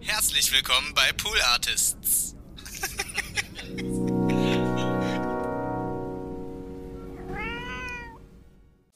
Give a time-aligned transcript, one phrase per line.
[0.00, 2.36] Herzlich willkommen bei Pool Artists.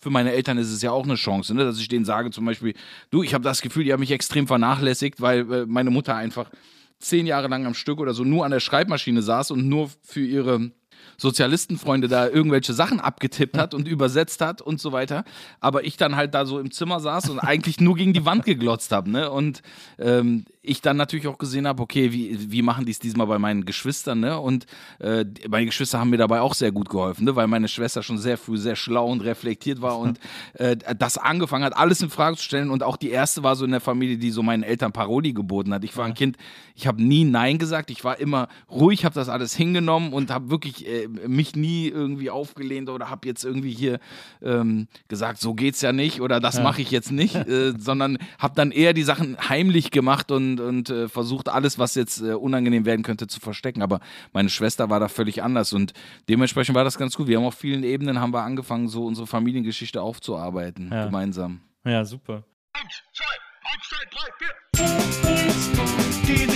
[0.00, 1.64] für meine Eltern ist es ja auch eine Chance, ne?
[1.64, 2.74] dass ich denen sage zum Beispiel,
[3.10, 6.50] du, ich habe das Gefühl, die haben mich extrem vernachlässigt, weil äh, meine Mutter einfach
[6.98, 10.24] zehn Jahre lang am Stück oder so nur an der Schreibmaschine saß und nur für
[10.24, 10.72] ihre
[11.16, 15.24] Sozialistenfreunde da irgendwelche Sachen abgetippt hat und übersetzt hat und so weiter.
[15.60, 18.44] Aber ich dann halt da so im Zimmer saß und eigentlich nur gegen die Wand
[18.44, 19.10] geglotzt habe.
[19.10, 19.30] Ne?
[19.30, 19.62] Und
[19.98, 23.38] ähm, ich dann natürlich auch gesehen habe, okay, wie, wie machen die es diesmal bei
[23.38, 24.38] meinen Geschwistern, ne?
[24.38, 24.66] Und
[25.00, 27.34] äh, meine Geschwister haben mir dabei auch sehr gut geholfen, ne?
[27.34, 30.20] weil meine Schwester schon sehr früh sehr schlau und reflektiert war und
[30.54, 32.70] äh, das angefangen hat, alles in Frage zu stellen.
[32.70, 35.74] Und auch die erste war so in der Familie, die so meinen Eltern Paroli geboten
[35.74, 35.82] hat.
[35.82, 36.36] Ich war ein Kind,
[36.76, 40.50] ich habe nie Nein gesagt, ich war immer ruhig, habe das alles hingenommen und habe
[40.50, 43.98] wirklich äh, mich nie irgendwie aufgelehnt oder habe jetzt irgendwie hier
[44.42, 46.62] ähm, gesagt, so geht's ja nicht oder das ja.
[46.62, 50.90] mache ich jetzt nicht, äh, sondern habe dann eher die Sachen heimlich gemacht und und,
[50.90, 53.82] äh, versucht alles, was jetzt äh, unangenehm werden könnte, zu verstecken.
[53.82, 54.00] Aber
[54.32, 55.92] meine Schwester war da völlig anders und
[56.28, 57.28] dementsprechend war das ganz gut.
[57.28, 61.06] Wir haben auf vielen Ebenen haben wir angefangen, so unsere Familiengeschichte aufzuarbeiten, ja.
[61.06, 61.60] gemeinsam.
[61.84, 62.44] Ja, super.
[62.72, 63.24] Eins, zwei,
[63.72, 64.54] eins, zwei, drei, vier.
[66.24, 66.46] Die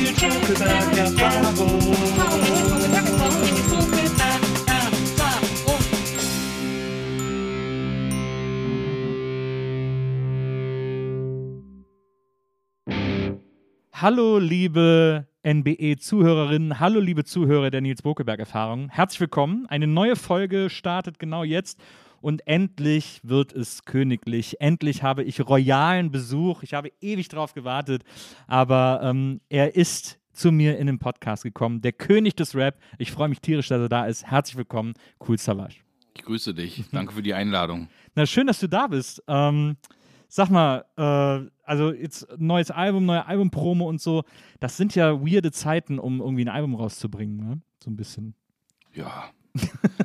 [13.99, 18.91] Hallo, liebe NBE-Zuhörerinnen, hallo, liebe Zuhörer der Nils Bokeberg-Erfahrung.
[18.91, 19.65] Herzlich willkommen.
[19.71, 21.81] Eine neue Folge startet genau jetzt
[22.21, 24.61] und endlich wird es königlich.
[24.61, 26.63] Endlich habe ich royalen Besuch.
[26.63, 28.03] Ich habe ewig drauf gewartet,
[28.47, 31.81] aber ähm, er ist zu mir in den Podcast gekommen.
[31.81, 32.79] Der König des Rap.
[32.99, 34.27] Ich freue mich tierisch, dass er da ist.
[34.27, 34.93] Herzlich willkommen,
[35.27, 35.77] Cool Savage.
[36.15, 36.85] Ich grüße dich.
[36.93, 37.89] Danke für die Einladung.
[38.15, 39.23] Na, schön, dass du da bist.
[39.27, 39.79] Ähm,
[40.29, 44.25] Sag mal, äh, also jetzt neues Album, neue Albumpromo und so,
[44.61, 47.61] das sind ja weirde Zeiten, um irgendwie ein Album rauszubringen, ne?
[47.83, 48.35] So ein bisschen.
[48.95, 49.31] Ja.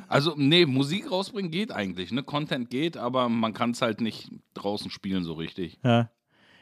[0.08, 2.22] also, nee, Musik rausbringen geht eigentlich, ne?
[2.22, 5.78] Content geht, aber man kann es halt nicht draußen spielen so richtig.
[5.84, 6.10] Ja.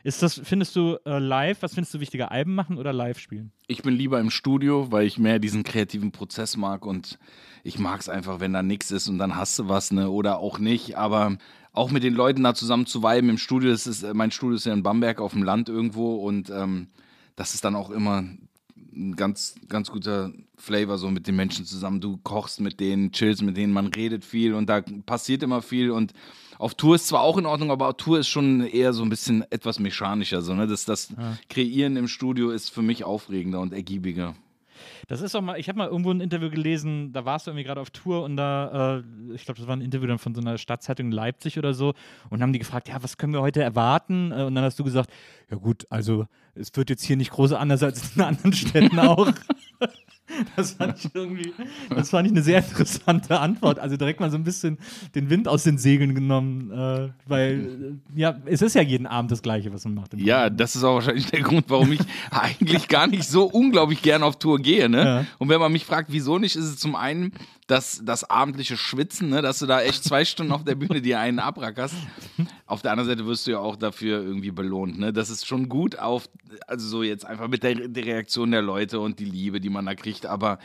[0.03, 3.53] Ist das, findest du äh, live, was findest du wichtiger, Alben machen oder live spielen?
[3.66, 7.19] Ich bin lieber im Studio, weil ich mehr diesen kreativen Prozess mag und
[7.65, 10.09] ich mag es einfach, wenn da nichts ist und dann hast du was, ne?
[10.09, 10.97] Oder auch nicht.
[10.97, 11.37] Aber
[11.73, 14.67] auch mit den Leuten da zusammen zu weiben im Studio, das ist, mein Studio ist
[14.67, 16.89] ja in Bamberg auf dem Land irgendwo und ähm,
[17.37, 18.25] das ist dann auch immer
[18.93, 22.01] ein ganz, ganz guter Flavor, so mit den Menschen zusammen.
[22.01, 25.91] Du kochst mit denen, chillst mit denen, man redet viel und da passiert immer viel
[25.91, 26.13] und
[26.59, 29.51] auf Tour ist zwar auch in Ordnung, aber Tour ist schon eher so ein bisschen
[29.51, 30.43] etwas mechanischer.
[30.43, 30.67] So, ne?
[30.67, 31.39] das, das ja.
[31.49, 34.35] Kreieren im Studio ist für mich aufregender und ergiebiger.
[35.09, 37.65] Das ist auch mal, ich habe mal irgendwo ein Interview gelesen, da warst du irgendwie
[37.65, 40.41] gerade auf Tour und da, äh, ich glaube, das war ein Interview dann von so
[40.41, 41.95] einer Stadtzeitung in Leipzig oder so
[42.29, 44.33] und haben die gefragt, ja, was können wir heute erwarten?
[44.33, 45.11] Äh, und dann hast du gesagt,
[45.51, 49.31] ja gut, also es wird jetzt hier nicht groß anders als in anderen Städten auch.
[50.57, 51.53] Das fand ich irgendwie,
[51.91, 53.79] das fand ich eine sehr interessante Antwort.
[53.79, 54.79] Also direkt mal so ein bisschen
[55.15, 59.31] den Wind aus den Segeln genommen, äh, weil äh, ja, es ist ja jeden Abend
[59.31, 60.15] das Gleiche, was man macht.
[60.15, 64.23] Ja, das ist auch wahrscheinlich der Grund, warum ich eigentlich gar nicht so unglaublich gern
[64.23, 64.89] auf Tour gehe.
[64.89, 65.05] Ne?
[65.05, 65.27] Ja.
[65.39, 67.33] Und wenn man mich fragt, wieso nicht, ist es zum einen
[67.71, 69.43] das, das abendliche Schwitzen, ne?
[69.43, 71.95] dass du da echt zwei Stunden auf der Bühne dir einen abrackerst.
[72.67, 74.99] Auf der anderen Seite wirst du ja auch dafür irgendwie belohnt.
[74.99, 75.13] Ne?
[75.13, 76.29] Das ist schon gut auf,
[76.67, 79.87] also so jetzt einfach mit der, der Reaktion der Leute und die Liebe, die man
[79.87, 80.59] da kriegt, aber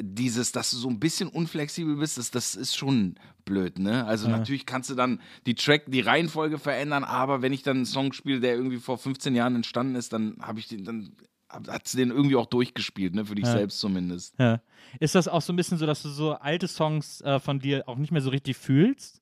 [0.00, 4.04] dieses, dass du so ein bisschen unflexibel bist, das, das ist schon blöd, ne?
[4.04, 4.36] Also ja.
[4.36, 8.12] natürlich kannst du dann die Track, die Reihenfolge verändern, aber wenn ich dann einen Song
[8.12, 11.12] spiele, der irgendwie vor 15 Jahren entstanden ist, dann habe ich den, dann
[11.48, 13.24] hat sie den irgendwie auch durchgespielt, ne?
[13.24, 13.52] Für dich ja.
[13.52, 14.34] selbst zumindest.
[14.38, 14.60] Ja.
[15.00, 17.88] Ist das auch so ein bisschen so, dass du so alte Songs äh, von dir
[17.88, 19.20] auch nicht mehr so richtig fühlst?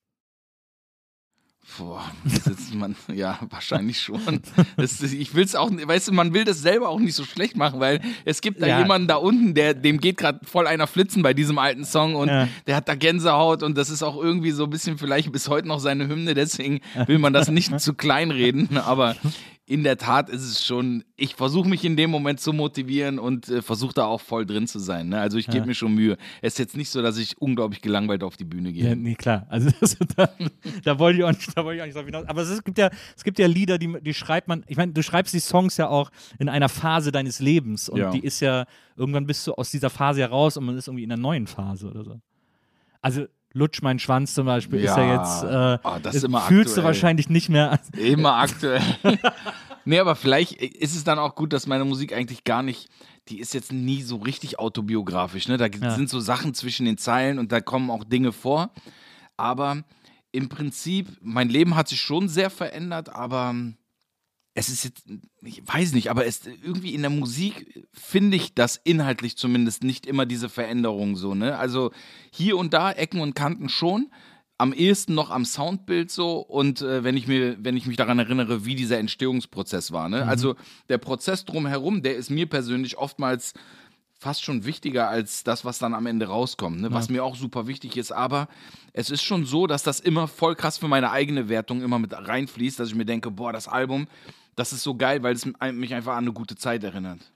[1.78, 2.04] Boah,
[2.74, 4.40] man, ja, wahrscheinlich schon.
[4.76, 7.56] Das, ich will es auch, weißt du, man will das selber auch nicht so schlecht
[7.56, 8.78] machen, weil es gibt da ja.
[8.78, 12.28] jemanden da unten, der, dem geht gerade voll einer flitzen bei diesem alten Song und
[12.28, 12.48] ja.
[12.66, 15.66] der hat da Gänsehaut und das ist auch irgendwie so ein bisschen vielleicht bis heute
[15.66, 19.16] noch seine Hymne, deswegen will man das nicht zu klein reden, aber
[19.66, 23.48] in der Tat ist es schon, ich versuche mich in dem Moment zu motivieren und
[23.48, 25.08] äh, versuche da auch voll drin zu sein.
[25.08, 25.18] Ne?
[25.18, 25.66] Also ich gebe ja.
[25.66, 26.18] mir schon Mühe.
[26.42, 28.90] Es ist jetzt nicht so, dass ich unglaublich gelangweilt auf die Bühne gehe.
[28.90, 29.46] Ja, nee, klar.
[29.48, 30.28] Also das, da,
[30.84, 32.26] da, wollte ich auch nicht, da wollte ich auch nicht drauf hinaus.
[32.26, 35.02] Aber es, gibt ja, es gibt ja Lieder, die, die schreibt man, ich meine, du
[35.02, 38.10] schreibst die Songs ja auch in einer Phase deines Lebens und ja.
[38.10, 38.66] die ist ja,
[38.96, 41.88] irgendwann bist du aus dieser Phase heraus und man ist irgendwie in einer neuen Phase
[41.88, 42.20] oder so.
[43.00, 44.90] Also Lutsch mein Schwanz zum Beispiel ja.
[44.90, 46.82] ist ja jetzt, äh, oh, das ist immer fühlst aktuell.
[46.82, 47.78] du wahrscheinlich nicht mehr.
[47.96, 48.82] Immer aktuell.
[49.84, 52.90] nee, aber vielleicht ist es dann auch gut, dass meine Musik eigentlich gar nicht,
[53.28, 55.46] die ist jetzt nie so richtig autobiografisch.
[55.46, 55.56] Ne?
[55.56, 55.92] Da ja.
[55.92, 58.70] sind so Sachen zwischen den Zeilen und da kommen auch Dinge vor.
[59.36, 59.84] Aber
[60.32, 63.54] im Prinzip, mein Leben hat sich schon sehr verändert, aber
[64.54, 65.04] es ist jetzt,
[65.42, 70.06] ich weiß nicht, aber es irgendwie in der Musik finde ich das inhaltlich zumindest nicht
[70.06, 71.58] immer diese Veränderung so, ne?
[71.58, 71.90] Also
[72.30, 74.10] hier und da Ecken und Kanten schon,
[74.56, 78.20] am ehesten noch am Soundbild so und äh, wenn ich mir, wenn ich mich daran
[78.20, 80.24] erinnere, wie dieser Entstehungsprozess war, ne?
[80.26, 80.54] Also
[80.88, 83.54] der Prozess drumherum, der ist mir persönlich oftmals
[84.16, 86.90] fast schon wichtiger als das, was dann am Ende rauskommt, ne?
[86.92, 88.10] was mir auch super wichtig ist.
[88.10, 88.48] Aber
[88.94, 92.14] es ist schon so, dass das immer voll krass für meine eigene Wertung immer mit
[92.14, 94.06] reinfließt, dass ich mir denke, boah, das Album,
[94.56, 97.32] das ist so geil, weil es mich einfach an eine gute Zeit erinnert.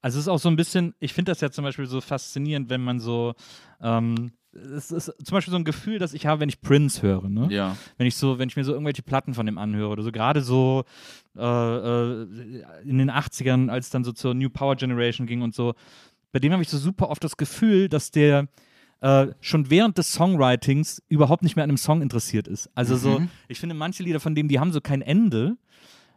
[0.00, 2.68] Also es ist auch so ein bisschen, ich finde das ja zum Beispiel so faszinierend,
[2.68, 3.34] wenn man so,
[3.80, 7.28] ähm, es ist zum Beispiel so ein Gefühl, das ich habe, wenn ich Prince höre,
[7.28, 7.48] ne?
[7.50, 7.76] Ja.
[7.96, 10.42] Wenn ich so, wenn ich mir so irgendwelche Platten von dem anhöre oder so, gerade
[10.42, 10.84] so
[11.36, 12.26] äh, äh,
[12.84, 15.74] in den 80ern, als es dann so zur New Power Generation ging und so,
[16.32, 18.48] bei dem habe ich so super oft das Gefühl, dass der
[19.00, 22.70] äh, schon während des Songwritings überhaupt nicht mehr an einem Song interessiert ist.
[22.74, 25.56] Also so, ich finde manche Lieder von dem, die haben so kein Ende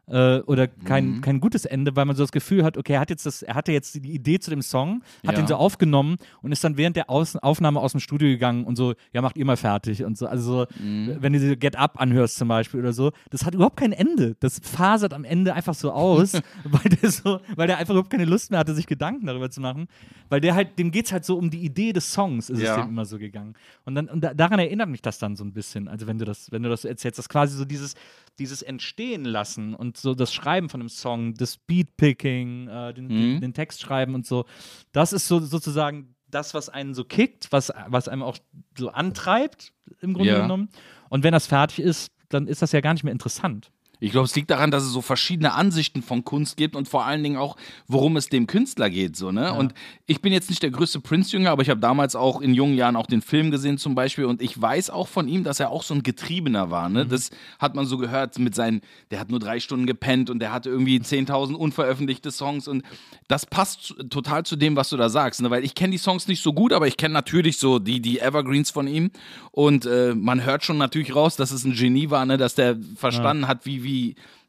[0.09, 1.21] äh, oder kein, Mhm.
[1.21, 3.55] kein gutes Ende, weil man so das Gefühl hat, okay, er hat jetzt das, er
[3.55, 5.41] hatte jetzt die Idee zu dem Song, hat Ja.
[5.43, 8.75] den so aufgenommen und ist dann während der Aus Aufnahme aus dem Studio gegangen und
[8.77, 10.27] so, ja, macht ihr mal fertig und so.
[10.27, 11.17] Also so, Mhm.
[11.19, 14.35] wenn du diese Get Up anhörst zum Beispiel oder so, das hat überhaupt kein Ende.
[14.39, 16.33] Das fasert am Ende einfach so aus,
[16.63, 19.59] weil der so, weil der einfach überhaupt keine Lust mehr hatte, sich Gedanken darüber zu
[19.61, 19.87] machen.
[20.29, 22.75] Weil der halt, dem geht's halt so um die Idee des Songs, ist Ja.
[22.75, 23.55] es dem immer so gegangen.
[23.85, 25.87] Und dann, und da, daran erinnert mich das dann so ein bisschen.
[25.87, 27.95] Also wenn du das, wenn du das erzählst, dass quasi so dieses,
[28.39, 33.41] dieses Entstehen lassen und so das Schreiben von einem Song, das Beatpicking, äh, den, den,
[33.41, 34.45] den Text schreiben und so,
[34.91, 38.37] das ist so sozusagen das, was einen so kickt, was, was einem auch
[38.77, 40.41] so antreibt, im Grunde Ja.
[40.41, 40.69] genommen.
[41.09, 43.71] Und wenn das fertig ist, dann ist das ja gar nicht mehr interessant.
[43.99, 47.05] Ich glaube, es liegt daran, dass es so verschiedene Ansichten von Kunst gibt und vor
[47.05, 47.57] allen Dingen auch,
[47.87, 49.15] worum es dem Künstler geht.
[49.15, 49.53] So, ne?
[49.53, 49.73] Und
[50.05, 52.95] ich bin jetzt nicht der größte Prince-Jünger, aber ich habe damals auch in jungen Jahren
[52.95, 55.83] auch den Film gesehen zum Beispiel und ich weiß auch von ihm, dass er auch
[55.83, 56.89] so ein Getriebener war.
[56.89, 57.05] Ne?
[57.05, 60.53] Das hat man so gehört mit seinen, der hat nur drei Stunden gepennt und der
[60.53, 62.83] hatte irgendwie 10.000 unveröffentlichte Songs und
[63.27, 65.41] das passt total zu dem, was du da sagst.
[65.41, 65.49] Ne?
[65.49, 68.19] Weil ich kenne die Songs nicht so gut, aber ich kenne natürlich so die, die
[68.19, 69.11] Evergreens von ihm
[69.51, 72.37] und äh, man hört schon natürlich raus, dass es ein Genie war, ne?
[72.37, 73.86] dass der verstanden hat, wie, wie,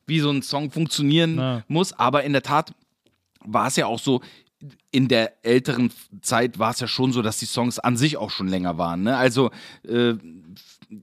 [0.06, 1.62] wie so ein Song funktionieren Ja.
[1.68, 1.92] muss.
[1.92, 2.72] Aber in der Tat
[3.44, 4.20] war es ja auch so,
[4.90, 5.92] in der älteren
[6.22, 9.02] Zeit war es ja schon so, dass die Songs an sich auch schon länger waren.
[9.04, 9.16] Ne?
[9.16, 9.50] Also
[9.86, 10.14] äh,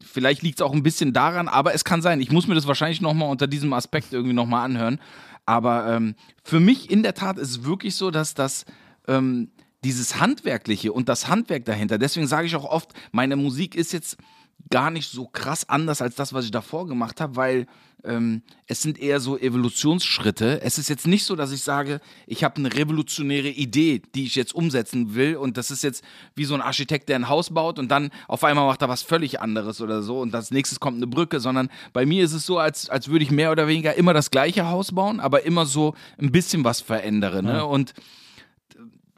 [0.04, 2.20] vielleicht liegt es auch ein bisschen daran, aber es kann sein.
[2.20, 5.00] Ich muss mir das wahrscheinlich nochmal unter diesem Aspekt irgendwie nochmal anhören.
[5.46, 8.66] Aber ähm, für mich in der Tat ist es wirklich so, dass das
[9.08, 9.52] ähm,
[9.84, 14.18] dieses Handwerkliche und das Handwerk dahinter, deswegen sage ich auch oft, meine Musik ist jetzt
[14.70, 17.68] gar nicht so krass anders als das, was ich davor gemacht habe, weil
[18.04, 20.62] ähm, es sind eher so Evolutionsschritte.
[20.62, 24.36] Es ist jetzt nicht so, dass ich sage, ich habe eine revolutionäre Idee, die ich
[24.36, 26.04] jetzt umsetzen will und das ist jetzt
[26.36, 29.02] wie so ein Architekt, der ein Haus baut und dann auf einmal macht er was
[29.02, 32.46] völlig anderes oder so und als nächstes kommt eine Brücke, sondern bei mir ist es
[32.46, 35.66] so, als, als würde ich mehr oder weniger immer das gleiche Haus bauen, aber immer
[35.66, 37.44] so ein bisschen was verändere.
[37.44, 37.66] Ne?
[37.66, 37.94] Und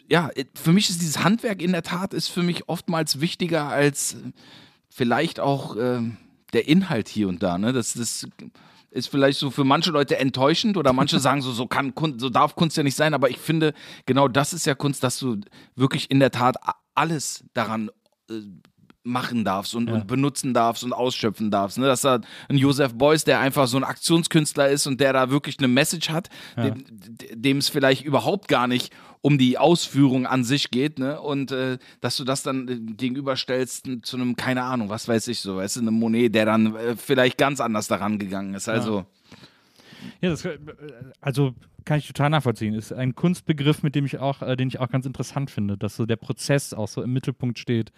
[0.09, 4.15] ja, für mich ist dieses Handwerk in der Tat ist für mich oftmals wichtiger als
[4.97, 6.01] vielleicht auch äh,
[6.53, 7.59] der Inhalt hier und da.
[7.59, 7.71] Ne?
[7.71, 8.27] Das, das
[8.89, 12.29] ist vielleicht so für manche Leute enttäuschend oder manche sagen so, so kann Kunst, so
[12.29, 13.75] darf Kunst ja nicht sein, aber ich finde,
[14.07, 15.37] genau das ist ja Kunst, dass du
[15.75, 16.55] wirklich in der Tat
[16.95, 17.91] alles daran
[18.31, 18.41] äh,
[19.03, 21.77] machen darfst und, und benutzen darfst und ausschöpfen darfst.
[21.77, 21.85] Ne?
[21.85, 22.19] Dass da
[22.49, 26.09] ein Joseph Beuys, der einfach so ein Aktionskünstler ist und der da wirklich eine Message
[26.09, 26.83] hat, dem,
[27.33, 28.91] dem es vielleicht überhaupt gar nicht
[29.27, 31.19] um die Ausführung an sich geht, ne?
[31.19, 35.41] Und äh, dass du das dann äh, gegenüberstellst zu einem, keine Ahnung, was weiß ich
[35.41, 38.69] so, weißt du, einem Monet, der dann äh, vielleicht ganz anders daran gegangen ist.
[38.69, 39.05] Also,
[40.21, 40.57] Ja, das, äh,
[41.19, 41.53] also
[41.83, 42.73] kann ich total nachvollziehen.
[42.73, 45.97] Ist ein Kunstbegriff, mit dem ich auch, äh, den ich auch ganz interessant finde, dass
[45.97, 47.91] so der Prozess auch so im Mittelpunkt steht.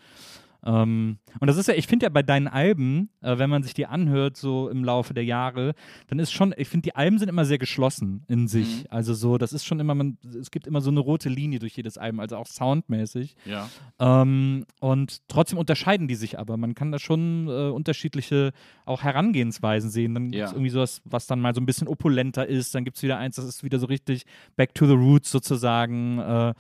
[0.66, 3.74] Ähm, und das ist ja, ich finde ja bei deinen Alben, äh, wenn man sich
[3.74, 5.74] die anhört, so im Laufe der Jahre,
[6.08, 8.86] dann ist schon, ich finde, die Alben sind immer sehr geschlossen in sich.
[8.92, 11.76] Also so, das ist schon immer, man, es gibt immer so eine rote Linie durch
[11.76, 13.36] jedes Album, also auch soundmäßig.
[13.46, 13.70] ja.
[14.00, 16.58] Ähm, und trotzdem unterscheiden die sich aber.
[16.58, 18.52] Man kann da schon äh, unterschiedliche
[18.86, 20.14] auch Herangehensweisen sehen.
[20.14, 22.76] Dann gibt es irgendwie sowas, was dann mal so ein bisschen opulenter ist.
[22.76, 24.26] Dann gibt es wieder eins, das ist wieder so richtig
[24.56, 26.20] back to the roots sozusagen.
[26.20, 26.54] Äh,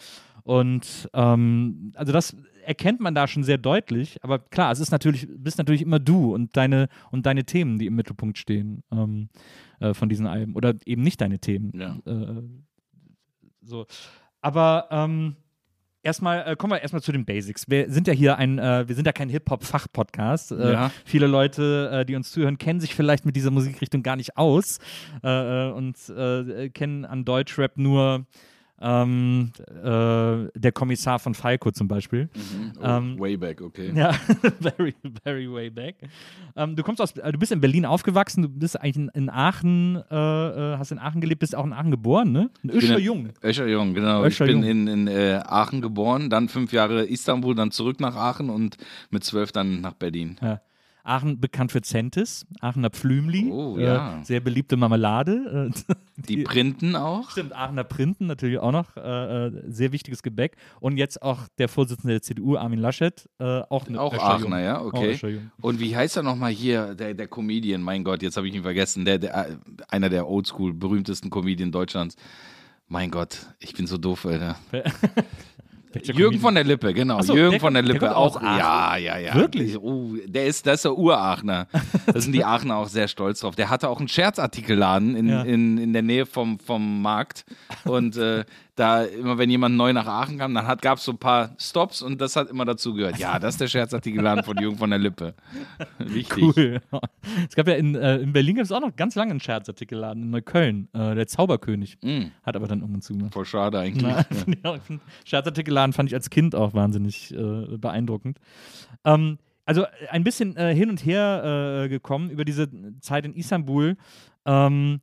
[0.44, 2.36] und ähm, also das
[2.70, 4.18] erkennt man da schon sehr deutlich.
[4.22, 7.88] Aber klar, es ist natürlich, bist natürlich immer du und deine und deine Themen, die
[7.88, 9.30] im Mittelpunkt stehen ähm,
[9.80, 10.56] äh, von diesen Alben.
[10.56, 11.72] Oder eben nicht deine Themen.
[11.74, 11.98] Ja.
[12.06, 12.44] Äh,
[13.64, 13.88] so.
[14.42, 15.36] Aber ähm,
[16.04, 17.68] erstmal äh, kommen wir erstmal zu den Basics.
[17.68, 20.52] Wir sind ja hier ein, äh, wir sind ja kein Hip-Hop-Fach-Podcast.
[20.52, 20.92] Äh, Ja.
[21.06, 24.78] Viele Leute, äh, die uns zuhören, kennen sich vielleicht mit dieser Musikrichtung gar nicht aus
[25.24, 25.96] äh, äh, und
[26.76, 28.28] kennen an Deutschrap nur
[28.82, 32.30] Ähm, äh, der Kommissar von Falco zum Beispiel.
[32.80, 33.92] Oh, Ähm, way back, okay.
[33.96, 34.12] Ja,
[34.60, 35.96] very, very way back.
[36.56, 39.30] Ähm, du kommst aus, äh, du bist in Berlin aufgewachsen, du bist eigentlich in, in
[39.30, 42.50] Aachen, äh, äh, hast in Aachen gelebt, bist auch in Aachen geboren, ne?
[42.64, 43.30] In- Jung.
[43.44, 44.24] Öscher Jung, genau.
[44.24, 44.88] Öscher ich bin Jung.
[44.88, 48.78] in, in äh, Aachen geboren, dann fünf Jahre Istanbul, dann zurück nach Aachen und
[49.10, 50.38] mit zwölf dann nach Berlin.
[50.42, 50.62] Ja.
[51.10, 54.20] Aachen bekannt für Centis, Aachener Pflümli, Oh, äh, ja.
[54.24, 55.72] sehr beliebte Marmelade.
[55.74, 57.30] Äh, Die Printen auch.
[57.32, 60.56] Stimmt, Aachener Printen natürlich auch noch, äh, äh, sehr wichtiges Gebäck.
[60.80, 64.82] Und jetzt auch der Vorsitzende der CDU, Armin Laschet, äh, auch eine Auch Aachener, ja,
[64.82, 65.14] okay.
[65.14, 65.52] Jung.
[65.62, 68.64] Und wie heißt er nochmal hier, der, der Comedian, mein Gott, jetzt habe ich ihn
[68.64, 69.56] vergessen, der, der, äh,
[69.90, 72.16] einer der oldschool berühmtesten Comedian Deutschlands.
[72.88, 74.56] Mein Gott, ich bin so doof, Alter.
[76.04, 77.22] Jürgen von der Lippe, genau.
[77.22, 78.42] So, Jürgen der von der der Lippe kommt auch.
[78.42, 79.36] Ja, ja, ja.
[79.36, 79.78] Wirklich?
[79.78, 81.68] Oh, der ist, das ist der Uraachener.
[82.06, 83.56] Da sind die Aachener auch sehr stolz drauf.
[83.56, 85.42] Der hatte auch einen Scherzartikelladen in, Ja.
[85.44, 87.46] in, in der Nähe vom, vom Markt.
[87.86, 91.18] Und äh, da immer, wenn jemand neu nach Aachen kam, dann gab es so ein
[91.18, 93.18] paar Stops und das hat immer dazu gehört.
[93.18, 95.34] Ja, das ist der Scherzartikelladen von Jürgen von der Lippe.
[96.00, 96.42] Wichtig.
[96.42, 96.82] Cool.
[97.50, 100.24] Es gab ja in, äh, in Berlin gibt es auch noch ganz lange einen Scherzartikelladen
[100.24, 101.98] in Neukölln, äh, der Zauberkönig.
[102.02, 103.34] Mm, Hat aber dann irgendwann zugemacht.
[103.34, 104.04] voll schade eigentlich.
[104.04, 104.24] Na,
[104.86, 105.30] fand ich
[105.80, 108.40] Scherzartikelladen fand ich als Kind auch wahnsinnig äh, beeindruckend.
[109.06, 112.68] Ähm, also äh, ein bisschen äh, hin und her äh, gekommen über diese
[113.02, 113.96] Zeit in Istanbul.
[114.46, 115.02] Ähm,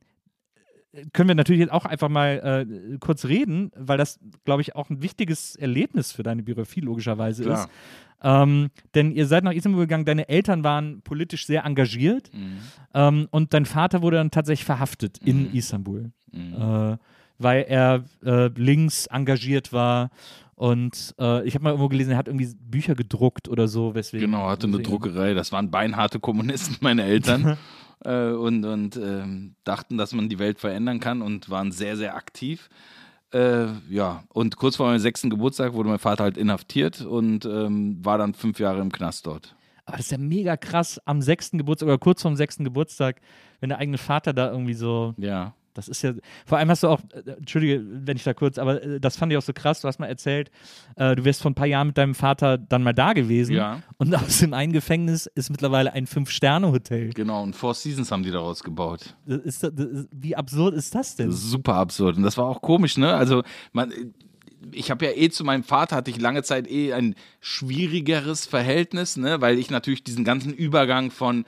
[1.13, 4.89] können wir natürlich jetzt auch einfach mal äh, kurz reden, weil das, glaube ich, auch
[4.89, 7.65] ein wichtiges Erlebnis für deine Biografie logischerweise Klar.
[7.65, 7.69] ist.
[8.23, 12.57] Ähm, denn ihr seid nach Istanbul gegangen, deine Eltern waren politisch sehr engagiert Mhm.
[12.95, 16.97] ähm, und dein Vater wurde dann tatsächlich verhaftet in Istanbul, äh,
[17.37, 20.09] weil er äh, links engagiert war.
[20.57, 24.31] Und äh, ich habe mal irgendwo gelesen, er hat irgendwie Bücher gedruckt oder so, weswegen.
[24.31, 25.35] Genau, hatte eine Druckerei.
[25.35, 27.59] Das waren beinharte Kommunisten, meine Eltern.
[28.03, 32.15] äh, und und ähm, dachten, dass man die Welt verändern kann und waren sehr, sehr
[32.15, 32.69] aktiv.
[33.31, 38.03] Äh, ja, und kurz vor meinem sechsten Geburtstag wurde mein Vater halt inhaftiert und ähm,
[38.03, 39.55] war dann fünf Jahre im Knast dort.
[39.85, 43.21] Aber das ist ja mega krass, am sechsten Geburtstag oder kurz vorm sechsten Geburtstag,
[43.59, 45.13] wenn der eigene Vater da irgendwie so.
[45.17, 45.53] Ja.
[45.77, 46.13] Das ist ja.
[46.45, 49.31] Vor allem hast du auch, äh, Entschuldige, wenn ich da kurz, aber äh, das fand
[49.31, 49.81] ich auch so krass.
[49.81, 50.49] Du hast mal erzählt,
[50.95, 53.53] äh, du wärst vor ein paar Jahren mit deinem Vater dann mal da gewesen.
[53.53, 53.81] Ja.
[53.97, 57.11] Und aus dem einen Gefängnis ist mittlerweile ein Fünf-Sterne-Hotel.
[57.13, 59.15] Genau, und Four Seasons haben die daraus gebaut.
[59.27, 61.31] Das ist, das ist, wie absurd ist das denn?
[61.31, 62.17] Super absurd.
[62.17, 63.13] Und das war auch komisch, ne?
[63.13, 63.93] Also, man,
[64.71, 69.15] ich habe ja eh zu meinem Vater hatte ich lange Zeit eh ein schwierigeres Verhältnis,
[69.17, 69.41] ne?
[69.41, 71.45] Weil ich natürlich diesen ganzen Übergang von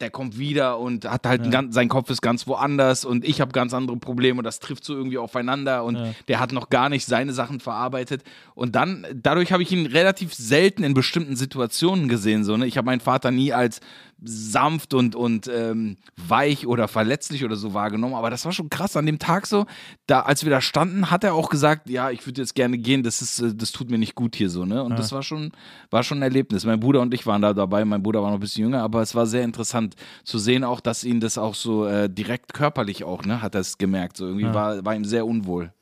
[0.00, 3.40] der kommt wieder und hat halt einen ganz, sein Kopf ist ganz woanders und ich
[3.40, 6.14] habe ganz andere Probleme und das trifft so irgendwie aufeinander und Ja.
[6.28, 8.22] der hat noch gar nicht seine Sachen verarbeitet.
[8.54, 12.66] Und dann dadurch habe ich ihn relativ selten in bestimmten Situationen gesehen so ne?
[12.66, 13.80] Ich habe meinen Vater nie als
[14.22, 18.14] sanft und und ähm, weich oder verletzlich oder so wahrgenommen.
[18.14, 19.66] Aber das war schon krass an dem Tag so.
[20.06, 23.02] Da als wir da standen hat er auch gesagt ja ich würde jetzt gerne gehen.
[23.02, 24.82] Das ist äh, das tut mir nicht gut hier so ne?
[24.82, 25.52] Und das war schon
[25.90, 26.64] war schon ein Erlebnis.
[26.64, 27.84] Mein Bruder und ich waren da dabei.
[27.84, 30.80] Mein Bruder war noch ein bisschen jünger aber es war sehr interessant zu sehen auch
[30.80, 34.16] dass ihn das auch so äh, direkt körperlich auch ne hat er es gemerkt.
[34.16, 35.72] So irgendwie war war ihm sehr unwohl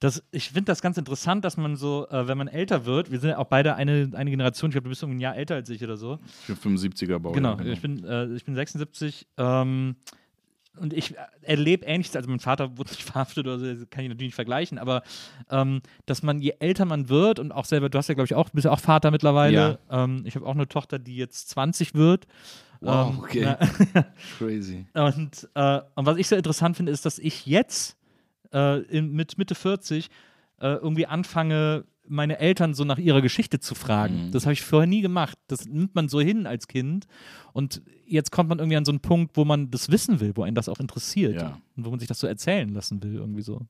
[0.00, 3.20] Das, ich finde das ganz interessant, dass man so, äh, wenn man älter wird, wir
[3.20, 5.54] sind ja auch beide eine, eine Generation, ich glaube, du bist irgendwie ein Jahr älter
[5.56, 6.18] als ich oder so.
[6.48, 9.26] ich bin 75er Baujahr Genau, ich bin, äh, ich bin 76.
[9.36, 9.96] Ähm,
[10.78, 14.08] und ich erlebe ähnliches, also mein Vater wurde nicht verhaftet oder so, das kann ich
[14.08, 15.02] natürlich nicht vergleichen, aber
[15.50, 18.34] ähm, dass man, je älter man wird und auch selber, du hast ja, glaube ich,
[18.34, 19.78] auch, bist ja auch Vater mittlerweile.
[19.90, 22.26] Ähm, ich habe auch eine Tochter, die jetzt 20 wird.
[22.80, 24.04] wow Ähm, okay na,
[24.38, 27.98] crazy und, äh, und was ich so interessant finde, ist, dass ich jetzt
[28.52, 30.08] äh, in, mit Mitte 40
[30.60, 34.26] äh, irgendwie anfange, meine Eltern so nach ihrer Geschichte zu fragen.
[34.26, 34.32] Mhm.
[34.32, 35.38] Das habe ich vorher nie gemacht.
[35.46, 37.06] Das nimmt man so hin als Kind.
[37.52, 40.42] Und jetzt kommt man irgendwie an so einen Punkt, wo man das wissen will, wo
[40.42, 41.36] einen das auch interessiert.
[41.36, 41.50] Ja.
[41.50, 41.54] Mhm.
[41.76, 43.66] Und wo man sich das so erzählen lassen will, irgendwie so.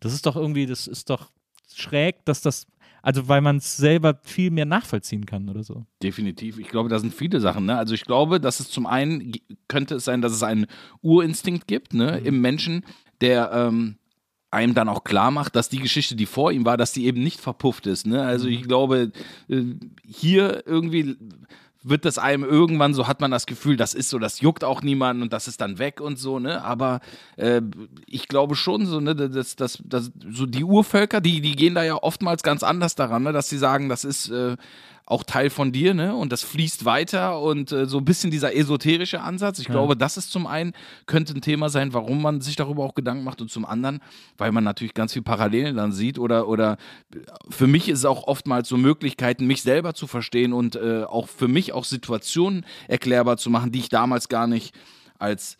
[0.00, 1.30] Das ist doch irgendwie, das ist doch
[1.72, 2.66] schräg, dass das,
[3.02, 5.84] also weil man es selber viel mehr nachvollziehen kann oder so.
[6.02, 6.58] Definitiv.
[6.58, 7.66] Ich glaube, da sind viele Sachen.
[7.66, 7.76] Ne?
[7.76, 9.32] Also ich glaube, dass es zum einen
[9.68, 10.66] könnte es sein, dass es einen
[11.02, 12.18] Urinstinkt gibt ne?
[12.18, 12.84] im Menschen,
[13.24, 13.96] der ähm,
[14.50, 17.22] einem dann auch klar macht, dass die Geschichte, die vor ihm war, dass die eben
[17.22, 18.06] nicht verpufft ist.
[18.06, 18.22] Ne?
[18.22, 19.10] Also ich glaube,
[19.48, 19.62] äh,
[20.06, 21.16] hier irgendwie
[21.82, 24.80] wird das einem irgendwann so, hat man das Gefühl, das ist so, das juckt auch
[24.80, 26.64] niemanden und das ist dann weg und so, ne?
[26.64, 27.00] Aber
[27.36, 27.60] äh,
[28.06, 31.84] ich glaube schon so, ne, dass, dass, dass so die Urvölker, die, die gehen da
[31.84, 33.32] ja oftmals ganz anders daran, ne?
[33.32, 34.56] dass sie sagen, das ist äh,
[35.06, 36.14] auch Teil von dir, ne?
[36.14, 39.58] Und das fließt weiter und äh, so ein bisschen dieser esoterische Ansatz.
[39.58, 40.72] Ich glaube, das ist zum einen,
[41.04, 44.00] könnte ein Thema sein, warum man sich darüber auch Gedanken macht und zum anderen,
[44.38, 46.78] weil man natürlich ganz viel Parallelen dann sieht oder, oder
[47.50, 51.28] für mich ist es auch oftmals so Möglichkeiten, mich selber zu verstehen und äh, auch
[51.28, 54.74] für mich auch Situationen erklärbar zu machen, die ich damals gar nicht
[55.18, 55.58] als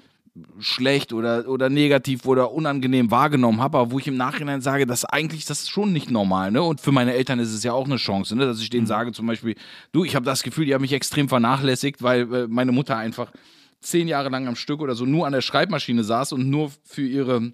[0.59, 5.05] schlecht oder, oder negativ oder unangenehm wahrgenommen habe, aber wo ich im Nachhinein sage, dass
[5.05, 6.63] eigentlich das ist schon nicht normal, ne?
[6.63, 8.47] Und für meine Eltern ist es ja auch eine Chance, ne?
[8.47, 9.55] Dass ich denen sage zum Beispiel,
[9.93, 13.31] du, ich habe das Gefühl, die haben mich extrem vernachlässigt, weil äh, meine Mutter einfach
[13.81, 17.07] zehn Jahre lang am Stück oder so nur an der Schreibmaschine saß und nur für
[17.07, 17.53] ihre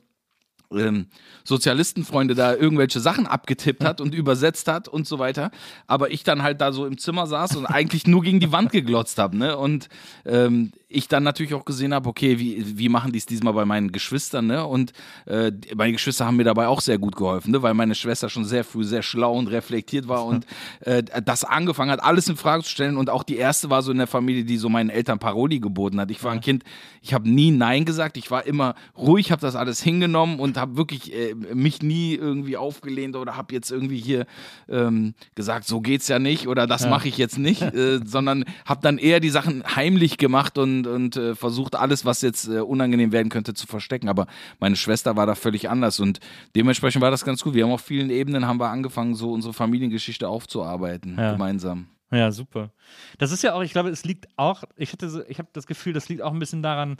[0.72, 1.08] ähm,
[1.44, 5.50] Sozialistenfreunde da irgendwelche Sachen abgetippt hat und übersetzt hat und so weiter.
[5.86, 8.72] Aber ich dann halt da so im Zimmer saß und eigentlich nur gegen die Wand
[8.72, 9.36] geglotzt habe.
[9.36, 9.58] Ne?
[9.58, 9.88] Und
[10.24, 13.64] ähm, ich dann natürlich auch gesehen habe, okay, wie, wie machen die es diesmal bei
[13.64, 14.66] meinen Geschwistern, ne?
[14.66, 14.92] Und
[15.26, 17.62] äh, meine Geschwister haben mir dabei auch sehr gut geholfen, ne?
[17.62, 20.46] weil meine Schwester schon sehr früh sehr schlau und reflektiert war und
[20.80, 22.96] äh, das angefangen hat, alles in Frage zu stellen.
[22.96, 26.00] Und auch die erste war so in der Familie, die so meinen Eltern Paroli geboten
[26.00, 26.10] hat.
[26.10, 26.64] Ich war ein Kind,
[27.02, 30.76] ich habe nie Nein gesagt, ich war immer ruhig, habe das alles hingenommen und habe
[30.76, 34.26] wirklich äh, mich nie irgendwie aufgelehnt oder habe jetzt irgendwie hier
[34.68, 36.90] ähm, gesagt, so geht's ja nicht oder das ja.
[36.90, 41.14] mache ich jetzt nicht, äh, sondern habe dann eher die Sachen heimlich gemacht und und,
[41.14, 44.08] und äh, versucht alles, was jetzt äh, unangenehm werden könnte, zu verstecken.
[44.08, 44.26] Aber
[44.58, 46.20] meine Schwester war da völlig anders und
[46.54, 47.54] dementsprechend war das ganz gut.
[47.54, 51.32] Wir haben auf vielen Ebenen haben wir angefangen, so unsere Familiengeschichte aufzuarbeiten, ja.
[51.32, 51.88] gemeinsam.
[52.12, 52.72] Ja, super.
[53.18, 55.92] Das ist ja auch, ich glaube, es liegt auch, ich hatte, ich habe das Gefühl,
[55.92, 56.96] das liegt auch ein bisschen daran,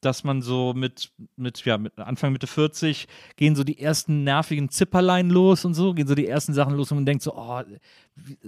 [0.00, 4.68] dass man so mit, mit, ja, mit Anfang Mitte 40 gehen so die ersten nervigen
[4.68, 7.62] Zipperlein los und so, gehen so die ersten Sachen los und man denkt so, oh,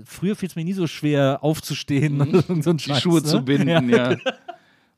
[0.04, 2.44] früher fiel es mir nie so schwer aufzustehen mhm.
[2.48, 3.26] und so ein Scheiß, Die Schuhe ne?
[3.26, 4.12] zu binden, ja.
[4.12, 4.16] ja.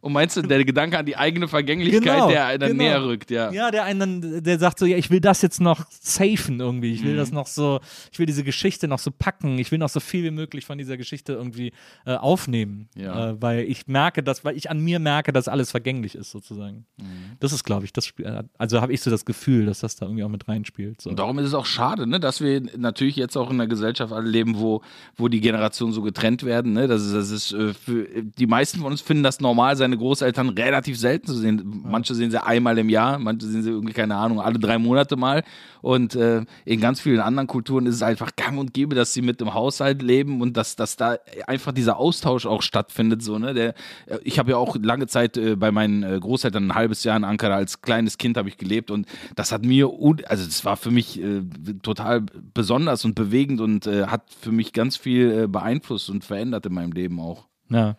[0.03, 2.83] Und meinst du, der Gedanke an die eigene Vergänglichkeit, genau, der einen genau.
[2.83, 3.53] näher rückt, ja.
[3.53, 6.93] Ja, der einen, der sagt so, ja, ich will das jetzt noch safen irgendwie.
[6.93, 7.19] Ich will mhm.
[7.19, 7.79] das noch so,
[8.11, 9.59] ich will diese Geschichte noch so packen.
[9.61, 11.73] Ich will noch so viel wie möglich von dieser Geschichte irgendwie
[12.05, 12.89] äh, aufnehmen.
[12.97, 13.31] Ja.
[13.31, 16.85] Äh, weil ich merke, dass, weil ich an mir merke, dass alles vergänglich ist, sozusagen.
[16.97, 17.37] Mhm.
[17.39, 18.43] Das ist, glaube ich, das Spiel.
[18.59, 21.01] Also habe ich so das Gefühl, dass das da irgendwie auch mit reinspielt.
[21.01, 21.11] So.
[21.11, 24.13] Und darum ist es auch schade, ne, dass wir natürlich jetzt auch in einer Gesellschaft
[24.13, 24.83] alle leben, wo,
[25.15, 26.73] wo die Generationen so getrennt werden.
[26.73, 26.89] Ne?
[26.89, 29.99] Das ist, das ist äh, für die meisten von uns finden das normal, seine seine
[29.99, 31.83] Großeltern relativ selten zu sehen.
[31.85, 35.17] Manche sehen sie einmal im Jahr, manche sehen sie irgendwie, keine Ahnung, alle drei Monate
[35.17, 35.45] mal.
[35.83, 39.21] Und äh, in ganz vielen anderen Kulturen ist es einfach gang und gäbe, dass sie
[39.21, 43.23] mit dem Haushalt leben und dass, dass da einfach dieser Austausch auch stattfindet.
[43.23, 43.53] So, ne?
[43.53, 43.75] Der,
[44.07, 47.17] äh, ich habe ja auch lange Zeit äh, bei meinen äh, Großeltern ein halbes Jahr
[47.17, 49.91] in Ankara als kleines Kind habe ich gelebt und das hat mir,
[50.27, 51.43] also das war für mich äh,
[51.83, 52.23] total
[52.55, 56.93] besonders und bewegend und äh, hat für mich ganz viel beeinflusst und verändert in meinem
[56.93, 57.47] Leben auch.
[57.69, 57.97] Ja.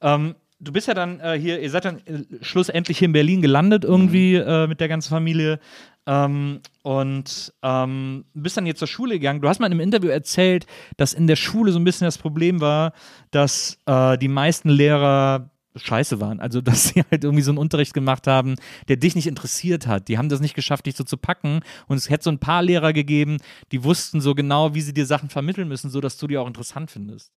[0.00, 3.42] Ähm, du bist ja dann äh, hier, ihr seid dann äh, schlussendlich hier in Berlin
[3.42, 4.46] gelandet irgendwie mhm.
[4.46, 5.58] äh, mit der ganzen Familie.
[6.06, 9.40] Ähm, und ähm, bist dann hier zur Schule gegangen.
[9.40, 12.18] Du hast mal in einem Interview erzählt, dass in der Schule so ein bisschen das
[12.18, 12.92] Problem war,
[13.30, 16.40] dass äh, die meisten Lehrer scheiße waren.
[16.40, 18.56] Also, dass sie halt irgendwie so einen Unterricht gemacht haben,
[18.88, 20.08] der dich nicht interessiert hat.
[20.08, 21.60] Die haben das nicht geschafft, dich so zu packen.
[21.86, 23.38] Und es hätte so ein paar Lehrer gegeben,
[23.72, 26.90] die wussten so genau, wie sie dir Sachen vermitteln müssen, sodass du die auch interessant
[26.90, 27.32] findest.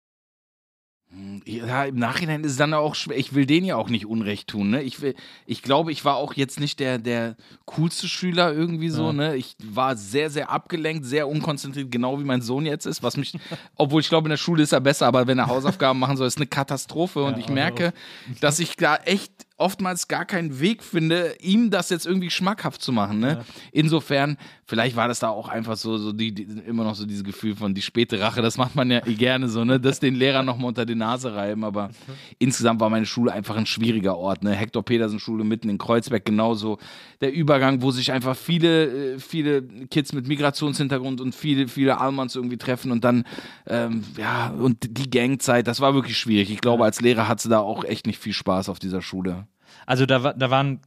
[1.45, 3.19] Ja, im Nachhinein ist es dann auch schwer.
[3.19, 4.71] Ich will denen ja auch nicht Unrecht tun.
[4.71, 4.83] Ne?
[4.83, 9.07] Ich, will, ich glaube, ich war auch jetzt nicht der, der coolste Schüler irgendwie so.
[9.07, 9.13] Ja.
[9.13, 9.37] Ne?
[9.37, 13.03] Ich war sehr, sehr abgelenkt, sehr unkonzentriert, genau wie mein Sohn jetzt ist.
[13.03, 13.37] Was mich,
[13.77, 16.29] obwohl ich glaube, in der Schule ist er besser, aber wenn er Hausaufgaben machen soll,
[16.29, 17.25] ist eine Katastrophe.
[17.25, 17.93] Und ja, ich merke,
[18.41, 22.93] dass ich da echt oftmals gar keinen Weg finde, ihm das jetzt irgendwie schmackhaft zu
[22.93, 23.19] machen.
[23.19, 23.45] Ne?
[23.73, 24.39] Insofern,
[24.71, 27.57] vielleicht war das da auch einfach so, so die, die, immer noch so dieses Gefühl
[27.57, 28.41] von die späte Rache.
[28.41, 29.81] Das macht man ja gerne so, ne?
[29.81, 31.65] Das den Lehrern nochmal unter die Nase reiben.
[31.65, 32.13] Aber mhm.
[32.39, 34.45] insgesamt war meine Schule einfach ein schwieriger Ort.
[34.45, 34.53] Ne?
[34.53, 36.79] Hector Petersen Schule mitten in Kreuzberg genauso.
[37.21, 42.37] Der Übergang, wo sich einfach viele, äh, viele Kids mit Migrationshintergrund und viele, viele Almans
[42.37, 43.25] irgendwie treffen und dann,
[43.67, 46.49] ähm, ja, und die Gangzeit, das war wirklich schwierig.
[46.49, 49.49] Ich glaube, als Lehrer hat sie da auch echt nicht viel Spaß auf dieser Schule.
[49.85, 50.79] Also da, da waren,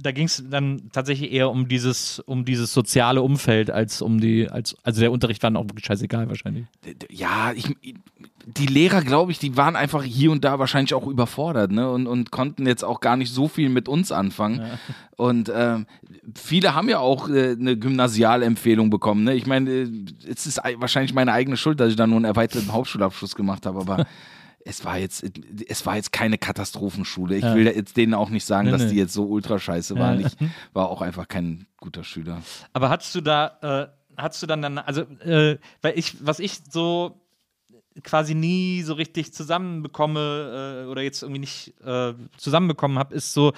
[0.00, 4.48] da ging es dann tatsächlich eher um dieses, um dieses soziale Umfeld als um die,
[4.48, 6.66] als, also der Unterricht war dann auch wirklich scheißegal wahrscheinlich.
[7.10, 7.74] Ja, ich,
[8.46, 11.90] die Lehrer, glaube ich, die waren einfach hier und da wahrscheinlich auch überfordert, ne?
[11.90, 14.60] Und, und konnten jetzt auch gar nicht so viel mit uns anfangen.
[14.60, 14.66] Ja.
[15.16, 15.86] Und ähm,
[16.34, 19.22] viele haben ja auch äh, eine Gymnasialempfehlung bekommen.
[19.22, 19.34] Ne?
[19.34, 19.88] Ich meine, äh,
[20.28, 23.78] es ist wahrscheinlich meine eigene Schuld, dass ich da nur einen erweiterten Hauptschulabschluss gemacht habe,
[23.78, 24.06] aber
[24.64, 25.24] es war jetzt,
[25.68, 27.36] es war jetzt keine Katastrophenschule.
[27.36, 27.54] Ich ja.
[27.54, 28.90] will jetzt denen auch nicht sagen, nee, dass nee.
[28.90, 30.20] die jetzt so ultra scheiße waren.
[30.20, 30.26] Ja.
[30.28, 30.36] Ich
[30.72, 32.42] war auch einfach kein guter Schüler.
[32.72, 36.60] Aber hattest du da, äh, hattest du dann dann, also, äh, weil ich, was ich
[36.70, 37.20] so
[38.02, 43.52] quasi nie so richtig zusammenbekomme äh, oder jetzt irgendwie nicht äh, zusammenbekommen habe, ist so,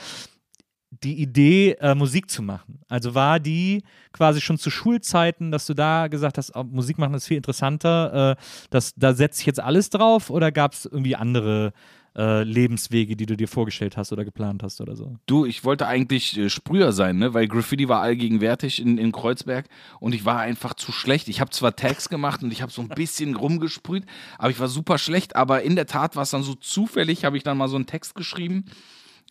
[1.03, 2.81] die Idee, äh, Musik zu machen?
[2.89, 7.15] Also war die quasi schon zu Schulzeiten, dass du da gesagt hast, oh, Musik machen
[7.15, 11.17] ist viel interessanter, äh, das, da setze ich jetzt alles drauf oder gab es irgendwie
[11.17, 11.73] andere
[12.17, 15.17] äh, Lebenswege, die du dir vorgestellt hast oder geplant hast oder so?
[15.27, 17.35] Du, ich wollte eigentlich äh, Sprüher sein, ne?
[17.35, 19.67] weil Graffiti war allgegenwärtig in, in Kreuzberg
[19.99, 21.29] und ich war einfach zu schlecht.
[21.29, 24.05] Ich habe zwar Tags gemacht und ich habe so ein bisschen rumgesprüht,
[24.39, 25.35] aber ich war super schlecht.
[25.35, 27.87] Aber in der Tat war es dann so zufällig, habe ich dann mal so einen
[27.87, 28.65] Text geschrieben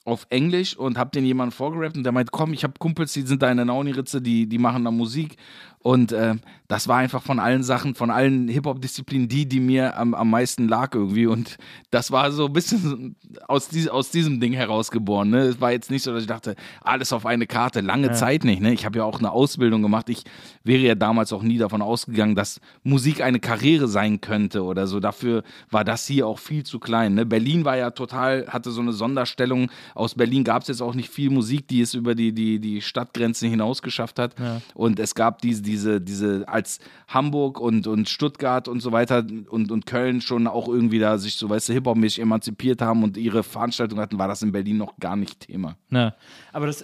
[0.05, 3.21] auf Englisch und habe den jemanden vorgerappt und der meint, komm, ich habe Kumpels, die
[3.21, 5.37] sind da in der Nauni-Ritze, die, die machen da Musik
[5.83, 6.35] und äh,
[6.73, 10.67] das war einfach von allen Sachen, von allen Hip-Hop-Disziplinen die, die mir am, am meisten
[10.67, 11.27] lag irgendwie.
[11.27, 11.57] Und
[11.91, 13.15] das war so ein bisschen
[13.47, 15.29] aus, dies, aus diesem Ding herausgeboren.
[15.29, 15.41] Ne?
[15.41, 17.81] Es war jetzt nicht so, dass ich dachte, alles auf eine Karte.
[17.81, 18.13] Lange ja.
[18.13, 18.59] Zeit nicht.
[18.59, 18.73] Ne?
[18.73, 20.09] Ich habe ja auch eine Ausbildung gemacht.
[20.09, 20.23] Ich
[20.63, 24.99] wäre ja damals auch nie davon ausgegangen, dass Musik eine Karriere sein könnte oder so.
[24.99, 27.13] Dafür war das hier auch viel zu klein.
[27.13, 27.25] Ne?
[27.27, 29.69] Berlin war ja total, hatte so eine Sonderstellung.
[29.93, 32.81] Aus Berlin gab es jetzt auch nicht viel Musik, die es über die, die, die
[32.81, 34.39] Stadtgrenzen hinaus geschafft hat.
[34.39, 34.61] Ja.
[34.73, 39.25] Und es gab diese, diese diese, diese, als Hamburg und, und Stuttgart und so weiter
[39.49, 43.17] und, und Köln schon auch irgendwie da sich so, weißt du, Hip-Hop-mäßig emanzipiert haben und
[43.17, 45.77] ihre Veranstaltung hatten, war das in Berlin noch gar nicht Thema.
[45.89, 46.13] Ja,
[46.51, 46.81] aber das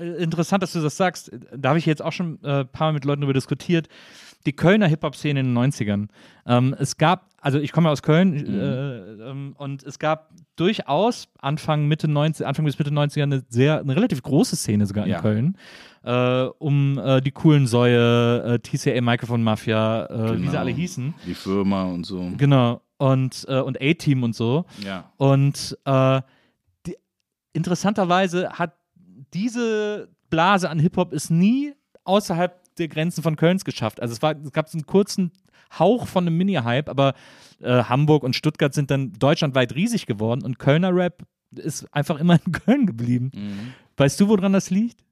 [0.00, 1.30] äh, interessant, dass du das sagst.
[1.56, 3.88] Da habe ich jetzt auch schon ein äh, paar Mal mit Leuten darüber diskutiert
[4.46, 6.08] die Kölner Hip-Hop-Szene in den 90ern.
[6.46, 8.60] Ähm, es gab, also ich komme ja aus Köln mhm.
[8.60, 13.80] äh, ähm, und es gab durchaus Anfang, Mitte 90, Anfang bis Mitte 90er eine sehr,
[13.80, 15.20] eine relativ große Szene sogar in ja.
[15.20, 15.58] Köln.
[16.04, 20.32] Äh, um äh, die coolen Säue, äh, TCA Microphone Mafia, genau.
[20.34, 20.58] wie sie genau.
[20.60, 21.14] alle hießen.
[21.26, 22.30] Die Firma und so.
[22.36, 22.80] Genau.
[22.98, 24.64] Und, äh, und A-Team und so.
[24.84, 25.10] Ja.
[25.16, 25.76] Und
[26.86, 26.96] die,
[27.52, 28.76] interessanterweise hat
[29.34, 31.74] diese Blase an Hip-Hop es nie
[32.04, 34.00] außerhalb der Grenzen von Kölns geschafft.
[34.00, 35.32] Also es, war, es gab so einen kurzen
[35.78, 37.14] Hauch von einem Mini-Hype, aber
[37.60, 41.22] äh, Hamburg und Stuttgart sind dann deutschlandweit riesig geworden und Kölner Rap
[41.54, 43.30] ist einfach immer in Köln geblieben.
[43.34, 43.74] Mhm.
[43.96, 45.04] Weißt du, woran das liegt?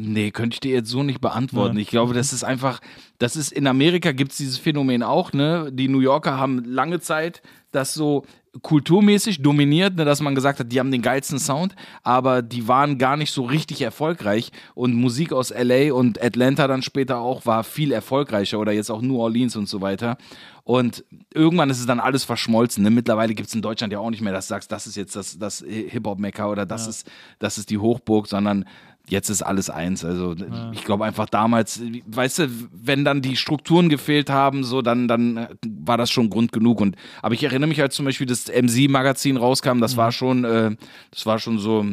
[0.00, 1.74] Nee, könnte ich dir jetzt so nicht beantworten.
[1.74, 1.82] Ja.
[1.82, 2.80] Ich glaube, das ist einfach,
[3.18, 5.70] das ist in Amerika gibt es dieses Phänomen auch, ne?
[5.72, 8.24] Die New Yorker haben lange Zeit das so
[8.62, 12.98] kulturmäßig dominiert, ne, dass man gesagt hat, die haben den geilsten Sound, aber die waren
[12.98, 17.64] gar nicht so richtig erfolgreich und Musik aus LA und Atlanta dann später auch war
[17.64, 20.16] viel erfolgreicher oder jetzt auch New Orleans und so weiter.
[20.64, 22.82] Und irgendwann ist es dann alles verschmolzen.
[22.84, 22.90] Ne?
[22.90, 25.16] Mittlerweile gibt es in Deutschland ja auch nicht mehr, dass du sagst, das ist jetzt
[25.16, 26.90] das, das Hip-Hop-Mecker oder das, ja.
[26.90, 28.66] ist, das ist die Hochburg, sondern
[29.08, 30.04] jetzt ist alles eins.
[30.04, 30.70] Also ja.
[30.72, 35.48] ich glaube einfach damals, weißt du, wenn dann die Strukturen gefehlt haben, so dann, dann
[35.66, 36.80] war das schon Grund genug.
[36.80, 39.98] Und aber ich erinnere mich, als zum Beispiel das MC-Magazin rauskam, das mhm.
[39.98, 40.76] war schon, äh,
[41.10, 41.84] das war schon so.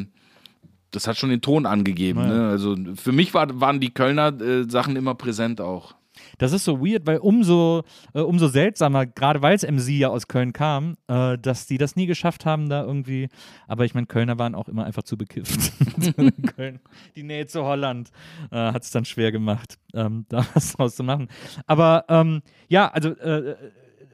[0.92, 2.22] Das hat schon den Ton angegeben.
[2.22, 2.28] Ja.
[2.28, 2.48] Ne?
[2.48, 5.94] Also für mich war, waren die Kölner äh, Sachen immer präsent auch.
[6.38, 10.28] Das ist so weird, weil umso, äh, umso seltsamer, gerade weil es MC ja aus
[10.28, 13.30] Köln kam, äh, dass die das nie geschafft haben, da irgendwie.
[13.68, 15.74] Aber ich meine, Kölner waren auch immer einfach zu bekifft.
[16.56, 16.80] Köln,
[17.16, 18.12] die Nähe zu Holland
[18.52, 21.28] äh, hat es dann schwer gemacht, ähm, da was draus zu machen.
[21.68, 23.56] Aber ähm, ja, also äh,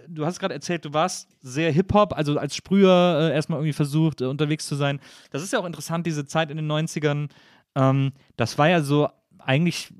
[0.08, 4.22] du hast gerade erzählt, du warst sehr Hip-Hop, also als Sprüher äh, erstmal irgendwie versucht,
[4.22, 5.00] äh, unterwegs zu sein.
[5.32, 7.30] Das ist ja auch interessant, diese Zeit in den 90ern.
[7.76, 9.94] Ähm, das war ja so eigentlich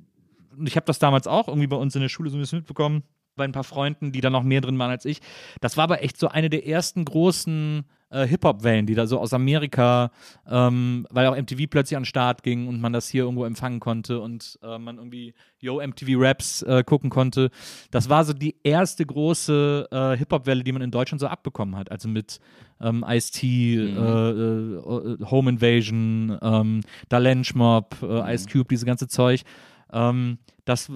[0.66, 3.04] ich habe das damals auch irgendwie bei uns in der Schule so ein bisschen mitbekommen,
[3.36, 5.20] bei ein paar Freunden, die da noch mehr drin waren als ich.
[5.62, 9.34] Das war aber echt so eine der ersten großen äh, Hip-Hop-Wellen, die da so aus
[9.34, 10.12] Amerika,
[10.48, 13.80] ähm, weil auch MTV plötzlich an den Start ging und man das hier irgendwo empfangen
[13.80, 17.50] konnte und äh, man irgendwie Yo MTV Raps äh, gucken konnte.
[17.90, 21.90] Das war so die erste große äh, Hip-Hop-Welle, die man in Deutschland so abbekommen hat.
[21.90, 22.40] Also mit
[22.82, 23.98] ähm, Ice-T, mhm.
[23.98, 28.24] Äh, äh, Home Invasion, ähm, Dalench Mob, mhm.
[28.28, 29.44] Ice Cube, diese ganze Zeug.
[29.92, 30.92] Ähm, das,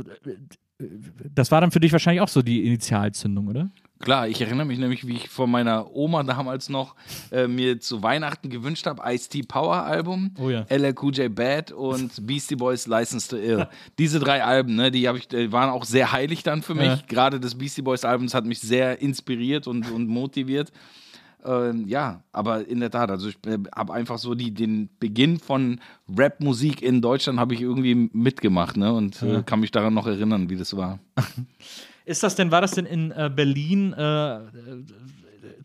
[1.34, 3.70] das war dann für dich wahrscheinlich auch so die Initialzündung, oder?
[4.00, 6.96] Klar, ich erinnere mich nämlich, wie ich von meiner Oma damals noch
[7.32, 10.66] äh, mir zu Weihnachten gewünscht habe, Ice-T Power Album, oh ja.
[10.70, 13.68] LLQJ Bad und Beastie Boys License to Ill.
[13.98, 16.88] Diese drei Alben, ne, die, ich, die waren auch sehr heilig dann für mich.
[16.88, 17.00] Ja.
[17.08, 20.74] Gerade das Beastie Boys Album hat mich sehr inspiriert und, und motiviert.
[21.46, 25.40] Ähm, ja, aber in der Tat, also ich äh, habe einfach so die, den Beginn
[25.40, 25.80] von
[26.16, 28.92] Rap-Musik in Deutschland habe ich irgendwie mitgemacht, ne?
[28.92, 31.00] Und äh, äh, kann mich daran noch erinnern, wie das war.
[32.06, 34.40] Ist das denn, war das denn in äh, Berlin äh,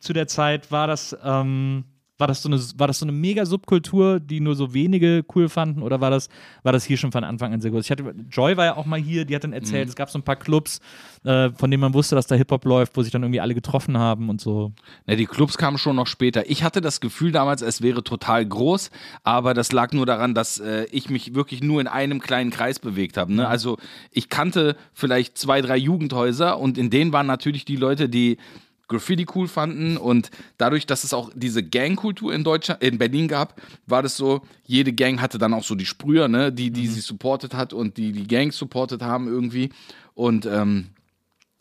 [0.00, 1.84] zu der Zeit, war das, ähm,
[2.20, 5.48] war das, so eine, war das so eine mega Subkultur, die nur so wenige cool
[5.48, 5.82] fanden?
[5.82, 6.28] Oder war das,
[6.62, 7.84] war das hier schon von Anfang an sehr groß?
[7.84, 9.90] Ich hatte, Joy war ja auch mal hier, die hat dann erzählt, mhm.
[9.90, 10.80] es gab so ein paar Clubs,
[11.24, 13.96] äh, von denen man wusste, dass da Hip-Hop läuft, wo sich dann irgendwie alle getroffen
[13.98, 14.72] haben und so.
[15.06, 16.48] Ja, die Clubs kamen schon noch später.
[16.48, 18.90] Ich hatte das Gefühl damals, es wäre total groß,
[19.22, 22.78] aber das lag nur daran, dass äh, ich mich wirklich nur in einem kleinen Kreis
[22.78, 23.32] bewegt habe.
[23.32, 23.42] Ne?
[23.42, 23.48] Mhm.
[23.48, 23.78] Also
[24.10, 28.36] ich kannte vielleicht zwei, drei Jugendhäuser und in denen waren natürlich die Leute, die
[28.90, 33.60] Graffiti cool fanden und dadurch, dass es auch diese Gangkultur in Deutschland, in Berlin gab,
[33.86, 36.92] war das so, jede Gang hatte dann auch so die Sprüher, ne, die, die mhm.
[36.92, 39.70] sie supportet hat und die die Gangs supportet haben irgendwie
[40.14, 40.88] und ähm,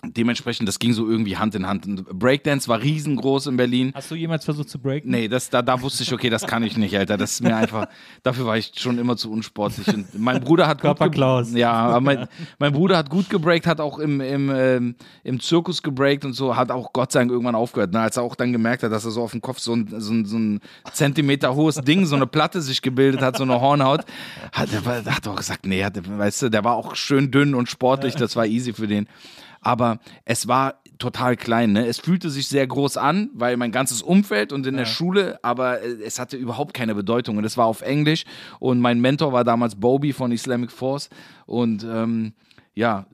[0.03, 1.85] dementsprechend, das ging so irgendwie Hand in Hand.
[1.85, 3.91] Und Breakdance war riesengroß in Berlin.
[3.93, 5.11] Hast du jemals versucht zu breaken?
[5.11, 7.17] Nee, das, da, da wusste ich, okay, das kann ich nicht, Alter.
[7.17, 7.87] Das ist mir einfach,
[8.23, 9.87] dafür war ich schon immer zu unsportlich.
[9.87, 11.53] Und mein Bruder hat gut Körperklaus.
[11.53, 12.27] Ja, mein,
[12.59, 16.55] mein Bruder hat gut gebreakt, hat auch im, im, ähm, im Zirkus gebreakt und so,
[16.55, 17.91] hat auch Gott sei Dank irgendwann aufgehört.
[17.91, 17.99] Ne?
[17.99, 20.13] Als er auch dann gemerkt hat, dass er so auf dem Kopf so ein, so
[20.13, 20.59] ein, so ein
[20.93, 24.05] Zentimeter hohes Ding, so eine Platte sich gebildet hat, so eine Hornhaut,
[24.53, 27.67] hat er hat auch gesagt, nee, hat, weißt du, der war auch schön dünn und
[27.69, 29.07] sportlich, das war easy für den.
[29.61, 31.71] Aber es war total klein.
[31.71, 31.87] Ne?
[31.87, 35.81] Es fühlte sich sehr groß an, weil mein ganzes Umfeld und in der Schule, aber
[35.81, 37.37] äh, es hatte überhaupt keine Bedeutung.
[37.37, 38.25] Und es war auf Englisch.
[38.59, 41.09] Und mein Mentor war damals Bobby von Islamic Force.
[41.45, 42.33] Und ähm,
[42.75, 43.07] ja,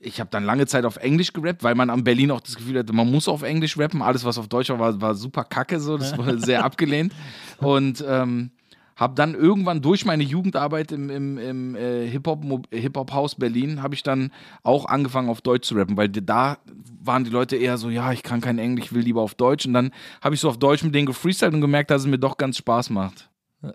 [0.00, 2.78] ich habe dann lange Zeit auf Englisch gerappt, weil man am Berlin auch das Gefühl
[2.78, 4.02] hatte, man muss auf Englisch rappen.
[4.02, 5.96] Alles, was auf Deutsch war, war, war super kacke, so.
[5.98, 7.12] Das wurde sehr abgelehnt.
[7.58, 8.50] Und ähm,
[8.98, 12.98] habe dann irgendwann durch meine Jugendarbeit im, im, im äh, Hip-Hop Hip
[13.38, 14.32] Berlin, habe ich dann
[14.64, 16.58] auch angefangen auf Deutsch zu rappen, weil da
[17.00, 19.66] waren die Leute eher so, ja, ich kann kein Englisch, ich will lieber auf Deutsch.
[19.66, 22.18] Und dann habe ich so auf Deutsch mit denen gefreestylt und gemerkt, dass es mir
[22.18, 23.30] doch ganz Spaß macht.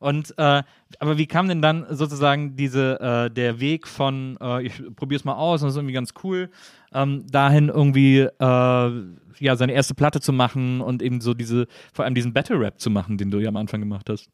[0.00, 0.62] Und äh,
[0.98, 5.34] aber wie kam denn dann sozusagen diese äh, der Weg von äh, ich probier's mal
[5.34, 6.50] aus und das ist irgendwie ganz cool
[6.92, 12.04] ähm, dahin irgendwie äh, ja seine erste Platte zu machen und eben so diese vor
[12.04, 14.30] allem diesen Battle Rap zu machen, den du ja am Anfang gemacht hast.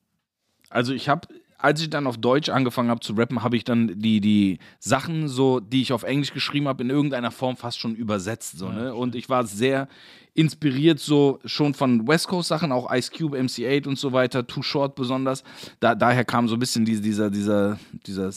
[0.71, 1.29] Also ich habe,
[1.65, 5.27] als ich dann auf Deutsch angefangen habe zu rappen, habe ich dann die, die Sachen
[5.29, 8.59] so, die ich auf Englisch geschrieben habe, in irgendeiner Form fast schon übersetzt.
[8.59, 8.95] So, ne?
[8.95, 9.89] Und ich war sehr
[10.37, 14.63] inspiriert so schon von West Coast Sachen, auch Ice Cube, MC8 und so weiter, Too
[14.63, 15.45] Short besonders.
[15.81, 18.31] Da, daher kam so ein bisschen diese, dieser, dieser, dieser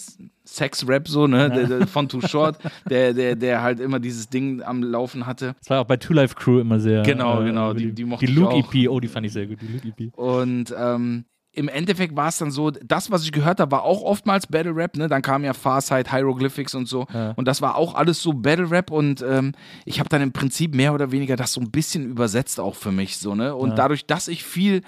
[0.46, 2.58] Sex-Rap so, ne, der, der, von Too Short,
[2.90, 5.56] der, der, der halt immer dieses Ding am Laufen hatte.
[5.60, 7.02] Das war auch bei Two Life Crew immer sehr.
[7.04, 8.74] Genau, äh, genau, die, die- die, die mochte ich Luke auch.
[8.74, 10.14] EP, oh, die fand ich sehr gut, die Luke EP.
[10.18, 11.26] Und ähm,
[11.58, 14.76] im Endeffekt war es dann so, das, was ich gehört habe, war auch oftmals Battle
[14.76, 15.08] Rap, ne?
[15.08, 17.08] Dann kam ja Farsight, Hieroglyphics und so.
[17.14, 17.32] Ja.
[17.36, 20.76] Und das war auch alles so Battle Rap und ähm, ich habe dann im Prinzip
[20.76, 23.56] mehr oder weniger das so ein bisschen übersetzt auch für mich, so, ne?
[23.56, 23.76] Und Ja.
[23.76, 24.84] dadurch, dass ich viel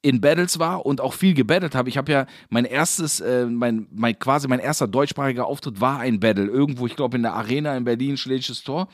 [0.00, 1.88] in Battles war und auch viel gebattelt habe.
[1.88, 6.20] Ich habe ja mein erstes, äh, mein, mein quasi mein erster deutschsprachiger Auftritt war ein
[6.20, 6.44] Battle.
[6.46, 8.86] Irgendwo, ich glaube in der Arena in Berlin, Schlägisches Tor.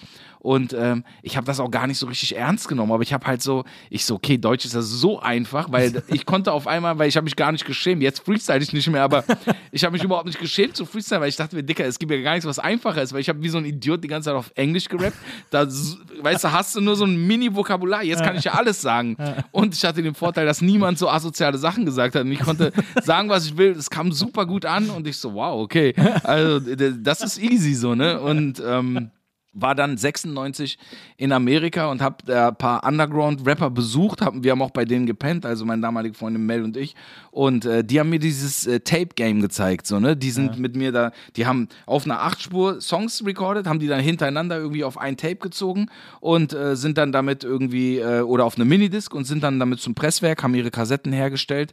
[0.44, 2.92] Und ähm, ich habe das auch gar nicht so richtig ernst genommen.
[2.92, 6.26] Aber ich habe halt so, ich so, okay, Deutsch ist ja so einfach, weil ich
[6.26, 8.02] konnte auf einmal, weil ich habe mich gar nicht geschämt.
[8.02, 9.24] Jetzt freestyle ich nicht mehr, aber
[9.72, 12.12] ich habe mich überhaupt nicht geschämt zu freestyle, weil ich dachte mir, Dicker, es gibt
[12.12, 14.28] ja gar nichts, was einfacher ist, weil ich habe wie so ein Idiot die ganze
[14.28, 15.16] Zeit auf Englisch gerappt.
[15.50, 18.04] Da, weißt du, hast du nur so ein Mini-Vokabular.
[18.04, 19.16] Jetzt kann ich ja alles sagen.
[19.50, 22.24] Und ich hatte den Vorteil, dass niemand so asoziale Sachen gesagt hat.
[22.24, 22.70] Und ich konnte
[23.02, 23.70] sagen, was ich will.
[23.70, 25.94] Es kam super gut an und ich so, wow, okay.
[26.22, 28.20] Also, das ist easy so, ne?
[28.20, 29.10] Und ähm,
[29.54, 30.78] war dann 96
[31.16, 34.20] in Amerika und habe da ein paar Underground-Rapper besucht.
[34.20, 36.94] Hab, wir haben auch bei denen gepennt, also meine damalige Freundin Mel und ich.
[37.30, 39.86] Und äh, die haben mir dieses äh, Tape-Game gezeigt.
[39.86, 40.16] So, ne?
[40.16, 44.00] Die sind mit mir da, die haben auf einer 8-Spur Songs recorded, haben die dann
[44.00, 45.88] hintereinander irgendwie auf ein Tape gezogen
[46.20, 49.80] und äh, sind dann damit irgendwie, äh, oder auf eine Minidisc und sind dann damit
[49.80, 51.72] zum Presswerk, haben ihre Kassetten hergestellt.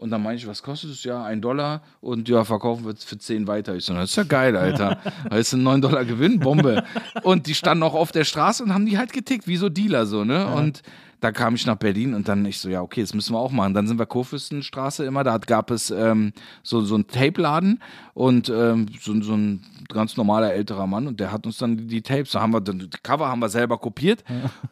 [0.00, 1.04] Und dann meinte ich, was kostet es?
[1.04, 1.82] Ja, ein Dollar.
[2.00, 3.74] Und ja, verkaufen wir es für 10 weiter.
[3.74, 4.98] Ich so, das ist ja geil, Alter.
[5.28, 6.84] Da ist ein 9 Dollar Gewinn, Bombe.
[7.22, 10.06] Und die standen auch auf der Straße und haben die halt getickt, wie so Dealer,
[10.06, 10.46] so, ne?
[10.46, 10.80] Und
[11.20, 13.52] da kam ich nach Berlin und dann ich so, ja, okay, das müssen wir auch
[13.52, 13.74] machen.
[13.74, 17.82] Dann sind wir Kurfürstenstraße immer, da gab es ähm, so, so einen Tape-Laden
[18.14, 22.02] und ähm, so, so ein ganz normaler älterer Mann und der hat uns dann die,
[22.02, 24.24] Tapes, da haben wir dann, die Cover haben wir selber kopiert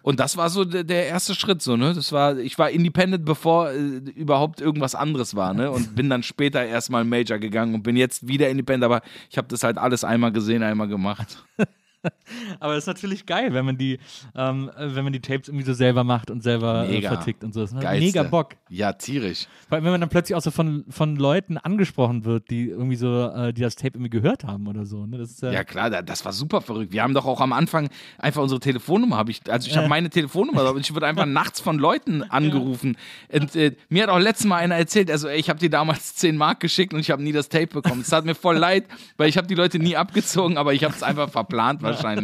[0.03, 1.93] und das war so der, der erste Schritt, so, ne?
[1.93, 5.71] Das war, ich war independent, bevor äh, überhaupt irgendwas anderes war, ne?
[5.71, 9.49] Und bin dann später erstmal Major gegangen und bin jetzt wieder independent, aber ich habe
[9.49, 11.45] das halt alles einmal gesehen, einmal gemacht.
[12.61, 13.99] Aber es ist natürlich geil, wenn man die,
[14.35, 17.55] ähm, äh, wenn man die Tapes irgendwie so selber macht und selber äh, vertickt und
[17.55, 17.61] so.
[17.63, 18.57] Das macht mega Bock.
[18.69, 19.47] Ja, tierisch.
[19.71, 23.29] Allem, wenn man dann plötzlich auch so von, von Leuten angesprochen wird, die irgendwie so,
[23.29, 25.07] äh, die das Tape irgendwie gehört haben oder so.
[25.07, 25.19] Ne?
[25.19, 26.93] Das ist, äh, Ja klar, da- das war super verrückt.
[26.93, 27.89] Wir haben doch auch am Anfang
[28.19, 31.61] einfach unsere Telefonnummer, habe ich, also ich habe meine Telefonnummer, und ich wurde einfach nachts
[31.61, 32.97] von Leuten angerufen.
[33.33, 36.15] Und äh, mir hat auch letztes Mal einer erzählt, also ey, ich habe dir damals
[36.17, 38.01] 10 Mark geschickt und ich habe nie das Tape bekommen.
[38.03, 38.85] Es tat mir voll leid,
[39.17, 42.18] weil ich habe die Leute nie abgezogen, aber ich habe es einfach verplant wahrscheinlich.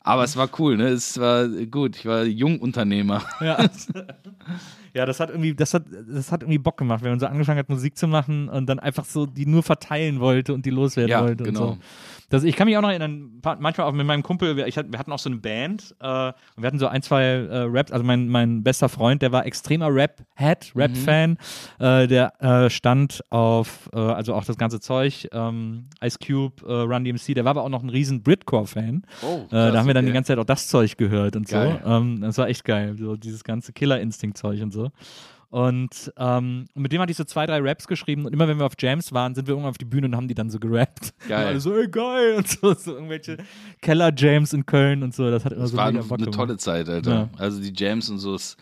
[0.00, 0.88] Aber es war cool, ne?
[0.88, 1.96] Es war gut.
[1.96, 3.22] Ich war Jungunternehmer.
[3.40, 3.58] Ja.
[4.94, 7.58] ja, das hat irgendwie, das hat, das hat irgendwie Bock gemacht, wenn man so angefangen
[7.58, 11.10] hat, Musik zu machen und dann einfach so die nur verteilen wollte und die loswerden
[11.10, 11.44] Ja, wollte.
[11.44, 11.68] genau.
[11.72, 11.78] Und so.
[12.28, 14.98] Das, ich kann mich auch noch erinnern, manchmal auch mit meinem Kumpel, wir, ich, wir
[14.98, 18.04] hatten auch so eine Band äh, und wir hatten so ein, zwei äh, Raps, also
[18.04, 21.38] mein, mein bester Freund, der war extremer Rap-Head, Rap-Fan,
[21.78, 26.72] äh, der äh, stand auf, äh, also auch das ganze Zeug, ähm, Ice Cube, äh,
[26.72, 29.02] Run DMC, der war aber auch noch ein riesen Britcore-Fan.
[29.22, 30.06] Oh, da haben wir dann okay.
[30.06, 31.80] die ganze Zeit auch das Zeug gehört und Geil.
[31.84, 31.90] so.
[31.90, 34.90] Ähm, das war echt geil, so dieses ganze Killer-Instinkt-Zeug und so.
[35.50, 38.66] Und ähm, mit dem hatte ich so zwei, drei Raps geschrieben und immer wenn wir
[38.66, 41.14] auf Jams waren, sind wir irgendwann auf die Bühne und haben die dann so gerappt.
[41.28, 41.42] Geil.
[41.42, 43.36] Und alle so, ey, geil und so, so irgendwelche
[43.80, 45.30] Keller-Jams in Köln und so.
[45.30, 46.38] Das hat immer Das so war mega eine, Bock eine gemacht.
[46.38, 47.10] tolle Zeit, Alter.
[47.12, 47.28] Ja.
[47.38, 48.56] Also die Jams und so ist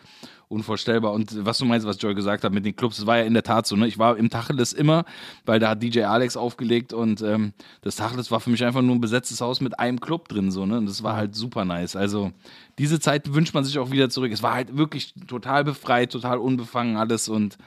[0.53, 1.11] unvorstellbar.
[1.11, 3.33] Und was du meinst, was Joy gesagt hat mit den Clubs, das war ja in
[3.33, 3.75] der Tat so.
[3.75, 3.87] Ne?
[3.87, 5.05] Ich war im Tacheles immer,
[5.45, 8.95] weil da hat DJ Alex aufgelegt und ähm, das Tacheles war für mich einfach nur
[8.95, 10.51] ein besetztes Haus mit einem Club drin.
[10.51, 10.77] So, ne?
[10.77, 11.95] Und das war halt super nice.
[11.95, 12.31] Also
[12.77, 14.31] diese Zeit wünscht man sich auch wieder zurück.
[14.31, 17.57] Es war halt wirklich total befreit, total unbefangen alles und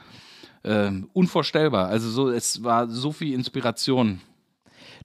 [0.63, 1.87] ähm, unvorstellbar.
[1.87, 4.21] Also so, es war so viel Inspiration.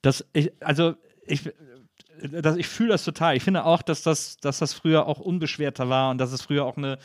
[0.01, 0.95] Das, ich, also
[1.27, 1.53] ich,
[2.31, 3.37] das, ich fühle das total.
[3.37, 6.64] Ich finde auch, dass das, dass das früher auch unbeschwerter war und dass es früher
[6.64, 6.99] auch eine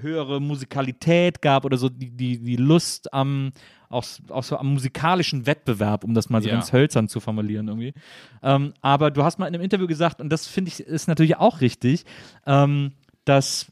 [0.00, 3.52] höhere Musikalität gab oder so die, die, die Lust am
[3.88, 6.54] auch, auch so am musikalischen Wettbewerb, um das mal so Ja.
[6.54, 7.92] ganz hölzern zu formulieren irgendwie.
[8.42, 11.36] Ähm, aber du hast mal in einem Interview gesagt, und das finde ich ist natürlich
[11.36, 12.04] auch richtig,
[12.46, 12.92] ähm,
[13.24, 13.71] dass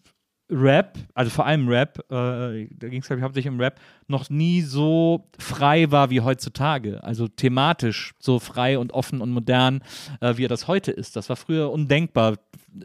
[0.50, 4.28] Rap, also vor allem Rap, äh, da ging es glaube ich hauptsächlich um Rap, noch
[4.30, 7.02] nie so frei war wie heutzutage.
[7.04, 9.82] Also thematisch so frei und offen und modern,
[10.20, 11.14] äh, wie er das heute ist.
[11.16, 12.36] Das war früher undenkbar,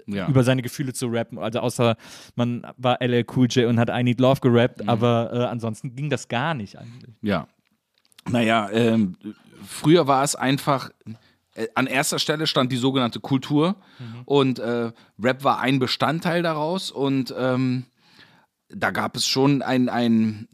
[0.08, 0.28] Ja.
[0.28, 1.38] über seine Gefühle zu rappen.
[1.40, 1.96] Also außer
[2.36, 6.10] man war LL Cool J und hat I Need Love gerappt, aber äh, ansonsten ging
[6.10, 7.16] das gar nicht eigentlich.
[7.22, 7.48] Ja.
[8.30, 9.16] Naja, ähm,
[9.66, 10.90] früher war es einfach,
[11.74, 13.76] an erster Stelle stand die sogenannte Kultur
[14.26, 14.92] und äh,
[15.22, 17.86] Rap war ein Bestandteil daraus und ähm,
[18.70, 20.48] da gab es schon ein, ein,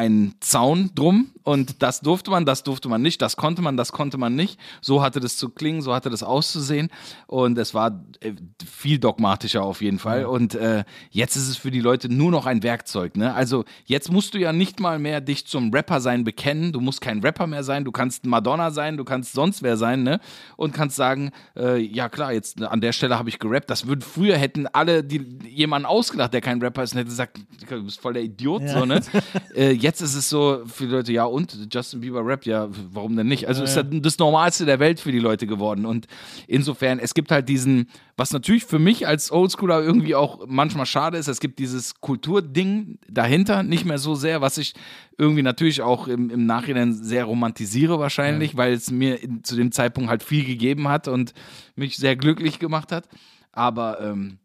[0.00, 3.92] ein Zaun drum und das durfte man, das durfte man nicht, das konnte man, das
[3.92, 4.58] konnte man nicht.
[4.80, 6.88] So hatte das zu klingen, so hatte das auszusehen
[7.26, 8.32] und es war äh,
[8.64, 10.24] viel dogmatischer auf jeden Fall.
[10.24, 13.16] Und äh, jetzt ist es für die Leute nur noch ein Werkzeug.
[13.16, 13.34] Ne?
[13.34, 16.72] Also jetzt musst du ja nicht mal mehr dich zum Rapper sein bekennen.
[16.72, 20.02] Du musst kein Rapper mehr sein, du kannst Madonna sein, du kannst sonst wer sein,
[20.02, 20.20] ne?
[20.56, 23.68] Und kannst sagen, äh, ja klar, jetzt an der Stelle habe ich gerappt.
[23.68, 27.40] Das würden früher hätten alle die jemanden ausgelacht, der kein Rapper ist, und hätte gesagt,
[27.68, 29.00] du bist voll der Idiot, so, ne?
[29.54, 33.16] äh, jetzt ist es so für die Leute, ja und Justin Bieber Rap, ja, warum
[33.16, 33.48] denn nicht?
[33.48, 35.86] Also ist das das Normalste der Welt für die Leute geworden.
[35.86, 36.06] Und
[36.46, 41.18] insofern, es gibt halt diesen, was natürlich für mich als Oldschooler irgendwie auch manchmal schade
[41.18, 44.74] ist, es gibt dieses Kulturding dahinter, nicht mehr so sehr, was ich
[45.16, 49.72] irgendwie natürlich auch im, im Nachhinein sehr romantisiere wahrscheinlich, weil es mir in, zu dem
[49.72, 51.32] Zeitpunkt halt viel gegeben hat und
[51.74, 53.08] mich sehr glücklich gemacht hat.
[53.52, 54.39] Aber ähm,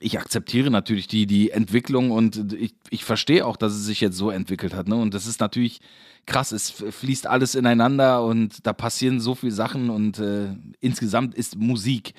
[0.00, 4.16] ich akzeptiere natürlich die, die Entwicklung und ich, ich verstehe auch, dass es sich jetzt
[4.16, 4.88] so entwickelt hat.
[4.88, 4.96] Ne?
[4.96, 5.80] Und das ist natürlich
[6.26, 10.48] krass, es fließt alles ineinander und da passieren so viele Sachen und äh,
[10.80, 12.14] insgesamt ist Musik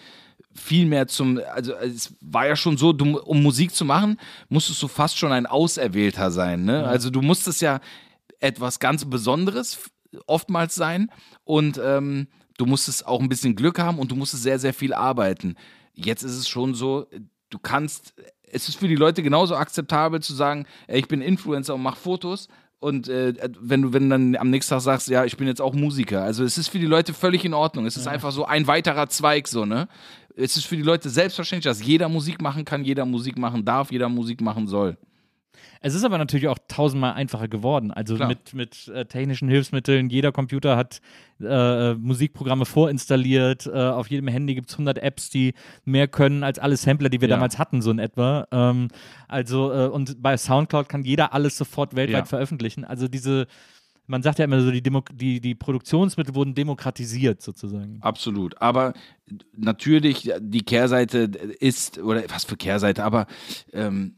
[0.53, 4.17] viel mehr zum, also es war ja schon so, du, um Musik zu machen,
[4.49, 6.65] musstest du fast schon ein Auserwählter sein.
[6.65, 6.85] Ne?
[6.85, 7.79] Also du musstest ja
[8.39, 9.79] etwas ganz Besonderes
[10.25, 11.11] oftmals sein
[11.43, 14.93] und ähm, du musstest auch ein bisschen Glück haben und du musstest sehr, sehr viel
[14.93, 15.55] arbeiten.
[15.93, 17.07] Jetzt ist es schon so,
[17.49, 21.75] du kannst, es ist für die Leute genauso akzeptabel zu sagen, ey, ich bin Influencer
[21.75, 22.47] und mach Fotos.
[22.79, 25.61] Und äh, wenn du wenn du dann am nächsten Tag sagst, ja, ich bin jetzt
[25.61, 26.21] auch Musiker.
[26.21, 27.87] Also es ist für die Leute völlig in Ordnung.
[27.87, 29.87] Es ist einfach so ein weiterer Zweig, so, ne?
[30.35, 33.91] Es ist für die Leute selbstverständlich, dass jeder Musik machen kann, jeder Musik machen darf,
[33.91, 34.97] jeder Musik machen soll.
[35.81, 37.91] Es ist aber natürlich auch tausendmal einfacher geworden.
[37.91, 38.29] Also Klar.
[38.29, 40.09] mit, mit äh, technischen Hilfsmitteln.
[40.09, 41.01] Jeder Computer hat
[41.39, 43.67] äh, Musikprogramme vorinstalliert.
[43.67, 45.53] Äh, auf jedem Handy gibt es 100 Apps, die
[45.85, 47.35] mehr können als alle Sampler, die wir Ja.
[47.35, 48.47] damals hatten, so in etwa.
[48.51, 48.87] Ähm,
[49.27, 52.25] also, äh, und bei Soundcloud kann jeder alles sofort weltweit Ja.
[52.25, 52.83] veröffentlichen.
[52.85, 53.47] Also diese,
[54.07, 57.99] man sagt ja immer so, die, Demo die, die Produktionsmittel wurden demokratisiert sozusagen.
[58.01, 58.59] Absolut.
[58.61, 58.93] Aber
[59.55, 63.27] natürlich, die Kehrseite ist, oder was für Kehrseite, aber
[63.73, 64.15] ähm,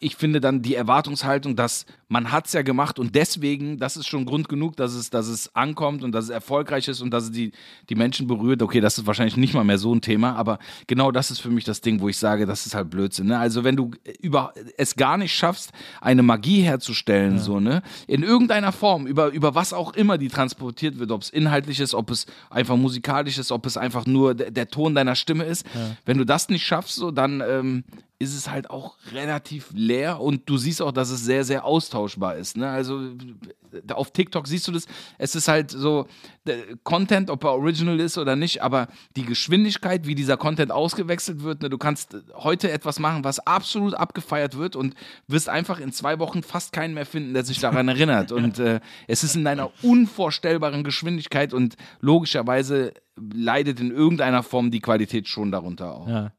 [0.00, 4.06] ich finde dann die Erwartungshaltung, dass man hat es ja gemacht und deswegen, das ist
[4.06, 7.24] schon Grund genug, dass es, dass es ankommt und dass es erfolgreich ist und dass
[7.24, 7.52] es die,
[7.88, 8.62] die Menschen berührt.
[8.62, 11.48] Okay, das ist wahrscheinlich nicht mal mehr so ein Thema, aber genau das ist für
[11.48, 13.26] mich das Ding, wo ich sage, das ist halt Blödsinn.
[13.26, 13.38] Ne?
[13.38, 18.72] Also wenn du über es gar nicht schaffst, eine Magie herzustellen, so, ne, in irgendeiner
[18.72, 22.26] Form, über, über was auch immer die transportiert wird, ob es inhaltlich ist, ob es
[22.50, 25.66] einfach musikalisch ist, ob es einfach nur der, der Ton deiner Stimme ist,
[26.04, 27.84] wenn du das nicht schaffst, so, dann ähm,
[28.18, 32.36] ist es halt auch relativ leer und du siehst auch, dass es sehr, sehr austauschbar
[32.36, 32.56] ist.
[32.56, 32.68] Ne?
[32.68, 34.86] Also äh, auf TikTok siehst du das,
[35.18, 36.06] es ist halt so
[36.46, 41.42] der Content, ob er original ist oder nicht, aber die Geschwindigkeit, wie dieser Content ausgewechselt
[41.42, 41.70] wird, ne?
[41.70, 44.94] du kannst heute etwas machen, was absolut abgefeiert wird und
[45.26, 48.30] wirst einfach in zwei Wochen fast keinen mehr finden, der sich daran erinnert.
[48.30, 54.80] Und äh, es ist in einer unvorstellbaren Geschwindigkeit und logischerweise leidet in irgendeiner Form die
[54.80, 56.08] Qualität schon darunter auch.
[56.08, 56.32] Ja.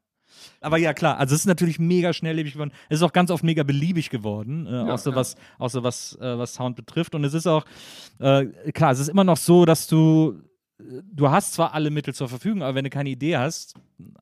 [0.60, 2.72] Aber ja, klar, also es ist natürlich mega schnelllebig geworden.
[2.88, 5.16] Es ist auch ganz oft mega beliebig geworden, äh, auch so ja.
[5.16, 5.36] was,
[5.68, 7.14] so was, äh, was Sound betrifft.
[7.14, 7.64] Und es ist auch,
[8.18, 10.40] äh, klar, es ist immer noch so, dass du,
[10.78, 13.74] du hast zwar alle Mittel zur Verfügung, aber wenn du keine Idee hast,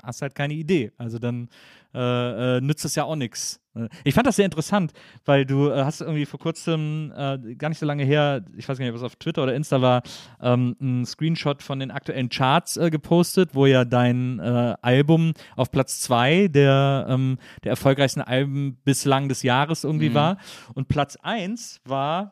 [0.03, 0.93] hast halt keine Idee.
[0.99, 1.49] Also dann
[1.95, 3.61] äh, äh, nützt das ja auch nichts.
[4.05, 4.93] Ich fand das sehr interessant,
[5.25, 8.79] weil du äh, hast irgendwie vor kurzem, äh, gar nicht so lange her, ich weiß
[8.79, 10.03] gar nicht, was auf Twitter oder Insta war,
[10.41, 15.73] ähm, ein Screenshot von den aktuellen Charts äh, gepostet, wo ja dein äh, Album auf
[15.73, 20.15] Platz zwei der, ähm, der erfolgreichsten Alben bislang des Jahres irgendwie Mhm.
[20.15, 20.37] war.
[20.75, 22.31] Und Platz eins war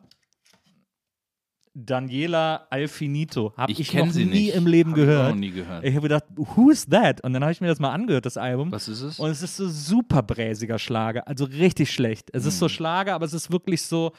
[1.75, 3.55] Daniela Alfinito.
[3.57, 4.55] Habe Ich ich, noch sie nie nicht.
[4.55, 5.29] im Leben Hab ich gehört.
[5.31, 5.85] noch nie gehört.
[5.85, 7.23] Ich habe gedacht, who's that?
[7.25, 8.71] Und dann habe ich mir das mal angehört, das Album.
[8.73, 9.19] Was ist es?
[9.19, 12.29] Und es ist so super bräsiger Schlager, also richtig schlecht.
[12.33, 12.49] Es Hm.
[12.49, 14.13] ist so Schlager, aber es ist wirklich so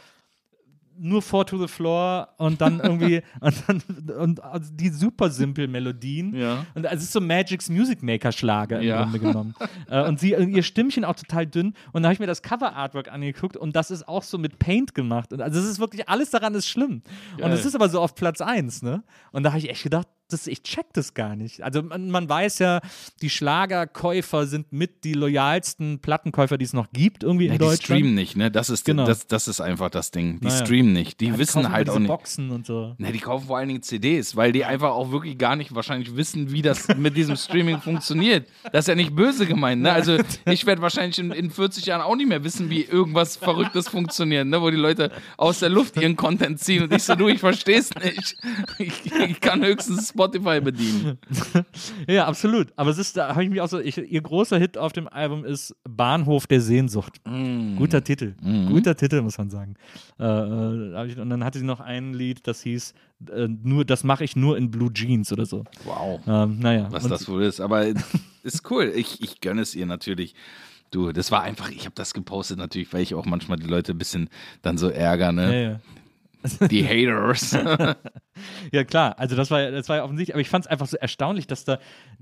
[0.97, 3.81] nur Four to the Floor und dann irgendwie und, dann,
[4.17, 6.35] und also die super simpel Melodien.
[6.35, 6.65] Ja.
[6.75, 9.03] Und es ist so Magic's Music Maker Schlager im Ja.
[9.03, 9.55] Grunde genommen.
[9.89, 11.73] äh, und sie, ihr Stimmchen auch total dünn.
[11.91, 14.59] Und da habe ich mir das Cover Artwork angeguckt und das ist auch so mit
[14.59, 15.33] Paint gemacht.
[15.33, 17.01] Und also es ist wirklich alles daran ist schlimm.
[17.33, 17.51] Und Geil.
[17.53, 19.03] es ist aber so auf Platz 1, ne?
[19.31, 21.61] Und da habe ich echt gedacht, das, ich check das gar nicht.
[21.61, 22.81] Also man, man weiß ja,
[23.21, 27.65] die Schlagerkäufer sind mit die loyalsten Plattenkäufer, die es noch gibt irgendwie Ja, in die
[27.65, 27.83] Deutschland.
[27.83, 28.49] streamen nicht, ne?
[28.51, 29.05] Das ist, Genau.
[29.05, 30.39] das, das ist einfach das Ding.
[30.39, 30.65] Die Naja.
[30.65, 31.19] streamen nicht.
[31.19, 32.07] Die Ja, wissen halt auch nicht.
[32.07, 32.95] Boxen und so.
[32.97, 36.15] Ne, die kaufen vor allen Dingen CDs, weil die einfach auch wirklich gar nicht wahrscheinlich
[36.15, 38.47] wissen, wie das mit diesem Streaming funktioniert.
[38.71, 39.91] Das ist ja nicht böse gemeint, ne?
[39.91, 43.87] Also ich werde wahrscheinlich in, in 40 Jahren auch nicht mehr wissen, wie irgendwas Verrücktes
[43.87, 44.61] funktioniert, ne?
[44.61, 47.89] Wo die Leute aus der Luft ihren Content ziehen und ich so, du, ich versteh's
[47.95, 48.35] nicht.
[48.79, 51.17] Ich, ich kann höchstens Spotify bedienen.
[52.07, 52.67] Ja, absolut.
[52.75, 55.07] Aber es ist, da habe ich mich auch so, ich, ihr großer Hit auf dem
[55.07, 57.21] Album ist Bahnhof der Sehnsucht.
[57.25, 57.75] Mm.
[57.75, 58.35] Guter Titel.
[58.41, 58.69] Mhm.
[58.69, 59.75] Guter Titel, muss man sagen.
[60.19, 62.93] Äh, äh, und dann hatte sie noch ein Lied, das hieß,
[63.31, 65.63] äh, nur, das mache ich nur in Blue Jeans oder so.
[65.85, 66.21] Wow.
[66.27, 66.87] Ähm, naja.
[66.89, 67.59] was und, das wohl ist.
[67.59, 67.85] Aber
[68.43, 68.91] ist cool.
[68.95, 70.35] Ich, ich gönne es ihr natürlich.
[70.91, 73.93] Du, das war einfach, ich habe das gepostet natürlich, weil ich auch manchmal die Leute
[73.93, 74.29] ein bisschen
[74.61, 75.63] dann so ärgere, ja, ne?
[75.63, 75.79] ja.
[76.69, 77.55] Die Haters.
[78.71, 80.87] Ja, klar, also das war, ja- das war ja offensichtlich, aber ich fand es einfach
[80.87, 81.77] so erstaunlich, dass da,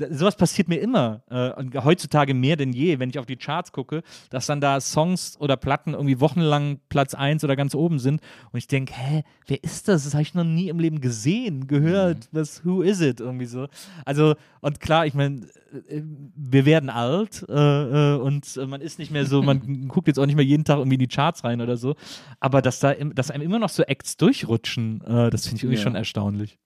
[0.09, 3.71] sowas passiert mir immer äh, und heutzutage mehr denn je, wenn ich auf die Charts
[3.71, 8.19] gucke, dass dann da Songs oder Platten irgendwie wochenlang Platz 1 oder ganz oben sind
[8.51, 10.03] und ich denke, hä, wer ist das?
[10.03, 13.21] Das habe ich noch nie im Leben gesehen, gehört, was, who is it?
[13.21, 13.67] Irgendwie so.
[14.03, 19.11] Also, und klar, ich meine, wir werden alt äh, äh, und äh, man ist nicht
[19.11, 21.61] mehr so, man guckt jetzt auch nicht mehr jeden Tag irgendwie in die Charts rein
[21.61, 21.95] oder so,
[22.39, 25.77] aber dass da, dass einem immer noch so Acts durchrutschen, äh, das finde ich irgendwie
[25.77, 25.83] Ja.
[25.83, 26.59] schon erstaunlich.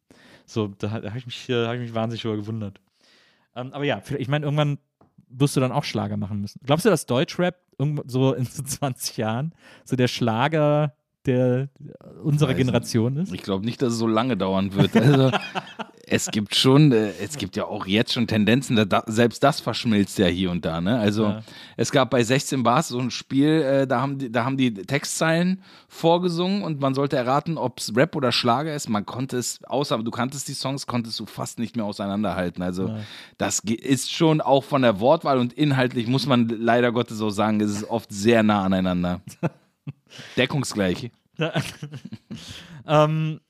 [0.48, 2.80] So, da, da habe ich, mich, äh, hab ich mich wahnsinnig darüber gewundert.
[3.56, 4.80] Ähm, aber ja, ich meine, irgendwann
[5.30, 6.60] wirst du dann auch Schlager machen müssen.
[6.64, 9.54] Glaubst du, dass Deutschrap irgendwo so in so 20 Jahren
[9.84, 10.96] so der Schlager
[11.28, 11.70] der
[12.24, 13.34] unserer Weiß Generation ist?
[13.34, 14.96] Ich glaube nicht, dass es so lange dauern wird.
[14.96, 15.32] Also,
[16.08, 20.18] es gibt schon, äh, es gibt ja auch jetzt schon Tendenzen, da, selbst das verschmilzt
[20.20, 20.80] ja hier und da.
[20.82, 21.00] Ne?
[21.00, 21.42] Also Ja.
[21.78, 24.72] es gab bei 16 Bars so ein Spiel, äh, da, haben die, da haben die
[24.74, 28.88] Textzeilen vorgesungen und man sollte erraten, ob es Rap oder Schlager ist.
[28.90, 32.62] Man konnte es, außer du kanntest die Songs, konntest du fast nicht mehr auseinanderhalten.
[32.62, 33.00] Also Ja.
[33.40, 37.60] das ist schon auch von der Wortwahl und inhaltlich, muss man leider Gottes so sagen,
[37.62, 39.22] es ist oft sehr nah aneinander.
[40.38, 41.12] Deckungsgleich.
[42.88, 43.42] ähm,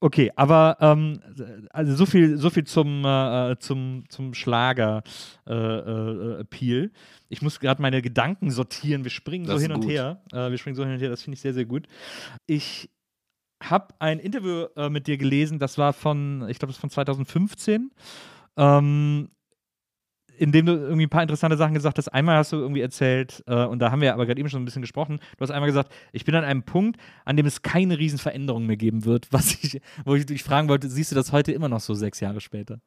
[0.00, 1.20] okay, aber ähm,
[1.70, 5.02] also so viel, so viel zum, äh, zum, zum Schlager
[5.46, 6.90] äh, äh, Appeal.
[7.28, 9.04] Ich muss gerade meine Gedanken sortieren.
[9.04, 10.22] Wir springen Das so hin und her.
[10.32, 11.10] Äh, wir springen so hin und her.
[11.10, 11.86] Das finde ich sehr, sehr gut.
[12.46, 12.90] Ich
[13.62, 15.58] habe ein Interview äh, mit dir gelesen.
[15.58, 17.90] Das war von, ich glaube, das ist von 2015.
[18.56, 19.30] Ähm,
[20.36, 22.08] in dem du irgendwie ein paar interessante Sachen gesagt hast.
[22.08, 24.64] Einmal hast du irgendwie erzählt, äh, und da haben wir aber gerade eben schon ein
[24.64, 27.98] bisschen gesprochen, du hast einmal gesagt, ich bin an einem Punkt, an dem es keine
[27.98, 31.52] Riesenveränderung mehr geben wird, was ich, wo ich dich fragen wollte, siehst du das heute
[31.52, 32.80] immer noch so sechs Jahre später?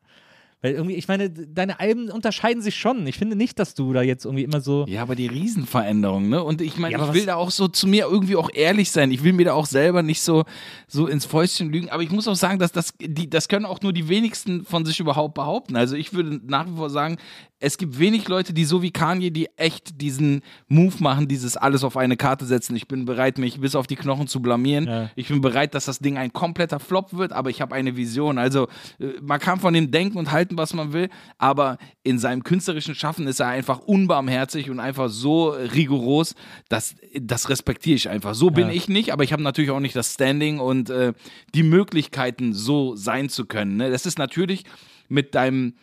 [0.61, 3.05] Weil irgendwie, ich meine, deine Alben unterscheiden sich schon.
[3.05, 4.85] Ich finde nicht, dass du da jetzt irgendwie immer so.
[4.87, 6.43] Ja, aber die Riesenveränderung, ne?
[6.43, 9.11] Und ich meine, Ja, ich will da auch so zu mir irgendwie auch ehrlich sein.
[9.11, 10.45] Ich will mir da auch selber nicht so,
[10.87, 11.89] so ins Fäustchen lügen.
[11.89, 14.83] Aber ich muss auch sagen, dass das, die, das können auch nur die wenigsten von
[14.83, 15.75] sich überhaupt behaupten.
[15.75, 17.17] Also ich würde nach wie vor sagen,
[17.59, 21.83] es gibt wenig Leute, die so wie Kanye, die echt diesen Move machen, dieses alles
[21.83, 22.75] auf eine Karte setzen.
[22.75, 24.85] Ich bin bereit, mich bis auf die Knochen zu blamieren.
[24.85, 25.09] Ja.
[25.15, 28.37] Ich bin bereit, dass das Ding ein kompletter Flop wird, aber ich habe eine Vision.
[28.37, 28.67] Also
[28.99, 32.93] äh, man kann von ihm denken und halten, was man will, aber in seinem künstlerischen
[32.93, 36.35] Schaffen ist er einfach unbarmherzig und einfach so rigoros,
[36.69, 38.35] dass das respektiere ich einfach.
[38.35, 38.73] So bin Ja.
[38.73, 41.13] ich nicht, aber ich habe natürlich auch nicht das Standing und äh,
[41.55, 43.77] die Möglichkeiten, so sein zu können.
[43.77, 43.89] Ne?
[43.89, 44.63] Das ist natürlich
[45.09, 45.73] mit deinem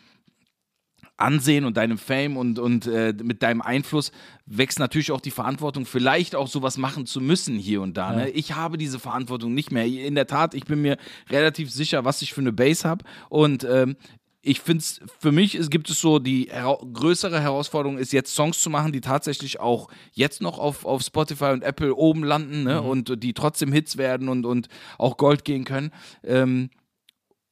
[1.16, 4.10] Ansehen und deinem Fame und, und äh, mit deinem Einfluss
[4.46, 8.12] wächst natürlich auch die Verantwortung, vielleicht auch sowas machen zu müssen hier und da.
[8.12, 8.30] Ne?
[8.30, 9.84] Ich habe diese Verantwortung nicht mehr.
[9.84, 10.96] In der Tat, ich bin mir
[11.30, 13.96] relativ sicher, was ich für eine Base habe und ähm,
[14.44, 18.34] ich finde es, für mich ist, gibt es so die hera größere Herausforderung, ist jetzt
[18.34, 22.64] Songs zu machen, die tatsächlich auch jetzt noch auf, auf Spotify und Apple oben landen
[22.64, 22.82] ne?
[22.82, 25.90] und die trotzdem Hits werden und, und auch Gold gehen können.
[26.22, 26.68] Ähm,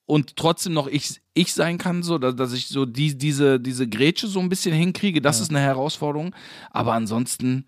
[0.06, 4.26] und trotzdem noch ich, ich sein kann, so, dass, ich so die, diese, diese Grätsche
[4.26, 5.42] so ein bisschen hinkriege, das Ja.
[5.44, 6.34] ist eine Herausforderung.
[6.70, 7.64] Aber ansonsten,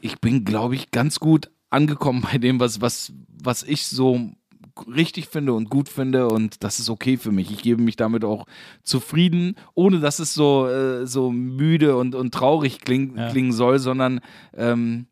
[0.00, 4.30] ich bin, glaube ich, ganz gut angekommen bei dem, was, was, was ich so
[4.86, 7.50] richtig finde und gut finde und das ist okay für mich.
[7.50, 8.46] Ich gebe mich damit auch
[8.84, 13.30] zufrieden, ohne dass es so, äh, so müde und, und traurig kling, Ja.
[13.30, 14.20] klingen soll, sondern
[14.56, 15.06] ähm,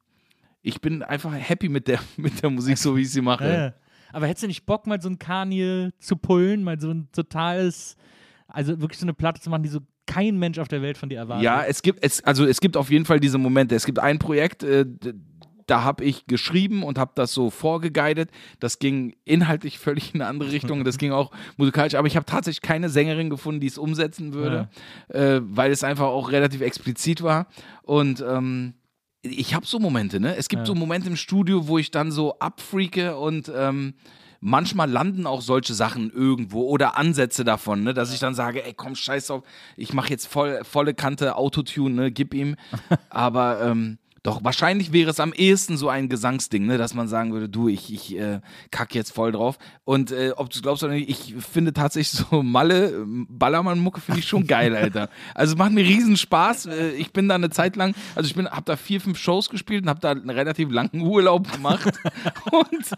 [0.62, 3.48] ich bin einfach happy mit der, mit der Musik, so wie ich sie mache.
[3.74, 3.85] Ja.
[4.16, 7.98] Aber hättest du nicht Bock, mal so ein Kanye zu pullen, mal so ein totales,
[8.48, 11.10] also wirklich so eine Platte zu machen, die so kein Mensch auf der Welt von
[11.10, 11.44] dir erwartet?
[11.44, 13.74] Ja, es gibt es also es gibt auf jeden Fall diese Momente.
[13.74, 14.86] Es gibt ein Projekt, äh,
[15.66, 18.30] da habe ich geschrieben und habe das so vorgeguidet.
[18.58, 20.84] Das ging inhaltlich völlig in eine andere Richtung.
[20.84, 24.70] Das ging auch musikalisch, aber ich habe tatsächlich keine Sängerin gefunden, die es umsetzen würde,
[25.08, 27.48] äh, weil es einfach auch relativ explizit war.
[27.82, 28.72] Und ähm,
[29.22, 30.36] ich habe so Momente, ne?
[30.36, 30.66] Es gibt Ja.
[30.66, 33.94] so Momente im Studio, wo ich dann so abfreake und ähm,
[34.40, 37.94] manchmal landen auch solche Sachen irgendwo oder Ansätze davon, ne?
[37.94, 39.42] Dass ich dann sage, ey, komm, scheiß auf,
[39.76, 42.10] ich mache jetzt voll, volle Kante Autotune, ne?
[42.12, 42.56] Gib ihm.
[43.10, 46.78] Aber ähm, doch, wahrscheinlich wäre es am ehesten so ein Gesangsding, ne?
[46.78, 48.40] dass man sagen würde, du, ich, ich äh,
[48.72, 49.56] kack jetzt voll drauf.
[49.84, 54.00] Und äh, ob du es glaubst oder nicht, ich finde tatsächlich so Malle, ähm, Ballermann-Mucke
[54.00, 55.10] finde ich schon geil, Alter.
[55.32, 56.66] Also macht mir riesen Spaß.
[56.66, 59.48] Äh, ich bin da eine Zeit lang, also ich bin, habe da vier, fünf Shows
[59.48, 61.86] gespielt und habe da einen relativ langen Urlaub gemacht.
[62.50, 62.96] und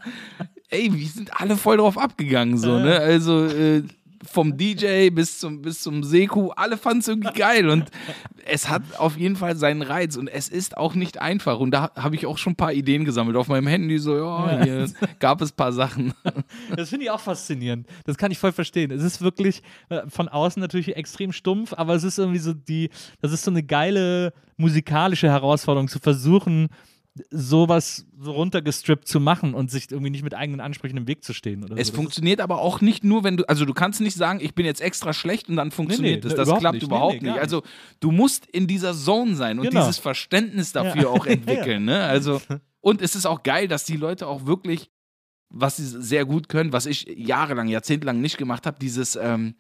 [0.71, 2.99] ey, wir sind alle voll drauf abgegangen, so, ne?
[3.01, 3.83] Also äh,
[4.25, 7.91] vom DJ bis zum, bis zum Seku, alle fanden es irgendwie geil und
[8.45, 11.91] es hat auf jeden Fall seinen Reiz und es ist auch nicht einfach und da
[11.97, 15.41] habe ich auch schon ein paar Ideen gesammelt auf meinem Handy, so, ja, hier gab
[15.41, 16.15] es ein paar Sachen.
[16.75, 17.87] Das finde ich auch faszinierend.
[18.05, 18.91] Das kann ich voll verstehen.
[18.91, 22.91] Es ist wirklich äh, von außen natürlich extrem stumpf, aber es ist irgendwie so die,
[23.21, 26.69] das ist so eine geile musikalische Herausforderung, zu versuchen,
[27.31, 31.33] sowas so runtergestrippt zu machen und sich irgendwie nicht mit eigenen Ansprüchen im Weg zu
[31.33, 31.65] stehen.
[31.65, 31.93] Oder Es so.
[31.93, 34.67] Das funktioniert aber auch nicht nur, wenn du, also du kannst nicht sagen, ich bin
[34.67, 36.33] jetzt extra schlecht und dann funktioniert nee, es.
[36.33, 36.83] ne, Das überhaupt klappt nicht.
[36.83, 37.39] Nee, überhaupt nee, nicht.
[37.41, 37.63] Also
[38.01, 39.81] du musst in dieser Zone sein und Genau.
[39.81, 41.85] dieses Verständnis dafür auch entwickeln.
[41.85, 42.03] Ne?
[42.05, 42.41] Also,
[42.81, 44.91] und es ist auch geil, dass die Leute auch wirklich,
[45.51, 49.55] was sie sehr gut können, was ich jahrelang, jahrzehntelang nicht gemacht habe, dieses ähm,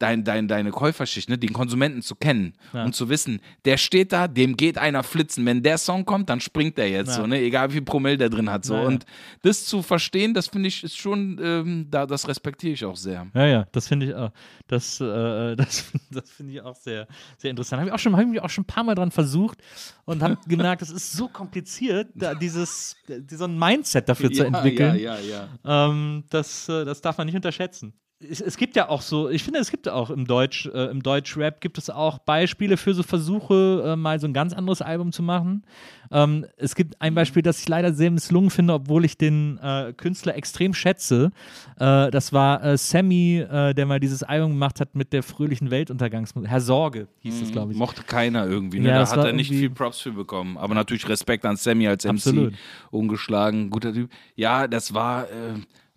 [0.00, 2.84] dein, dein, deine Käuferschicht, ne, den Konsumenten zu kennen Ja.
[2.84, 5.46] und zu wissen, der steht da, dem geht einer flitzen.
[5.46, 7.14] Wenn der Song kommt, dann springt der jetzt Ja.
[7.16, 7.40] so, ne?
[7.40, 8.64] egal wie viel Promille der drin hat.
[8.64, 8.74] So.
[8.74, 8.82] Ja.
[8.82, 9.04] Und
[9.42, 13.26] das zu verstehen, das finde ich ist schon, ähm, da, das respektiere ich auch sehr.
[13.34, 14.30] Ja, ja, das finde ich auch.
[14.66, 15.04] Das, äh,
[15.56, 17.80] das, das finde ich auch sehr, sehr interessant.
[17.80, 19.58] Habe ich auch schon, habe ich mich auch schon ein paar Mal dran versucht
[20.06, 22.96] und habe gemerkt, das ist so kompliziert, da dieses,
[23.30, 24.96] so ein Mindset dafür zu entwickeln.
[24.98, 25.88] Ja, ja, ja.
[25.90, 27.92] Ähm, das, äh, das darf man nicht unterschätzen.
[28.28, 31.02] Es, es gibt ja auch so, ich finde, es gibt auch im Deutsch, äh, im
[31.02, 35.10] Deutschrap gibt es auch Beispiele für so Versuche, äh, mal so ein ganz anderes Album
[35.12, 35.64] zu machen.
[36.12, 39.94] Ähm, es gibt ein Beispiel, das ich leider sehr misslungen finde, obwohl ich den äh,
[39.96, 41.30] Künstler extrem schätze.
[41.78, 45.70] Äh, das war äh, Sammy, äh, der mal dieses Album gemacht hat mit der fröhlichen
[45.70, 46.50] Weltuntergangsmusik.
[46.50, 47.78] Herr Sorge hieß es, glaube ich.
[47.78, 48.80] Mochte keiner irgendwie.
[48.80, 48.88] Ne?
[48.88, 50.58] Ja, da hat er nicht viel Props für bekommen.
[50.58, 52.10] Aber natürlich Respekt an Sammy als MC.
[52.10, 52.54] Absolut.
[52.90, 54.10] Ungeschlagen, guter Typ.
[54.34, 55.26] Ja, das war.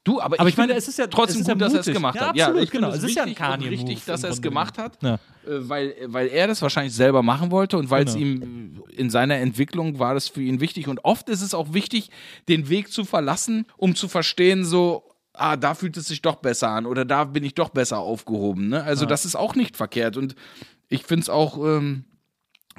[0.05, 1.79] Du, aber, Aber ich meine, finde es ist ja- trotzdem ist gut, ja dass er
[1.79, 2.29] es gemacht Ja, hat.
[2.39, 2.89] absolut, ich genau.
[2.89, 5.01] Es ist ja ein Kanye-Move richtig, dass er es gemacht hat.
[5.01, 5.13] Ja.
[5.13, 8.25] Äh, weil, weil er das wahrscheinlich selber machen wollte und weil es Genau.
[8.45, 10.89] ihm in seiner Entwicklung war das für ihn wichtig.
[10.89, 12.09] Und oft ist es auch wichtig,
[12.49, 16.69] den Weg zu verlassen, um zu verstehen, so, ah, da fühlt es sich doch besser
[16.69, 18.67] an oder da bin ich doch besser aufgehoben.
[18.69, 18.83] Ne?
[18.83, 20.17] Also das ist auch nicht verkehrt.
[20.17, 20.35] Und
[20.89, 21.57] ich finde es auch.
[21.57, 22.03] Ähm,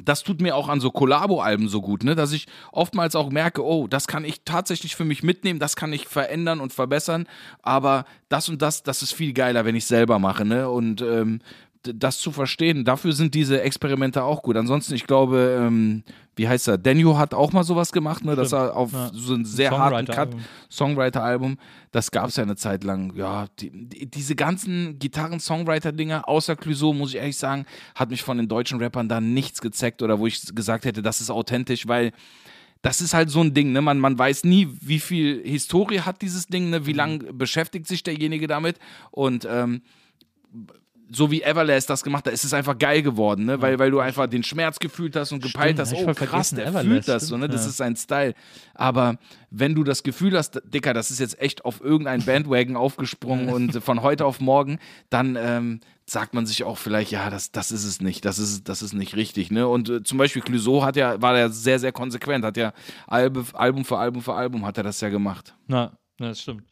[0.02, 2.14] das tut mir auch an so Kollabo-Alben so gut, ne?
[2.14, 5.92] dass ich oftmals auch merke, oh, das kann ich tatsächlich für mich mitnehmen, das kann
[5.92, 7.26] ich verändern und verbessern,
[7.62, 10.68] aber das und das, das ist viel geiler, wenn ich selber mache, ne?
[10.68, 11.40] Und ähm,
[11.82, 14.56] das zu verstehen, dafür sind diese Experimente auch gut.
[14.56, 16.02] Ansonsten, ich glaube, ähm,
[16.36, 16.78] wie heißt er?
[16.78, 18.34] Daniel hat auch mal sowas gemacht, ne?
[18.36, 19.10] dass er auf Ja.
[19.12, 20.30] so einen sehr harten Cut,
[20.70, 21.58] Songwriter-Album.
[21.92, 23.14] Das gab es ja eine Zeit lang.
[23.16, 28.36] Ja, die, die, diese ganzen Gitarren-Songwriter-Dinger, außer Clouseau, muss ich ehrlich sagen, hat mich von
[28.36, 32.12] den deutschen Rappern da nichts gezeckt oder wo ich gesagt hätte, das ist authentisch, weil
[32.82, 33.80] das ist halt so ein Ding, ne?
[33.80, 36.84] Man, man weiß nie, wie viel Historie hat dieses Ding, ne?
[36.84, 38.78] Wie lange beschäftigt sich derjenige damit
[39.10, 39.80] und ähm,
[41.10, 43.60] so wie Everlast das gemacht hat, ist es einfach geil geworden, ne?
[43.60, 46.66] weil, weil du einfach den Schmerz gefühlt hast und gepeilt Stimmt, hast, oh krass, der
[46.66, 47.48] Everlast, fühlt das so, ne?
[47.48, 47.68] das ja.
[47.68, 48.34] ist sein Style.
[48.74, 49.18] Aber
[49.50, 53.82] wenn du das Gefühl hast, Dicker, das ist jetzt echt auf irgendein Bandwagon aufgesprungen und
[53.82, 54.78] von heute auf morgen,
[55.10, 58.68] dann ähm, sagt man sich auch vielleicht, ja, das, das ist es nicht, das ist,
[58.68, 59.50] das ist nicht richtig.
[59.50, 59.66] Ne?
[59.68, 62.72] Und äh, zum Beispiel Clouseau hat ja, war ja sehr, sehr konsequent, hat ja
[63.06, 65.54] Albe, Album für Album für Album hat er das ja gemacht.
[65.66, 66.64] Na, na, das stimmt.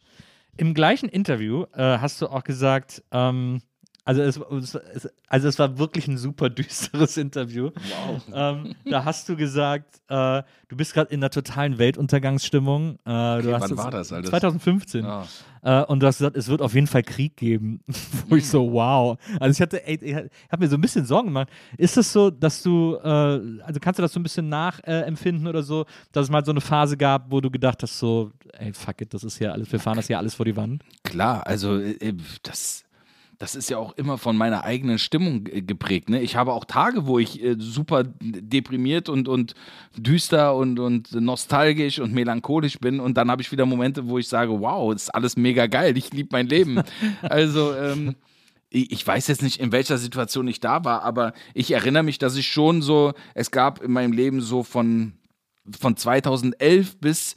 [0.55, 3.61] Im gleichen Interview äh, hast du auch gesagt, ähm,
[4.05, 7.71] Also es, es, also es war wirklich ein super düsteres Interview.
[7.73, 8.21] Wow.
[8.33, 12.99] Ähm, da hast du gesagt, äh, du bist gerade in einer totalen Weltuntergangsstimmung.
[13.05, 14.11] Äh, okay, wann war das?
[14.11, 14.29] Alter?
[14.29, 15.05] 2015.
[15.05, 15.25] Ah.
[15.61, 17.79] Äh, und du hast gesagt, es wird auf jeden Fall Krieg geben.
[18.27, 19.17] Wo ich so, wow.
[19.39, 20.15] Also ich hatte, ey, ich
[20.51, 21.49] habe mir so ein bisschen Sorgen gemacht.
[21.77, 25.63] Ist es so, dass du, äh, also kannst du das so ein bisschen nachempfinden oder
[25.63, 28.99] so, dass es mal so eine Phase gab, wo du gedacht hast, so, ey, fuck
[28.99, 30.83] it, das ist ja alles, wir fahren das hier alles vor die Wand?
[31.03, 32.83] Klar, also äh, das
[33.43, 36.09] das ist ja auch immer von meiner eigenen Stimmung geprägt.
[36.09, 36.21] Ne?
[36.21, 39.53] Ich habe auch Tage, wo ich äh, super deprimiert und, und
[39.97, 43.01] düster und, und nostalgisch und melancholisch bin.
[43.01, 46.13] Und dann habe ich wieder Momente, wo ich sage, wow, ist alles mega geil, ich
[46.13, 46.83] liebe mein Leben.
[47.21, 48.15] also ähm,
[48.69, 52.37] ich weiß jetzt nicht, in welcher Situation ich da war, aber ich erinnere mich, dass
[52.37, 55.15] ich schon so, es gab in meinem Leben so von,
[55.77, 57.35] von 2011 bis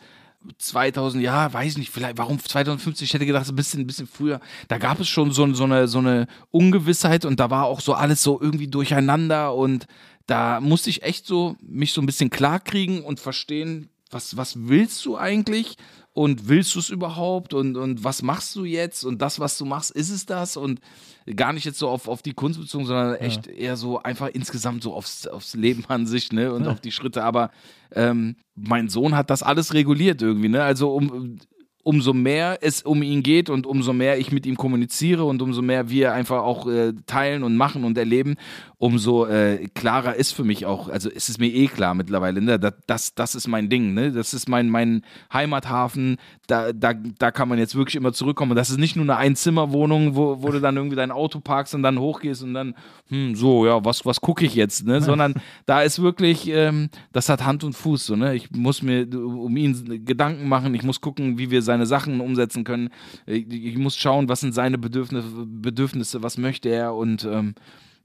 [0.59, 4.41] 2000, ja, weiß nicht, vielleicht, warum 2050, ich hätte gedacht, ein bisschen, ein bisschen früher,
[4.69, 7.95] da gab es schon so, so, eine, so eine Ungewissheit und da war auch so
[7.95, 9.87] alles so irgendwie durcheinander und
[10.27, 15.05] da musste ich echt so mich so ein bisschen klarkriegen und verstehen, was, was willst
[15.05, 15.77] du eigentlich
[16.17, 19.67] und willst du es überhaupt und, und was machst du jetzt und das, was du
[19.67, 20.81] machst, ist es das und
[21.37, 23.53] gar nicht jetzt so auf, auf die Kunst bezogen, sondern echt ja.
[23.53, 26.71] eher so einfach insgesamt so aufs, aufs Leben an sich ne und ja.
[26.71, 27.51] auf die Schritte, aber
[27.93, 30.63] ähm, mein Sohn hat das alles reguliert irgendwie, ne?
[30.63, 31.37] Also um
[31.87, 35.63] umso mehr es um ihn geht und umso mehr ich mit ihm kommuniziere und umso
[35.63, 38.35] mehr wir einfach auch äh, teilen und machen und erleben,
[38.79, 42.59] umso äh, klarer ist für mich auch, also ist es mir eh klar mittlerweile, ne?
[42.59, 44.11] das, das, das ist mein Ding, ne?
[44.11, 46.17] das ist mein, mein Heimathafen,
[46.49, 48.57] da, da, da kann man jetzt wirklich immer zurückkommen.
[48.57, 51.85] Das ist nicht nur eine Einzimmerwohnung, wo, wo du dann irgendwie dein Auto parkst und
[51.85, 52.75] dann hochgehst und dann,
[53.09, 55.01] hm, so, ja, was, was gucke ich jetzt, ne?
[55.01, 55.35] sondern
[55.67, 58.35] da ist wirklich, ähm, das hat Hand und Fuß, so, ne?
[58.35, 62.21] ich muss mir um ihn Gedanken machen, ich muss gucken, wie wir sein seine Sachen
[62.21, 62.91] umsetzen können.
[63.27, 67.55] Ich, muss schauen, was sind seine Bedürfnisse, Bedürfnisse was möchte er und ähm,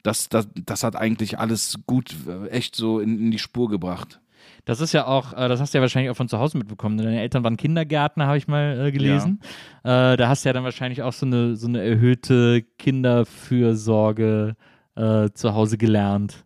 [0.03, 4.19] das, das, das hat eigentlich alles gut, äh, echt so in, in die Spur gebracht.
[4.65, 6.97] Das ist ja auch, äh, das hast du ja wahrscheinlich auch von zu Hause mitbekommen.
[6.97, 9.41] Deine Eltern waren Kindergärtner, habe ich mal äh, gelesen.
[9.84, 10.13] Ja.
[10.13, 14.55] Äh, da hast du ja dann wahrscheinlich auch so eine, so eine erhöhte Kinderfürsorge
[14.95, 16.45] äh, zu Hause gelernt.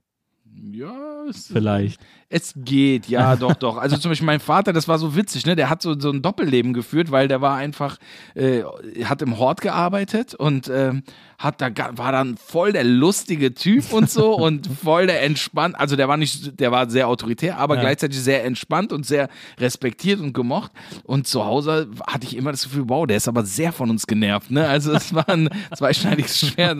[0.62, 2.00] Ja, es, vielleicht.
[2.30, 3.78] Es geht, ja, doch, doch.
[3.78, 5.56] Also zum Beispiel mein Vater, das war so witzig, ne?
[5.56, 7.98] Der hat so, so ein Doppelleben geführt, weil der war einfach,
[8.36, 8.64] äh,
[9.04, 10.94] hat im Hort gearbeitet und äh,
[11.38, 15.76] hat da war dann voll der lustige Typ und so und voll der entspannt.
[15.78, 17.82] Also der war nicht, der war sehr autoritär, aber ja.
[17.82, 19.30] gleichzeitig sehr entspannt und sehr
[19.60, 20.72] respektiert und gemocht.
[21.04, 24.08] Und zu Hause hatte ich immer das Gefühl, wow, der ist aber sehr von uns
[24.08, 24.68] genervt, ne?
[24.68, 26.78] Also es war ein zweischneidiges Schwert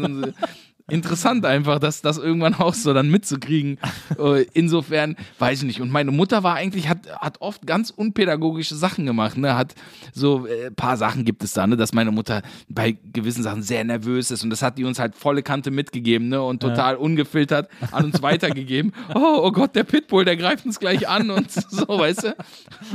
[0.88, 3.80] interessant einfach, das, das irgendwann auch so dann mitzukriegen.
[4.20, 5.82] Äh, insofern, weiß ich nicht.
[5.82, 9.38] Und meine Mutter war eigentlich, hat, hat oft ganz unpädagogische Sachen gemacht.
[9.38, 9.56] Ne?
[9.56, 9.74] Hat
[10.14, 11.76] so ein äh, paar Sachen gibt es da, ne?
[11.76, 14.44] dass meine Mutter bei gewissen Sachen sehr nervös ist.
[14.44, 16.42] Und das hat die uns halt volle Kante mitgegeben ne?
[16.42, 17.00] und total ja.
[17.00, 18.94] ungefiltert an uns weitergegeben.
[19.14, 22.36] Oh, oh Gott, der Pitbull, der greift uns gleich an und so, weißt du?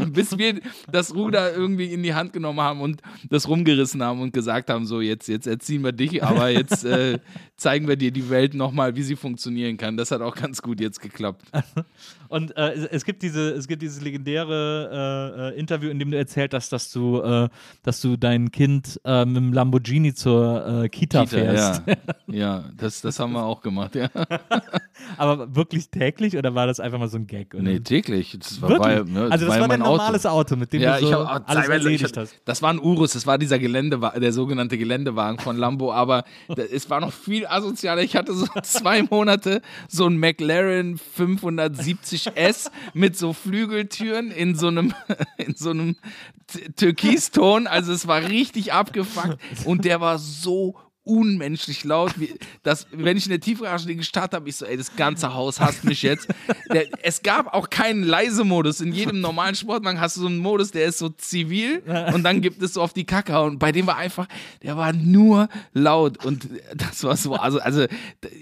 [0.07, 0.61] Bis wir
[0.91, 4.87] das Ruder irgendwie in die Hand genommen haben und das rumgerissen haben und gesagt haben,
[4.87, 7.19] so jetzt, jetzt erziehen wir dich, aber jetzt äh,
[7.61, 9.97] zeigen wir dir die Welt nochmal, wie sie funktionieren kann.
[9.97, 11.45] Das hat auch ganz gut jetzt geklappt.
[12.29, 16.17] Und äh, es, gibt diese, es gibt dieses legendäre äh, äh, Interview, in dem du
[16.17, 17.49] erzählt hast, dass du, äh,
[17.83, 21.83] dass du dein Kind äh, mit dem Lamborghini zur äh, Kita, Kita, fährst.
[21.87, 21.97] Ja,
[22.29, 24.09] ja das, das haben wir auch gemacht, ja.
[25.17, 27.53] Aber wirklich täglich oder war das einfach mal so ein Gag?
[27.53, 27.65] Oder?
[27.65, 28.37] Nee, täglich.
[28.39, 31.29] Das war bei, ne, also das war, dein normales Auto, mit dem ja, du so
[31.29, 32.41] hab, alles erledigt hast.
[32.45, 36.89] Das war ein Urus, das war dieser Geländewagen, der sogenannte Geländewagen von Lambo, aber es
[36.89, 38.03] war noch viel asozialer.
[38.03, 44.95] Ich hatte so zwei Monate so ein McLaren 570S mit so Flügeltüren in so einem,
[45.37, 45.97] in so einem
[46.77, 47.67] Türkiston.
[47.67, 52.19] Also es war richtig abgefuckt und der war so unmenschlich laut.
[52.19, 55.61] Wie, dass, wenn ich in der Tiefgarage gestartet habe, ich so, ey, das ganze Haus
[55.61, 56.29] hasst mich jetzt.
[56.73, 58.81] Der, es gab auch keinen leise Modus.
[58.81, 61.83] In jedem normalen Sportwagen hast du so einen Modus, der ist so zivil
[62.13, 63.41] und dann gibt es so auf die Kacke.
[63.41, 64.27] Und bei dem war einfach,
[64.63, 66.25] der war nur laut.
[66.25, 67.87] Und das war so, also, also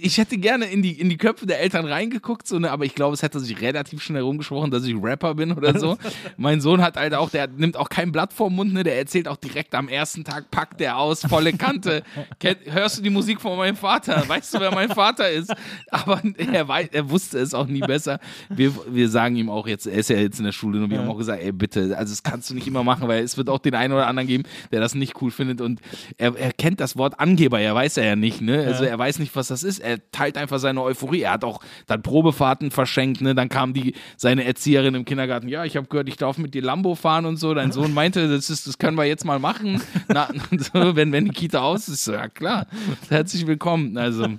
[0.00, 2.94] ich hätte gerne in die, in die Köpfe der Eltern reingeguckt, so, ne, aber ich
[2.94, 5.96] glaube, es hätte sich relativ schnell rumgesprochen, dass ich Rapper bin oder so.
[6.36, 9.28] mein Sohn hat halt auch, der nimmt auch kein Blatt vorm Mund, ne, der erzählt
[9.28, 12.02] auch direkt am ersten Tag, packt der aus, volle Kante.
[12.66, 14.22] hörst du die Musik von meinem Vater?
[14.28, 15.52] Weißt du, wer mein Vater ist?
[15.90, 18.18] Aber er, weiß, er wusste es auch nie besser.
[18.48, 20.96] Wir, wir sagen ihm auch jetzt, er ist ja jetzt in der Schule und wir
[20.96, 21.02] ja.
[21.02, 23.48] haben auch gesagt, ey, bitte, also das kannst du nicht immer machen, weil es wird
[23.48, 25.80] auch den einen oder anderen geben, der das nicht cool findet und
[26.16, 28.64] er, er kennt das Wort Angeber, er weiß er ja nicht, ne?
[28.66, 29.78] Also er weiß nicht, was das ist.
[29.78, 31.22] Er teilt einfach seine Euphorie.
[31.22, 33.34] Er hat auch dann Probefahrten verschenkt, ne?
[33.34, 36.62] Dann kam die, seine Erzieherin im Kindergarten, ja, ich habe gehört, ich darf mit dir
[36.62, 37.54] Lambo fahren und so.
[37.54, 39.80] Dein Sohn meinte, das, ist, das können wir jetzt mal machen.
[40.08, 40.28] Na,
[40.58, 42.66] so, wenn, wenn die Kita aus ist, so, ja klar.
[43.08, 43.98] Herzlich willkommen.
[43.98, 44.38] Also,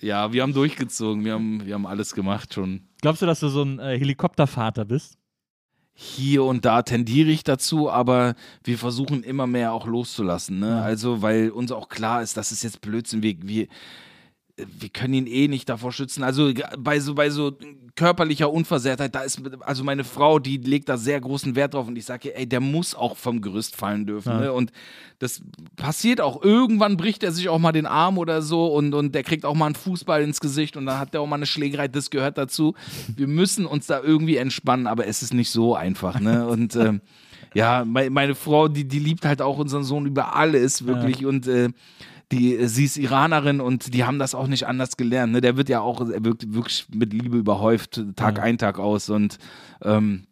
[0.00, 1.24] ja, wir haben durchgezogen.
[1.24, 2.82] Wir haben, wir haben alles gemacht schon.
[3.00, 5.18] Glaubst du, dass du so ein äh, Helikoptervater bist?
[5.94, 10.58] hier und da tendiere ich dazu, aber wir versuchen immer mehr auch loszulassen.
[10.58, 10.82] Ne?
[10.82, 13.22] Also, weil uns auch klar ist, das ist jetzt Blödsinn.
[13.22, 13.66] Wir, wir,
[14.56, 16.22] wir können ihn eh nicht davor schützen.
[16.22, 17.56] Also bei so, bei so
[17.94, 21.96] körperlicher Unversehrtheit, da ist, also meine Frau, die legt da sehr großen Wert drauf und
[21.96, 24.30] ich sage, ey, der muss auch vom Gerüst fallen dürfen.
[24.30, 24.40] Ja.
[24.40, 24.52] Ne?
[24.52, 24.72] Und
[25.18, 25.42] das
[25.76, 26.42] passiert auch.
[26.42, 29.54] Irgendwann bricht er sich auch mal den Arm oder so und, und der kriegt auch
[29.54, 32.36] mal einen Fußball ins Gesicht und dann hat der auch mal eine Schlägerei, das gehört
[32.36, 32.74] dazu.
[33.14, 36.20] Wir müssen uns da irgendwie entspannen, aber es ist nicht so einfach.
[36.20, 36.46] Ne?
[36.52, 37.00] Und ähm,
[37.54, 41.26] ja, meine, Frau, die, die liebt halt auch unseren Sohn über alles, wirklich.
[41.26, 41.68] Und äh,
[42.32, 45.32] die, äh, sie ist Iranerin und die haben das auch nicht anders gelernt.
[45.32, 45.40] Ne?
[45.40, 48.42] Der wird ja auch er wird wirklich mit Liebe überhäuft, Tag Ja.
[48.42, 49.10] ein, Tag aus.
[49.10, 49.38] Und
[49.82, 50.24] ähm,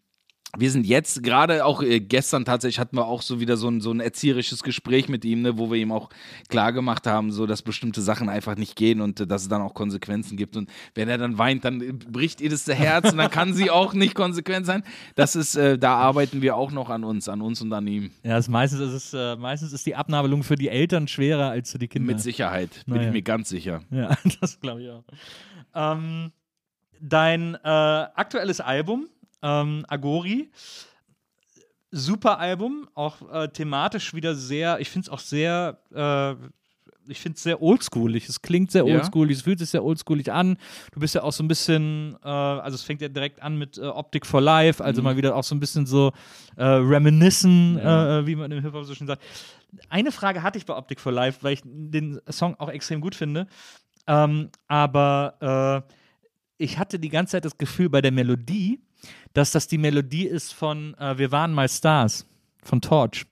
[0.58, 3.80] wir sind jetzt, gerade auch äh, gestern tatsächlich hatten wir auch so wieder so ein,
[3.80, 6.10] so ein erzieherisches Gespräch mit ihm, ne, wo wir ihm auch
[6.48, 9.62] klar gemacht haben, so dass bestimmte Sachen einfach nicht gehen und äh, dass es dann
[9.62, 10.56] auch Konsequenzen gibt.
[10.56, 13.70] Und wenn er dann weint, dann äh, bricht ihr das Herz und dann kann sie
[13.70, 14.82] auch nicht konsequent sein.
[15.14, 18.10] Das ist, äh, da arbeiten wir auch noch an uns, an uns und an ihm.
[18.24, 21.70] Ja, es meistens ist es, äh, meistens ist die Abnabelung für die Eltern schwerer als
[21.70, 22.12] für die Kinder.
[22.12, 23.08] Mit Sicherheit, bin Naja.
[23.08, 23.82] ich mir ganz sicher.
[23.90, 25.04] Ja, das glaube ich auch.
[25.74, 26.32] Ähm,
[27.00, 29.08] dein äh, aktuelles Album,
[29.42, 30.50] ähm, Agori,
[31.90, 36.34] super Album, auch äh, thematisch wieder sehr, ich finde es auch sehr, äh,
[37.08, 38.28] ich finde es sehr oldschoolig.
[38.28, 38.94] Es klingt sehr Ja.
[38.94, 40.56] oldschoolig, es fühlt sich sehr oldschoolig an.
[40.92, 43.78] Du bist ja auch so ein bisschen, äh, also es fängt ja direkt an mit
[43.78, 45.04] äh, Optic for Life, also Mhm.
[45.04, 46.12] mal wieder auch so ein bisschen so
[46.56, 48.18] äh, reminiscen, Ja.
[48.20, 49.22] äh, wie man im Hip-Hop so schön sagt.
[49.88, 53.16] Eine Frage hatte ich bei Optic for Life, weil ich den Song auch extrem gut
[53.16, 53.48] finde.
[54.06, 55.94] Ähm, aber äh,
[56.58, 58.80] ich hatte die ganze Zeit das Gefühl bei der Melodie,
[59.32, 62.26] dass das die Melodie ist von äh, Wir waren mal Stars,
[62.62, 63.26] von Torch.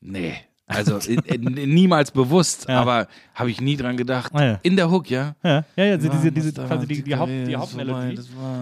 [0.00, 0.34] Nee.
[0.66, 0.98] Also
[1.38, 2.80] niemals bewusst, Ja.
[2.80, 4.32] aber habe ich nie dran gedacht.
[4.34, 4.60] Ah, ja.
[4.62, 5.36] In der Hook, ja.
[5.44, 8.14] Ja, ja, ja diese, diese, diese, quasi die, die, Haupt, die Hauptmelodie.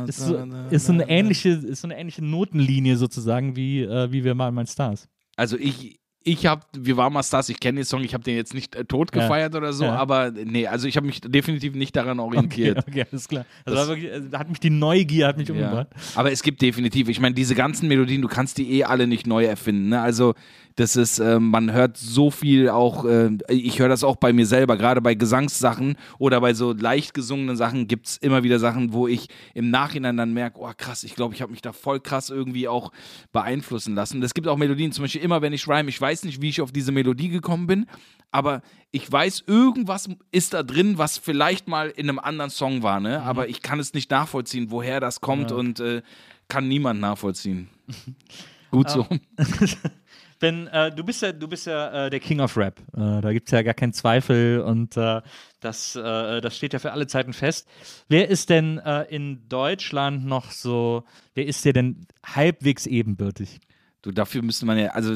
[0.08, 0.36] Ist so,
[0.70, 4.66] ist, so eine ähnliche, ist so eine ähnliche Notenlinie sozusagen wie, äh, wie Wir mal
[4.66, 5.08] Stars.
[5.36, 8.36] Also ich, ich habe, wir waren mal Stars, ich kenne den Song, ich habe den
[8.36, 9.22] jetzt nicht äh, tot Ja.
[9.22, 9.96] gefeiert oder so, Ja.
[9.96, 12.78] aber nee, also ich habe mich definitiv nicht daran orientiert.
[12.78, 13.46] Okay, okay, alles klar.
[13.64, 15.54] Also Das- wirklich, also, hat mich die Neugier hat mich Ja.
[15.54, 15.88] umgebracht.
[16.14, 19.26] Aber es gibt definitiv, ich meine, diese ganzen Melodien, du kannst die eh alle nicht
[19.26, 19.88] neu erfinden.
[19.90, 20.00] Ne?
[20.00, 20.34] Also
[20.76, 24.46] das ist, äh, man hört so viel auch, äh, ich höre das auch bei mir
[24.46, 28.94] selber, gerade bei Gesangssachen oder bei so leicht gesungenen Sachen gibt es immer wieder Sachen,
[28.94, 32.00] wo ich im Nachhinein dann merke, oh krass, ich glaube, ich habe mich da voll
[32.00, 32.90] krass irgendwie auch
[33.32, 34.22] beeinflussen lassen.
[34.22, 36.60] Es gibt auch Melodien, zum Beispiel immer, wenn ich rhyme, ich weiß nicht, wie ich
[36.60, 37.86] auf diese Melodie gekommen bin,
[38.30, 43.00] aber ich weiß, irgendwas ist da drin, was vielleicht mal in einem anderen Song war,
[43.00, 43.22] ne?
[43.22, 45.56] aber ich kann es nicht nachvollziehen, woher das kommt Ja.
[45.56, 46.02] und äh,
[46.48, 47.68] kann niemand nachvollziehen.
[48.70, 49.06] Gut so.
[50.40, 52.80] Denn äh, du bist ja, du bist ja äh, der King of Rap.
[52.96, 55.20] Äh, da gibt es ja gar keinen Zweifel und äh,
[55.60, 57.68] das, äh, das steht ja für alle Zeiten fest.
[58.08, 61.04] Wer ist denn äh, in Deutschland noch so,
[61.34, 63.60] wer ist dir denn halbwegs ebenbürtig?
[64.02, 65.14] Du, dafür müsste man ja, also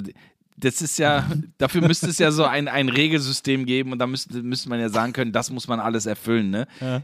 [0.57, 1.29] das ist ja,
[1.59, 4.89] dafür müsste es ja so ein, ein Regelsystem geben und da müsste, müsste man ja
[4.89, 6.67] sagen können, das muss man alles erfüllen, ne?
[6.81, 7.03] Ja.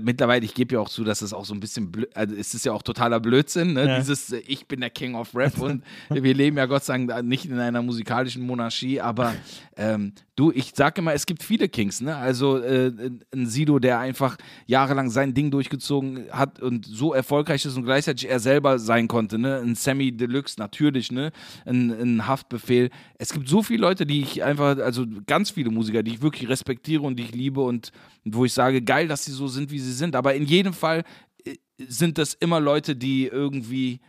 [0.00, 2.64] Mittlerweile, ich gebe ja auch zu, dass es auch so ein bisschen, also es ist
[2.64, 3.86] ja auch totaler Blödsinn, ne?
[3.86, 3.98] Ja.
[3.98, 7.08] Dieses, äh, ich bin der King of Rap und wir leben ja Gott sei Dank
[7.08, 9.34] da nicht in einer musikalischen Monarchie, aber
[9.76, 12.16] ähm, du, ich sage immer, es gibt viele Kings, ne?
[12.16, 12.92] Also äh,
[13.32, 14.36] ein Sido, der einfach
[14.66, 19.38] jahrelang sein Ding durchgezogen hat und so erfolgreich ist und gleichzeitig er selber sein konnte,
[19.38, 19.58] ne?
[19.58, 21.32] Ein Sammy Deluxe natürlich, ne?
[21.66, 22.90] Ein, ein Haftbefehl.
[23.18, 26.48] Es gibt so viele Leute, die ich einfach, also ganz viele Musiker, die ich wirklich
[26.48, 27.92] respektiere und die ich liebe und,
[28.24, 30.16] und wo ich sage, geil, dass sie so sind, wie sie sind.
[30.16, 31.04] Aber in jedem Fall
[31.44, 34.00] äh, sind das immer Leute, die irgendwie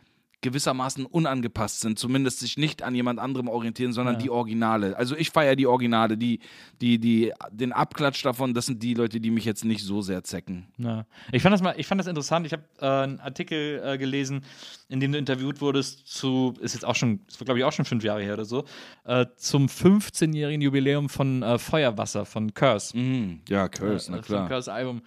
[0.42, 4.20] gewissermaßen unangepasst sind, zumindest sich nicht an jemand anderem orientieren, sondern Ja.
[4.24, 4.98] die Originale.
[4.98, 6.40] Also ich feiere die Originale, die,
[6.82, 10.22] die, die, den Abklatsch davon, das sind die Leute, die mich jetzt nicht so sehr
[10.26, 10.68] zecken.
[10.78, 11.06] Ja.
[11.32, 12.46] Ich fand das mal, ich fand das interessant.
[12.46, 14.42] Ich habe äh, einen Artikel äh, gelesen,
[14.90, 18.04] in dem du interviewt wurdest zu, ist jetzt auch schon, glaube ich auch schon fünf
[18.04, 18.66] Jahre her oder so,
[19.06, 22.98] äh, zum 15-jährigen Jubiläum von äh, Feuerwasser von Curse.
[22.98, 23.40] Mhm.
[23.48, 24.50] Ja, Curse, äh, na klar.
[24.50, 25.04] Curse-Album.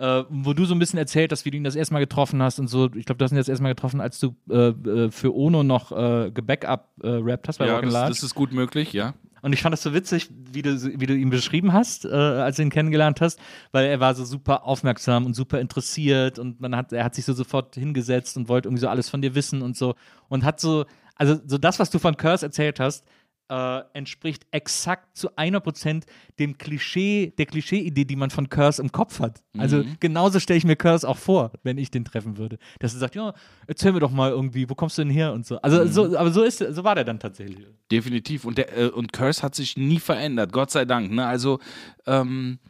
[0.00, 2.42] Äh, wo du so ein bisschen erzählt hast, wie du ihn das erste Mal getroffen
[2.42, 2.86] hast und so.
[2.94, 5.62] Ich glaube, du hast ihn das erste Mal getroffen, als du äh, äh, für Ono
[5.62, 9.12] noch äh, gebackup-rappt hast bei Ja, Rock and das, das ist gut möglich, ja.
[9.42, 12.56] Und ich fand das so witzig, wie du, wie du ihn beschrieben hast, äh, als
[12.56, 13.38] du ihn kennengelernt hast,
[13.72, 17.26] weil er war so super aufmerksam und super interessiert und man hat, er hat sich
[17.26, 19.96] so sofort hingesetzt und wollte irgendwie so alles von dir wissen und so.
[20.28, 20.86] Und hat so,
[21.16, 23.04] also so das, was du von Curse erzählt hast,
[23.50, 26.04] äh, entspricht exakt zu 100%
[26.38, 29.42] dem Klischee, der Klischee-Idee, die man von Curse im Kopf hat.
[29.58, 29.96] Also Mhm.
[29.98, 32.58] genauso stelle ich mir Curse auch vor, wenn ich den treffen würde.
[32.78, 33.34] Dass er sagt, ja,
[33.66, 35.60] erzähl mir doch mal irgendwie, wo kommst du denn her und so.
[35.62, 35.88] Also Mhm.
[35.88, 37.66] so, aber so ist, so war der dann tatsächlich.
[37.90, 38.44] Definitiv.
[38.44, 41.10] Und, der, äh, und Curse hat sich nie verändert, Gott sei Dank.
[41.10, 41.26] Ne?
[41.26, 41.58] Also,
[42.06, 42.60] ähm,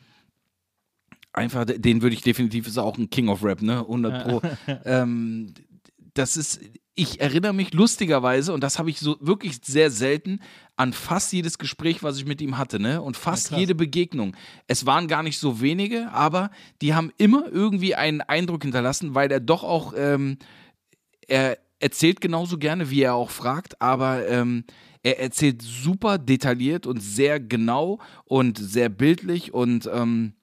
[1.33, 3.81] einfach, den würde ich definitiv, ist auch ein King of Rap, ne?
[3.81, 4.41] 100 Pro.
[4.85, 5.53] ähm,
[6.15, 6.61] das ist,
[6.95, 10.41] ich erinnere mich lustigerweise, und das habe ich so wirklich sehr selten,
[10.77, 13.03] an fast jedes Gespräch, was ich mit ihm hatte, ne?
[13.03, 13.59] Und fast krass.
[13.59, 14.37] jede Begegnung.
[14.67, 16.51] Es waren gar nicht so wenige, aber
[16.81, 20.39] die haben immer irgendwie einen Eindruck hinterlassen, weil er doch auch, ähm,
[21.29, 24.65] er erzählt genauso gerne, wie er auch fragt, aber ähm,
[25.03, 30.35] er erzählt super detailliert und sehr genau und sehr bildlich und ähm,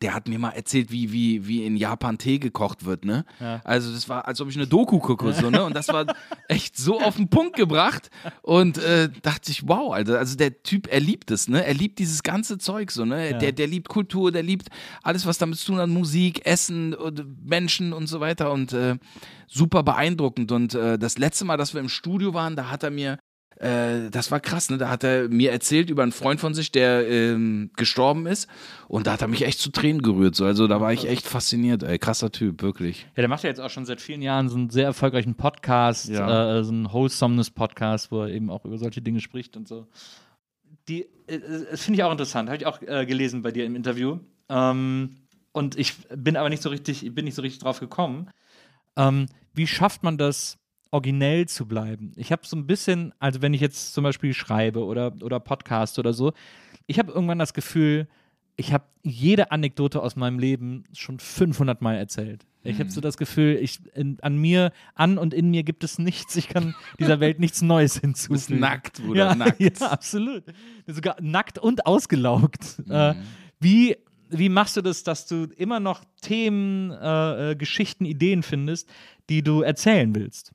[0.00, 3.24] der hat mir mal erzählt, wie, wie, wie in Japan Tee gekocht wird, ne?
[3.40, 3.60] Ja.
[3.64, 5.64] Also das war, als ob ich eine Doku gucke, so, ne?
[5.64, 6.06] Und das war
[6.48, 8.10] echt so auf den Punkt gebracht
[8.42, 11.64] und äh, dachte ich, wow, Alter, also der Typ, er liebt es, ne?
[11.64, 13.30] Er liebt dieses ganze Zeug, so, ne?
[13.30, 13.38] Ja.
[13.38, 14.68] Der, der liebt Kultur, der liebt
[15.02, 18.96] alles, was damit zu tun hat, Musik, Essen, und Menschen und so weiter und äh,
[19.46, 20.52] super beeindruckend.
[20.52, 23.18] Und äh, das letzte Mal, dass wir im Studio waren, da hat er mir
[23.62, 24.78] äh, das war krass, ne?
[24.78, 28.48] Da hat er mir erzählt über einen Freund von sich, der ähm, gestorben ist.
[28.88, 30.34] Und da hat er mich echt zu Tränen gerührt.
[30.34, 30.44] So.
[30.44, 31.98] Also da war ich echt fasziniert, ey.
[31.98, 33.06] Krasser Typ, wirklich.
[33.16, 36.08] Ja, der macht ja jetzt auch schon seit vielen Jahren so einen sehr erfolgreichen Podcast,
[36.08, 36.58] Ja.
[36.58, 39.86] äh, so einen Wholesomeness-Podcast, wo er eben auch über solche Dinge spricht und so.
[40.88, 41.38] Die, äh,
[41.70, 44.18] das finde ich auch interessant, habe ich auch äh, gelesen bei dir im Interview.
[44.48, 45.16] Ähm,
[45.52, 48.28] und ich bin aber nicht so richtig, bin nicht so richtig drauf gekommen.
[48.96, 50.58] Ähm, wie schafft man das,
[50.92, 52.12] originell zu bleiben?
[52.16, 55.98] Ich habe so ein bisschen, also wenn ich jetzt zum Beispiel schreibe oder, oder Podcast
[55.98, 56.32] oder so,
[56.86, 58.06] ich habe irgendwann das Gefühl,
[58.56, 62.46] ich habe jede Anekdote aus meinem Leben schon 500 Mal erzählt.
[62.64, 65.98] Ich habe so das Gefühl, ich, in, an mir, an und in mir gibt es
[65.98, 66.36] nichts.
[66.36, 68.60] Ich kann dieser Welt nichts Neues Du bist hinzufügen.
[68.60, 69.60] nackt, Bruder, ja, nackt.
[69.80, 70.44] Ja, absolut.
[70.86, 72.78] Sogar nackt und ausgelaugt.
[72.86, 72.92] Mhm.
[72.92, 73.14] Äh,
[73.58, 73.96] wie,
[74.28, 78.88] wie machst du das, dass du immer noch Themen, äh, äh, Geschichten, Ideen findest,
[79.28, 80.52] die du erzählen willst?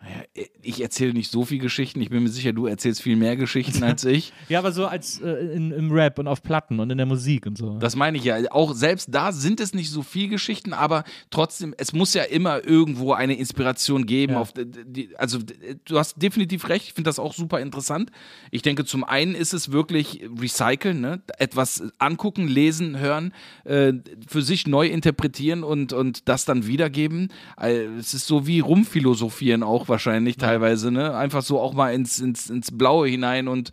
[0.00, 2.00] Ja, ich erzähle nicht so viel Geschichten.
[2.00, 4.32] Ich bin mir sicher, du erzählst viel mehr Geschichten als ich.
[4.48, 7.46] Ja, aber so als äh, in, im Rap und auf Platten und in der Musik
[7.46, 7.78] und so.
[7.78, 8.36] Das meine ich ja.
[8.52, 12.64] Auch selbst da sind es nicht so viel Geschichten, aber trotzdem, es muss ja immer
[12.64, 14.34] irgendwo eine Inspiration geben.
[14.34, 14.40] Ja.
[14.40, 15.40] Auf die- die, also
[15.84, 16.86] du hast definitiv recht.
[16.86, 18.10] Ich finde das auch super interessant.
[18.52, 21.22] Ich denke, zum einen ist es wirklich recyceln, ne?
[21.38, 23.32] etwas angucken, lesen, hören,
[23.64, 23.94] äh,
[24.28, 27.32] für sich neu interpretieren und, und das dann wiedergeben.
[27.60, 30.90] Äh, Es ist so wie rumphilosophieren auch wahrscheinlich teilweise.
[30.90, 31.14] Ne?
[31.14, 33.72] Einfach so auch mal ins, ins, ins Blaue hinein und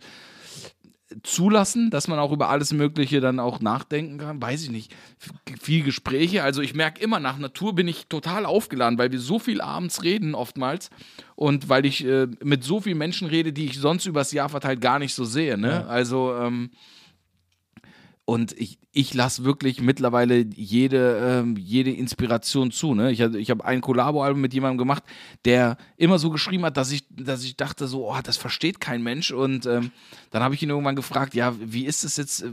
[1.22, 4.94] zulassen, dass man auch über alles Mögliche dann auch nachdenken kann, weiß ich nicht.
[5.60, 9.38] Viel Gespräche, also ich merke immer, nach Natur bin ich total aufgeladen, weil wir so
[9.38, 10.90] viel abends reden oftmals
[11.36, 14.80] und weil ich äh, mit so vielen Menschen rede, die ich sonst übers Jahr verteilt
[14.80, 15.68] gar nicht so sehe, ne?
[15.68, 15.86] Ja.
[15.86, 16.70] Also, ähm,
[18.26, 22.92] und ich, ich lasse wirklich mittlerweile jede, ähm, jede Inspiration zu.
[22.92, 23.12] Ne?
[23.12, 25.04] Ich, ich habe ein Collabo-Album mit jemandem gemacht,
[25.44, 29.04] der immer so geschrieben hat, dass ich, dass ich dachte, so, oh, das versteht kein
[29.04, 29.30] Mensch.
[29.30, 29.92] Und ähm,
[30.32, 32.44] dann habe ich ihn irgendwann gefragt, ja, wie ist es jetzt,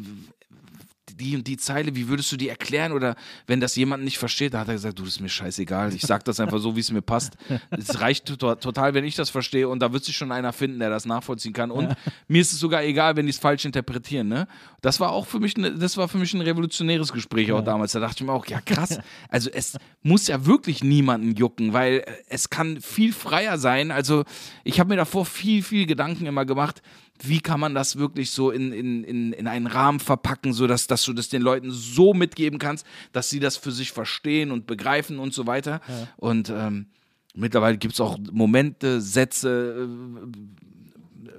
[1.12, 2.92] die und die Zeile, wie würdest du die erklären?
[2.92, 3.16] Oder
[3.48, 5.94] wenn das jemand nicht versteht, da hat er gesagt, du, das ist mir scheißegal.
[5.94, 7.34] Ich sag das einfach so, wie es mir passt.
[7.72, 10.80] Es reicht to total, wenn ich das verstehe und da wird sich schon einer finden,
[10.80, 11.72] der das nachvollziehen kann.
[11.72, 11.96] Und
[12.28, 14.28] mir ist es sogar egal, wenn die es falsch interpretieren.
[14.28, 14.48] Ne?
[14.82, 17.92] Das war auch für mich, ne, das war für mich ein revolutionäres Gespräch auch damals.
[17.92, 19.00] Da dachte ich mir auch, ja krass.
[19.30, 23.92] Also es muss ja wirklich niemanden jucken, weil äh, es kann viel freier sein.
[23.92, 24.24] Also
[24.64, 26.82] ich habe mir davor viel, viel Gedanken immer gemacht,
[27.22, 31.04] wie kann man das wirklich so in, in, in, in einen Rahmen verpacken, sodass dass
[31.04, 35.20] du das den Leuten so mitgeben kannst, dass sie das für sich verstehen und begreifen
[35.20, 35.82] und so weiter.
[36.18, 36.88] Und ähm,
[37.34, 40.28] mittlerweile gibt es auch Momente, Sätze, äh,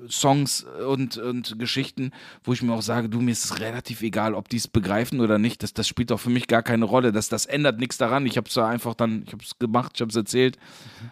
[0.08, 4.34] Songs und, und Geschichten, wo ich mir auch sage, du, mir ist es relativ egal,
[4.34, 5.62] ob die es begreifen oder nicht.
[5.62, 7.12] Das, das spielt auch für mich gar keine Rolle.
[7.12, 8.26] Das, das ändert nichts daran.
[8.26, 10.58] Ich habe es einfach dann, ich habe es gemacht, ich habe es erzählt.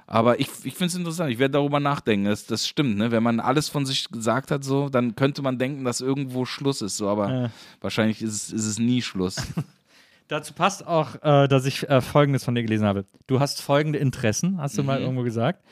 [0.06, 1.30] Aber ich, ich finde es interessant.
[1.30, 2.26] Ich werde darüber nachdenken.
[2.26, 3.10] Das, das stimmt, ne?
[3.10, 6.82] Wenn man alles von sich gesagt hat, so, dann könnte man denken, dass irgendwo Schluss
[6.82, 6.96] ist.
[6.96, 7.50] So, aber Ja.
[7.80, 9.36] wahrscheinlich ist es, ist es nie Schluss.
[10.28, 13.04] Dazu passt auch, äh, dass ich äh, Folgendes von dir gelesen habe.
[13.26, 15.04] Du hast folgende Interessen, hast du mal Mhm.
[15.06, 15.62] irgendwo gesagt.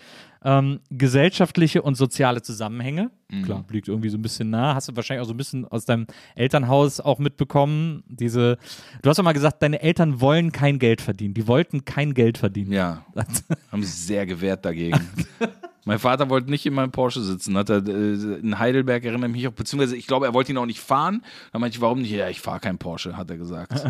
[0.43, 3.11] Ähm, gesellschaftliche und soziale Zusammenhänge.
[3.31, 3.43] Mhm.
[3.43, 4.75] Klar, liegt irgendwie so ein bisschen nah.
[4.75, 8.03] Hast du wahrscheinlich auch so ein bisschen aus deinem Elternhaus auch mitbekommen.
[8.09, 8.59] Diese,
[9.03, 11.35] du hast doch mal gesagt, deine Eltern wollen kein Geld verdienen.
[11.35, 12.73] Die wollten kein Geld verdienen.
[12.73, 13.05] Ja,
[13.73, 14.99] haben sich sehr gewehrt dagegen.
[15.85, 17.57] mein Vater wollte nicht in meinem Porsche sitzen.
[17.57, 20.59] Hat er äh, in Heidelberg erinnere ich mich auch, beziehungsweise ich glaube, er wollte ihn
[20.59, 21.23] auch nicht fahren.
[21.53, 22.13] Dann meinte ich, warum nicht?
[22.13, 23.73] Ja, ich fahre kein Porsche, hat er gesagt.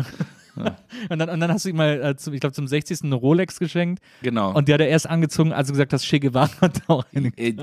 [1.09, 3.03] und, dann, und dann hast du ihm mal, äh, zum, ich glaube, zum 60.
[3.03, 4.01] eine Rolex geschenkt.
[4.21, 4.53] Genau.
[4.53, 7.29] Und die hat er erst angezogen, als du gesagt hast, Che Guevara hat auch eine.
[7.37, 7.55] Äh,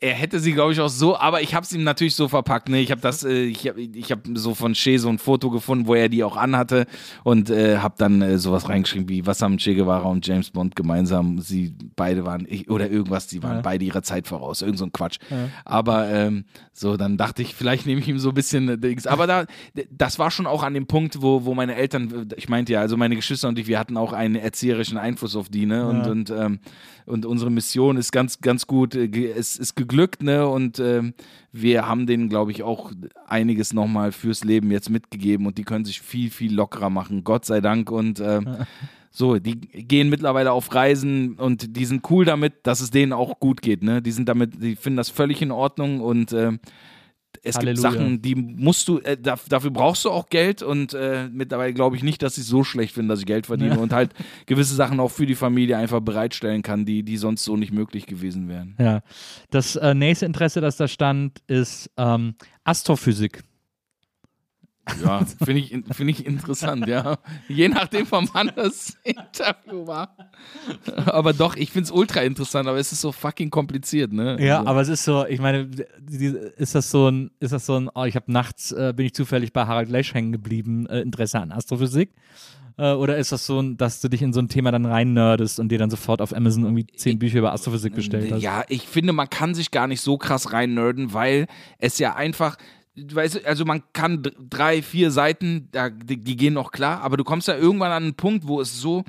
[0.00, 2.68] er hätte sie, glaube ich, auch so, aber ich habe es ihm natürlich so verpackt.
[2.68, 2.80] Ne?
[2.80, 5.86] Ich habe das, äh, ich habe ich hab so von Che so ein Foto gefunden,
[5.86, 6.86] wo er die auch anhatte
[7.22, 10.76] und äh, habe dann äh, sowas reingeschrieben wie, was haben Che Guevara und James Bond
[10.76, 11.40] gemeinsam?
[11.40, 13.60] Sie beide waren, ich, oder irgendwas, die waren Ja.
[13.62, 15.18] beide ihrer Zeit voraus, irgend so ein Quatsch.
[15.30, 15.48] Ja.
[15.64, 19.06] Aber ähm, so, dann dachte ich, vielleicht nehme ich ihm so ein bisschen äh, Dings.
[19.06, 19.46] Aber da,
[19.90, 22.96] das war schon auch an dem Punkt, wo, wo meine Eltern, ich meinte ja, also
[22.96, 25.86] meine Geschwister und ich, wir hatten auch einen erzieherischen Einfluss auf die, ne?
[25.86, 26.10] Und, Ja.
[26.10, 26.58] und, ähm,
[27.06, 30.46] und unsere Mission ist ganz, ganz gut, äh, es ist geglückt, ne?
[30.48, 31.14] Und ähm,
[31.52, 32.92] wir haben denen, glaube ich, auch
[33.26, 37.24] einiges nochmal fürs Leben jetzt mitgegeben und die können sich viel, viel lockerer machen.
[37.24, 37.90] Gott sei Dank.
[37.90, 38.48] Und ähm,
[39.10, 43.38] so, die gehen mittlerweile auf Reisen und die sind cool damit, dass es denen auch
[43.38, 44.02] gut geht, ne?
[44.02, 46.58] Die sind damit, die finden das völlig in Ordnung und ähm,
[47.44, 47.90] es gibt Halleluja.
[47.90, 51.96] Sachen, die musst du, äh, da, dafür brauchst du auch Geld und äh, mittlerweile glaube
[51.96, 53.80] ich nicht, dass ich so schlecht finde, dass ich Geld verdiene Ja.
[53.80, 54.12] und halt
[54.46, 58.06] gewisse Sachen auch für die Familie einfach bereitstellen kann, die, die sonst so nicht möglich
[58.06, 58.74] gewesen wären.
[58.80, 59.02] Ja.
[59.50, 62.34] Das äh, nächste Interesse, das da stand, ist ähm,
[62.64, 63.42] Astrophysik.
[65.02, 67.18] Ja, finde ich, finde ich interessant, ja.
[67.48, 70.14] Je nachdem, von wann das Interview war.
[71.06, 74.36] Aber doch, ich finde es ultra interessant, aber es ist so fucking kompliziert, ne?
[74.40, 75.68] Ja, Also, aber es ist so, ich meine,
[76.56, 79.14] ist das so ein, ist das so ein, oh, ich habe nachts, äh, bin ich
[79.14, 82.10] zufällig bei Harald Lesch hängen geblieben, äh, Interesse an Astrophysik?
[82.76, 85.60] Äh, oder ist das so, dass du dich in so ein Thema dann rein nerdest
[85.60, 88.42] und dir dann sofort auf Amazon irgendwie zehn Bücher über Astrophysik bestellt hast?
[88.42, 91.46] Ja, ich finde, man kann sich gar nicht so krass rein nerden, weil
[91.78, 92.56] es ja einfach.
[92.96, 97.16] Weißt du, also man kann drei, vier Seiten, da, die, die gehen noch klar, aber
[97.16, 99.04] du kommst ja irgendwann an einen Punkt, wo es so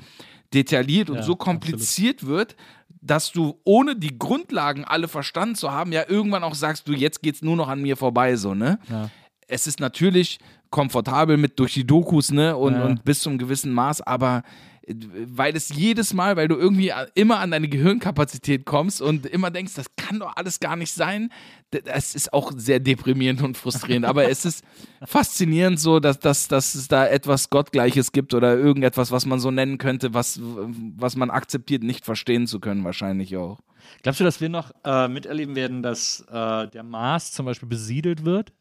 [0.52, 2.56] detailliert und Ja, so kompliziert wird,
[3.00, 7.22] dass du ohne die Grundlagen alle verstanden zu haben, ja irgendwann auch sagst, du, jetzt
[7.22, 8.78] geht's nur noch an mir vorbei, so, ne?
[8.90, 9.10] Ja.
[9.46, 10.38] es ist natürlich
[10.70, 12.56] komfortabel mit durch die Dokus, ne?
[12.56, 12.84] Und, Ja.
[12.86, 14.42] und bis zum gewissen Maß, aber
[14.88, 19.74] weil es jedes Mal, weil du irgendwie immer an deine Gehirnkapazität kommst und immer denkst,
[19.74, 21.30] das kann doch alles gar nicht sein,
[21.70, 24.06] das ist auch sehr deprimierend und frustrierend.
[24.06, 24.64] aber es ist
[25.04, 29.50] faszinierend so, dass, dass, dass es da etwas Gottgleiches gibt oder irgendetwas, was man so
[29.50, 33.58] nennen könnte, was, was man akzeptiert, nicht verstehen zu können, wahrscheinlich auch.
[34.02, 38.24] Glaubst du, dass wir noch äh, miterleben werden, dass äh, der Mars zum Beispiel besiedelt
[38.24, 38.52] wird?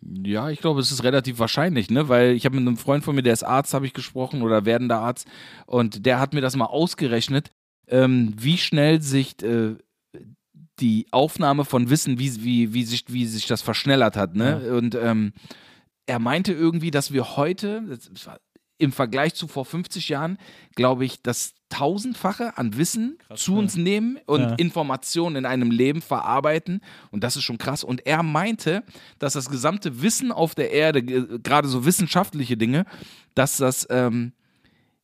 [0.00, 2.08] Ja, ich glaube, es ist relativ wahrscheinlich, ne?
[2.08, 4.64] Weil ich habe mit einem Freund von mir, der ist Arzt, habe ich gesprochen oder
[4.64, 5.26] werdender Arzt,
[5.66, 7.50] und der hat mir das mal ausgerechnet,
[7.88, 9.74] ähm, wie schnell sich äh,
[10.78, 14.72] die Aufnahme von Wissen, wie, wie, wie, sich, wie sich das verschnellert hat, ne?
[14.72, 15.32] Und ähm,
[16.06, 17.98] er meinte irgendwie, dass wir heute,
[18.78, 20.38] im Vergleich zu vor 50 Jahren,
[20.76, 23.58] glaube ich, das tausendfache an Wissen zu ja.
[23.58, 24.54] uns nehmen und Ja.
[24.54, 26.80] Informationen in einem Leben verarbeiten.
[27.10, 27.84] Und das ist schon krass.
[27.84, 28.82] Und er meinte,
[29.18, 32.84] dass das gesamte Wissen auf der Erde, ge- gerade so wissenschaftliche Dinge,
[33.34, 34.32] dass das ähm,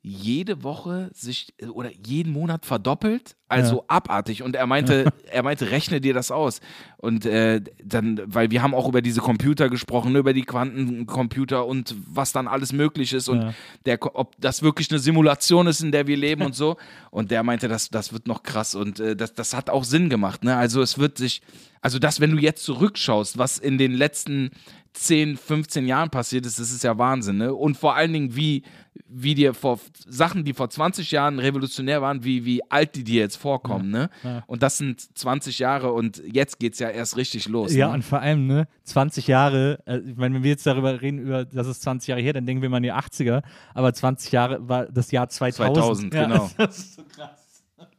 [0.07, 4.43] jede Woche sich äh, oder jeden Monat verdoppelt, also abartig.
[4.43, 6.61] Und er meinte, er meinte, rechne dir das aus.
[6.99, 11.65] Und äh, dann, weil wir haben auch über diese Computer gesprochen, ne, über die Quantencomputer
[11.67, 13.55] und was dann alles möglich ist und Ja.
[13.87, 16.77] der, ob das wirklich eine Simulation ist, in der wir leben und so.
[17.11, 20.11] Und der meinte, das, das wird noch krass und äh, das, das hat auch Sinn
[20.11, 20.45] gemacht.
[20.45, 20.55] Ne?
[20.55, 21.41] Also es wird sich,
[21.81, 24.51] also das, wenn du jetzt zurückschaust, was in den letzten
[24.95, 27.39] 10, 15 Jahren passiert ist, das ist ja Wahnsinn.
[27.39, 27.55] Ne?
[27.55, 28.63] Und vor allen Dingen, wie,
[29.09, 33.21] wie dir vor Sachen, die vor 20 Jahren revolutionär waren, wie, wie alt die dir
[33.23, 33.91] jetzt vorkommen.
[33.91, 34.09] Ne?
[34.23, 34.45] ja.
[34.47, 37.75] Und das sind 20 Jahre und jetzt geht es ja erst richtig los.
[37.75, 37.95] Ja, ne?
[37.95, 41.45] und vor allem, ne, 20 Jahre, äh, ich meine, wenn wir jetzt darüber reden, über,
[41.45, 43.43] das ist 20 Jahre her, dann denken wir mal an die 80er,
[43.75, 46.13] aber 20 Jahre war das Jahr 2000.
[46.13, 46.51] 2000, ja, genau.
[46.57, 47.31] Das ist so krass.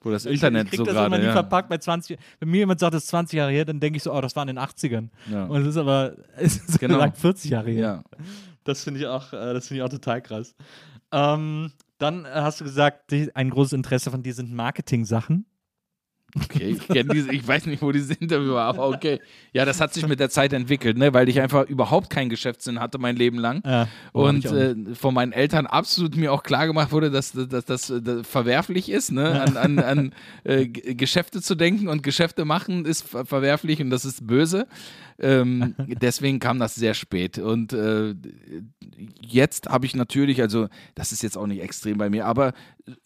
[0.01, 1.21] Wo das Internet ich krieg so das immer gerade.
[1.23, 1.33] nie Ja.
[1.33, 2.17] verpackt bei 20.
[2.39, 4.35] Wenn mir jemand sagt, das ist 20 Jahre her, dann denke ich so, oh, das
[4.35, 5.09] war in den 80ern.
[5.31, 5.45] Ja.
[5.45, 6.95] Und es ist aber, es ist Genau.
[6.95, 7.81] gesagt 40 Jahre her.
[7.81, 8.03] ja.
[8.65, 10.55] Das finde ich auch, äh, das finde ich auch total krass.
[11.13, 15.45] Ähm, dann äh, hast du gesagt, die, ein großes Interesse von dir sind Marketing-Sachen.
[16.37, 19.21] Okay, ich diese, ich weiß nicht, wo Interview war, aber okay.
[19.53, 22.81] Ja, das hat sich mit der Zeit entwickelt, ne, weil ich einfach überhaupt keinen Geschäftssinn
[22.81, 23.61] hatte mein Leben lang.
[23.65, 27.93] Ja, und äh, von meinen Eltern absolut mir auch klar gemacht wurde, dass, dass, das
[28.23, 29.41] verwerflich ist, ne?
[29.41, 30.13] an, an, an
[30.43, 34.67] äh, Geschäfte zu denken und Geschäfte machen ist ver verwerflich und das ist böse.
[35.19, 37.37] Ähm, deswegen kam das sehr spät.
[37.37, 38.15] Und äh,
[39.21, 42.53] jetzt habe ich natürlich, also das ist jetzt auch nicht extrem bei mir, aber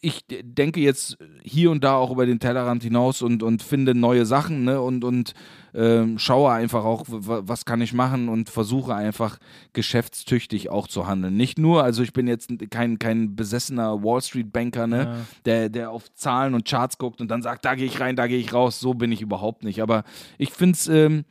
[0.01, 4.26] ich denke jetzt hier und da auch über den Tellerrand hinaus und, und finde neue
[4.26, 4.82] Sachen ne?
[4.82, 5.34] und, und
[5.74, 9.38] ähm, schaue einfach auch, was kann ich machen und versuche einfach
[9.74, 11.38] geschäftstüchtig auch zu handeln.
[11.38, 14.97] Nicht nur, also ich bin jetzt kein, kein besessener Wall Street Banker, ne?
[14.99, 15.26] Ja.
[15.45, 18.28] der, der auf Zahlen und Charts guckt und dann sagt, da gehe ich rein, da
[18.28, 18.80] gehe ich raus.
[18.80, 19.82] So bin ich überhaupt nicht.
[19.82, 20.03] Aber
[20.38, 21.24] ich finde es, ähm,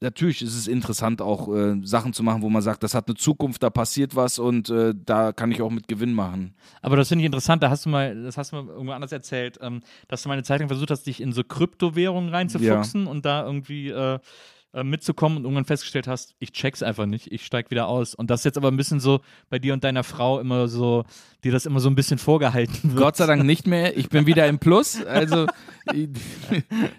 [0.00, 3.16] natürlich ist es interessant, auch äh, Sachen zu machen, wo man sagt, das hat eine
[3.16, 6.54] Zukunft, da passiert was und äh, da kann ich auch mit Gewinn machen.
[6.82, 9.12] Aber das finde ich interessant, da hast du mal, das hast du mal irgendwo anders
[9.12, 13.06] erzählt, ähm, dass du mal eine Zeit lang versucht hast, dich in so Kryptowährungen reinzufuchsen
[13.06, 14.18] und da irgendwie äh,
[14.72, 18.14] äh, mitzukommen und irgendwann festgestellt hast, ich check's einfach nicht, ich steig wieder aus.
[18.14, 21.04] Und das ist jetzt aber ein bisschen so bei dir und deiner Frau immer so,
[21.42, 22.96] dir das immer so ein bisschen vorgehalten wird.
[22.96, 23.96] Gott sei Dank nicht mehr.
[23.96, 25.04] Ich bin wieder im Plus.
[25.04, 25.46] Also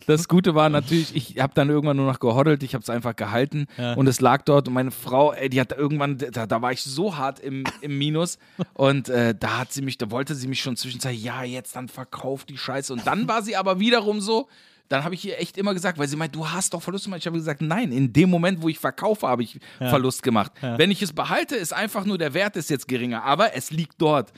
[0.08, 3.16] das Gute war natürlich, ich habe dann irgendwann nur noch gehoddelt, ich habe es einfach
[3.16, 3.94] gehalten Ja.
[3.94, 6.82] und es lag dort und meine Frau, ey, die hat irgendwann, da, da war ich
[6.82, 8.38] so hart im, im Minus
[8.74, 11.88] und äh, da hat sie mich, da wollte sie mich schon zwischenzeitlich, ja, jetzt dann
[11.88, 14.48] verkauf die Scheiße und dann war sie aber wiederum so,
[14.92, 17.22] dann habe ich ihr echt immer gesagt, weil sie meint, du hast doch Verlust gemacht.
[17.22, 20.52] Ich habe gesagt, nein, in dem Moment, wo ich verkaufe, habe ich Verlust gemacht.
[20.62, 24.02] Wenn ich es behalte, ist einfach nur der Wert ist jetzt geringer, aber es liegt
[24.02, 24.34] dort.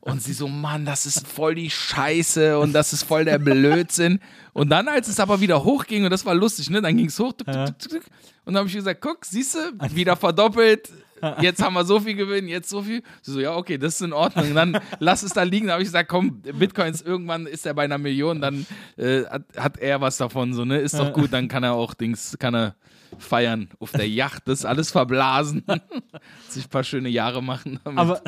[0.00, 4.20] Und sie so, Mann, das ist voll die Scheiße und das ist voll der Blödsinn.
[4.52, 7.18] Und dann, als es aber wieder hochging, und das war lustig, ne, dann ging es
[7.18, 8.02] hoch, tuk, tuk, tuk.
[8.44, 9.58] und dann habe ich gesagt, guck, siehst du,
[9.94, 10.88] wieder verdoppelt,
[11.40, 13.02] jetzt haben wir so viel Gewinn, jetzt so viel.
[13.22, 14.54] Sie so, ja, okay, das ist in Ordnung.
[14.54, 15.66] Dann lass es da liegen.
[15.68, 18.66] Da habe ich gesagt, komm, Bitcoins, irgendwann ist er bei einer Million, dann
[18.96, 21.94] äh, hat, hat er was davon, so, ne, ist doch gut, dann kann er auch
[21.94, 22.74] Dings, kann er
[23.18, 25.64] feiern auf der Yacht, das alles verblasen,
[26.48, 27.80] sich ein paar schöne Jahre machen.
[27.84, 27.98] Damit.
[27.98, 28.22] Aber,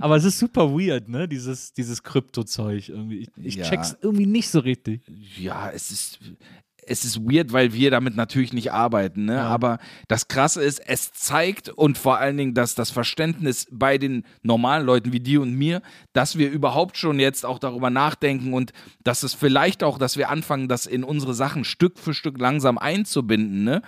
[0.00, 1.28] aber es ist super weird, ne?
[1.28, 3.18] Dieses, dieses Krypto-Zeug irgendwie.
[3.20, 3.64] Ich, ich Ja.
[3.68, 5.02] check's irgendwie nicht so richtig.
[5.38, 6.18] ja, es ist.
[6.84, 9.40] Es ist weird, weil wir damit natürlich nicht arbeiten, ne?
[9.42, 9.78] Aber
[10.08, 14.84] das Krasse ist, es zeigt und vor allen Dingen, dass das Verständnis bei den normalen
[14.84, 15.80] Leuten wie dir und mir,
[16.12, 18.72] dass wir überhaupt schon jetzt auch darüber nachdenken und
[19.04, 22.78] dass es vielleicht auch, dass wir anfangen, das in unsere Sachen Stück für Stück langsam
[22.78, 23.82] einzubinden, ne?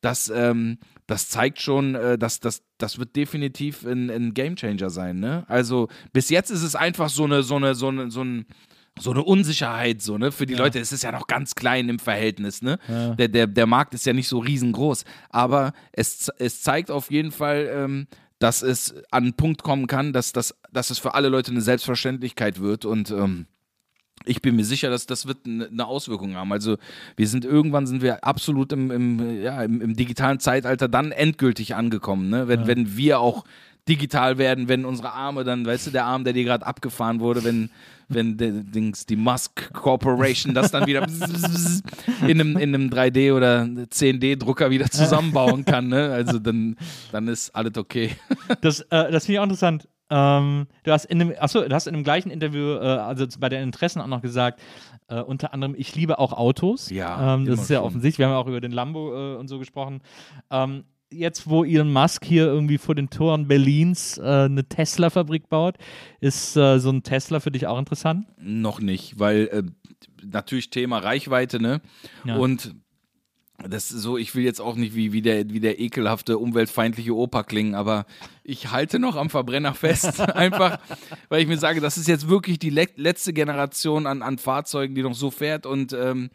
[0.00, 5.20] Das, ähm, das zeigt schon, äh, dass das, das wird definitiv ein, ein Gamechanger sein,
[5.20, 5.44] ne?
[5.48, 8.46] Also bis jetzt ist es einfach so eine, so eine, so eine, so ein
[9.00, 10.30] so eine Unsicherheit, so, ne?
[10.30, 12.78] Für die Leute ist es ja noch ganz klein im Verhältnis, ne?
[13.16, 15.04] Der, der, der Markt ist ja nicht so riesengroß.
[15.30, 18.06] Aber es, es zeigt auf jeden Fall, ähm,
[18.38, 21.60] dass es an einen Punkt kommen kann, dass, dass, dass es für alle Leute eine
[21.60, 23.46] Selbstverständlichkeit wird und ähm,
[24.26, 26.52] ich bin mir sicher, dass das wird eine Auswirkung haben.
[26.52, 26.76] Also
[27.16, 31.74] wir sind irgendwann sind wir absolut im, im, ja, im, im digitalen Zeitalter dann endgültig
[31.74, 32.46] angekommen, ne?
[32.46, 33.44] Wenn, wenn wir auch
[33.90, 37.42] digital werden, wenn unsere Arme dann, weißt du, der Arm, der dir gerade abgefahren wurde,
[37.42, 37.70] wenn,
[38.08, 41.06] wenn der, Dings, die Musk Corporation das dann wieder
[42.26, 46.12] in einem, in einem 3D oder 10D-Drucker wieder zusammenbauen kann, ne?
[46.12, 46.76] Also dann,
[47.10, 48.12] dann ist alles okay.
[48.60, 49.88] Das, äh, das finde ich auch interessant.
[50.10, 53.48] Ähm, du hast in dem, achso, du hast in dem gleichen Interview, äh, also bei
[53.48, 54.60] den Interessen auch noch gesagt,
[55.08, 56.90] äh, unter anderem, ich liebe auch Autos.
[56.90, 57.86] Ja, ähm, das ist ja schon.
[57.86, 58.18] offensichtlich.
[58.18, 60.00] Wir haben ja auch über den Lambo äh, und so gesprochen.
[60.50, 65.76] Ähm, jetzt, wo Elon Musk hier irgendwie vor den Toren Berlins äh, eine Tesla-Fabrik baut,
[66.20, 68.26] ist äh, so ein Tesla für dich auch interessant?
[68.38, 69.62] Noch nicht, weil äh,
[70.24, 71.80] natürlich Thema Reichweite, ne?
[72.24, 72.36] Ja.
[72.36, 72.74] Und
[73.68, 77.14] das ist so, ich will jetzt auch nicht wie, wie, der, wie der ekelhafte, umweltfeindliche
[77.14, 78.06] Opa klingen, aber
[78.42, 80.20] ich halte noch am Verbrenner fest.
[80.34, 80.78] Einfach,
[81.28, 84.94] weil ich mir sage, das ist jetzt wirklich die le letzte Generation an, an Fahrzeugen,
[84.94, 86.30] die noch so fährt und ähm,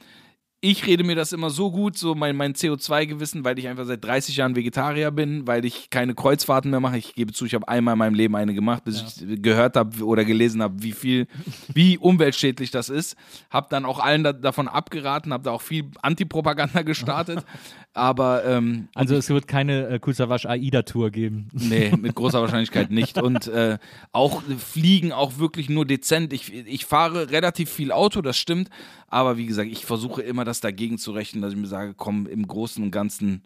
[0.65, 4.03] ich rede mir das immer so gut, so mein, mein CO2-Gewissen, weil ich einfach seit
[4.03, 6.97] 30 Jahren Vegetarier bin, weil ich keine Kreuzfahrten mehr mache.
[6.97, 10.03] Ich gebe zu, ich habe einmal in meinem Leben eine gemacht, bis ich gehört habe
[10.03, 11.27] oder gelesen habe, wie viel,
[11.71, 13.15] wie umweltschädlich das ist.
[13.51, 17.45] Habe dann auch allen da, davon abgeraten, habe da auch viel Antipropaganda gestartet.
[17.93, 21.47] Aber ähm, Also es wird keine äh, Kusawasch AIDA-Tour geben.
[21.53, 23.21] Nee, mit großer Wahrscheinlichkeit nicht.
[23.21, 23.77] Und äh,
[24.11, 26.33] auch Fliegen auch wirklich nur dezent.
[26.33, 28.69] Ich, ich fahre relativ viel Auto, das stimmt.
[29.07, 32.27] Aber wie gesagt, ich versuche immer das dagegen zu rechnen, dass ich mir sage, komm,
[32.27, 33.41] im Großen und Ganzen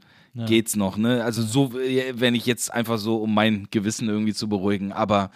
[0.46, 0.98] geht's noch.
[0.98, 1.24] Ne?
[1.24, 4.92] Also so, äh, wenn ich jetzt einfach so, um mein Gewissen irgendwie zu beruhigen.
[4.92, 5.32] Aber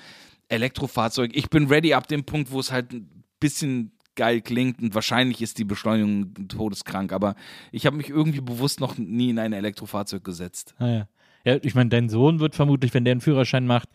[0.50, 3.10] Elektrofahrzeug, ich bin ready ab dem Punkt, wo es halt ein
[3.40, 7.36] bisschen geil klingt und wahrscheinlich ist die Beschleunigung todeskrank, aber
[7.72, 10.76] ich habe mich irgendwie bewusst noch nie in ein Elektrofahrzeug gesetzt.
[10.78, 11.08] Ah, ja.
[11.46, 13.90] ja, ich meine, dein Sohn wird vermutlich, wenn der einen Führerschein macht,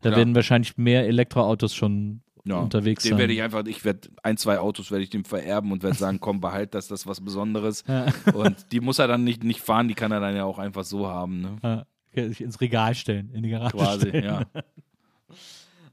[0.00, 0.18] da Klar.
[0.18, 3.18] werden wahrscheinlich mehr Elektroautos schon ja, unterwegs den sein.
[3.18, 6.20] werde ich einfach, ich werde ein, zwei Autos werde ich dem vererben und werde sagen,
[6.20, 7.84] komm, behalt das, das ist was Besonderes.
[8.34, 10.84] Und die muss er dann nicht, nicht fahren, die kann er dann ja auch einfach
[10.84, 11.86] so haben, ne?
[12.12, 14.24] Ja, ins Regal stellen, in die Garage Quasi, stellen.
[14.24, 14.42] ja.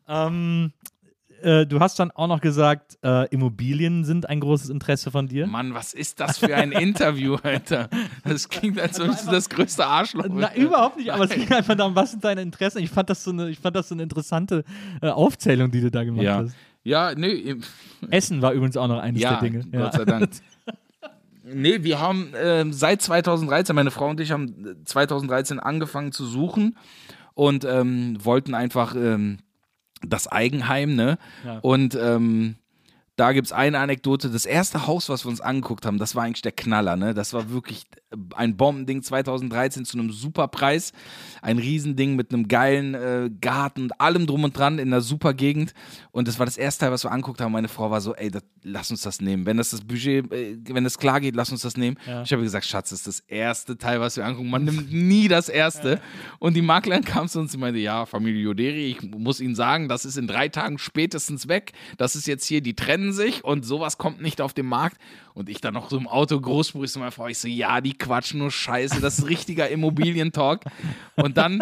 [0.08, 0.74] Ähm,
[1.44, 5.48] äh, du hast dann auch noch gesagt, äh, Immobilien sind ein großes Interesse von dir.
[5.48, 7.90] Mann, was ist das für ein Interview, Alter?
[8.24, 10.58] Das klingt, als würdest du das größte Arschloch Na, bist.
[10.58, 12.80] überhaupt nicht, aber es ging einfach darum, was sind deine Interessen?
[12.80, 14.64] Ich fand das so eine, ich fand das so eine interessante
[15.02, 16.38] äh, Aufzählung, die du da gemacht Ja.
[16.38, 16.56] hast.
[16.84, 17.56] Ja, nee,
[18.10, 19.66] Essen war übrigens auch noch eines ja, der Dinge.
[19.72, 20.30] Gott sei Dank.
[21.44, 26.26] Nee, wir haben ähm, seit 2013, meine Frau und ich haben äh, 2013 angefangen zu
[26.26, 26.78] suchen
[27.34, 29.40] und ähm, wollten einfach ähm,
[30.06, 31.18] das Eigenheim, ne?
[31.46, 31.60] Ja.
[31.60, 32.56] Und ähm,
[33.16, 34.30] da gibt es eine Anekdote.
[34.30, 37.14] Das erste Haus, was wir uns angeguckt haben, das war eigentlich der Knaller, ne?
[37.14, 37.86] Das war wirklich
[38.36, 40.92] ein Bombending 2013 zu einem super Preis.
[41.42, 45.34] Ein Riesending mit einem geilen äh, Garten und allem drum und dran in einer super
[45.34, 45.74] Gegend.
[46.12, 47.52] Und das war das erste Teil, was wir angeguckt haben.
[47.52, 49.46] Meine Frau war so, ey, das, lass uns das nehmen.
[49.46, 51.98] Wenn das das Budget, äh, wenn das klar geht, lass uns das nehmen.
[52.06, 52.24] Ja.
[52.24, 54.50] Ich habe gesagt, Schatz, das ist das erste Teil, was wir angucken.
[54.50, 56.02] Man nimmt nie das erste.
[56.40, 59.88] Und die Maklerin kam zu uns und meinte, ja, Familie Joderi, ich muss Ihnen sagen,
[59.88, 61.74] das ist in drei Tagen spätestens weg.
[61.98, 64.98] Das ist jetzt hier, die trennen sich und sowas kommt nicht auf den Markt.
[65.34, 66.40] Und ich dann noch so im Auto
[66.94, 70.66] zu meiner Frau, ich so, ja, die quatschen nur Scheiße, das ist richtiger Immobilientalk.
[71.16, 71.62] Und dann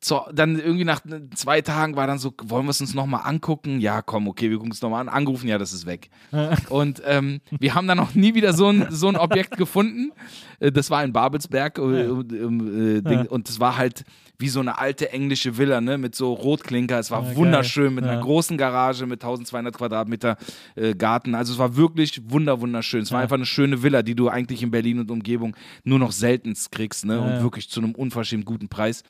[0.00, 1.00] so, dann irgendwie nach
[1.34, 3.80] zwei Tagen war dann so, wollen wir es uns nochmal angucken?
[3.80, 5.08] Ja, komm, okay, wir gucken es nochmal an.
[5.08, 6.10] Angerufen, ja, das ist weg.
[6.68, 10.12] Und ähm, wir haben dann noch nie wieder so ein, so ein Objekt gefunden.
[10.60, 14.04] Äh, Das war in Babelsberg äh, äh, Ding, und das war halt
[14.38, 16.98] wie so eine alte englische Villa, ne, mit so Rotklinker.
[16.98, 17.36] Es war Ja, geil.
[17.36, 18.12] wunderschön, mit Ja.
[18.12, 20.36] einer großen Garage, mit 1200 Quadratmeter
[20.74, 21.34] äh, Garten.
[21.34, 23.00] Also es war wirklich wunder, wunderschön.
[23.02, 23.22] Es war Ja.
[23.22, 27.06] einfach eine schöne Villa, die du eigentlich in Berlin und Umgebung nur noch selten kriegst,
[27.06, 27.42] ne, und ja.
[27.42, 29.02] wirklich zu einem unverschämt guten Preis.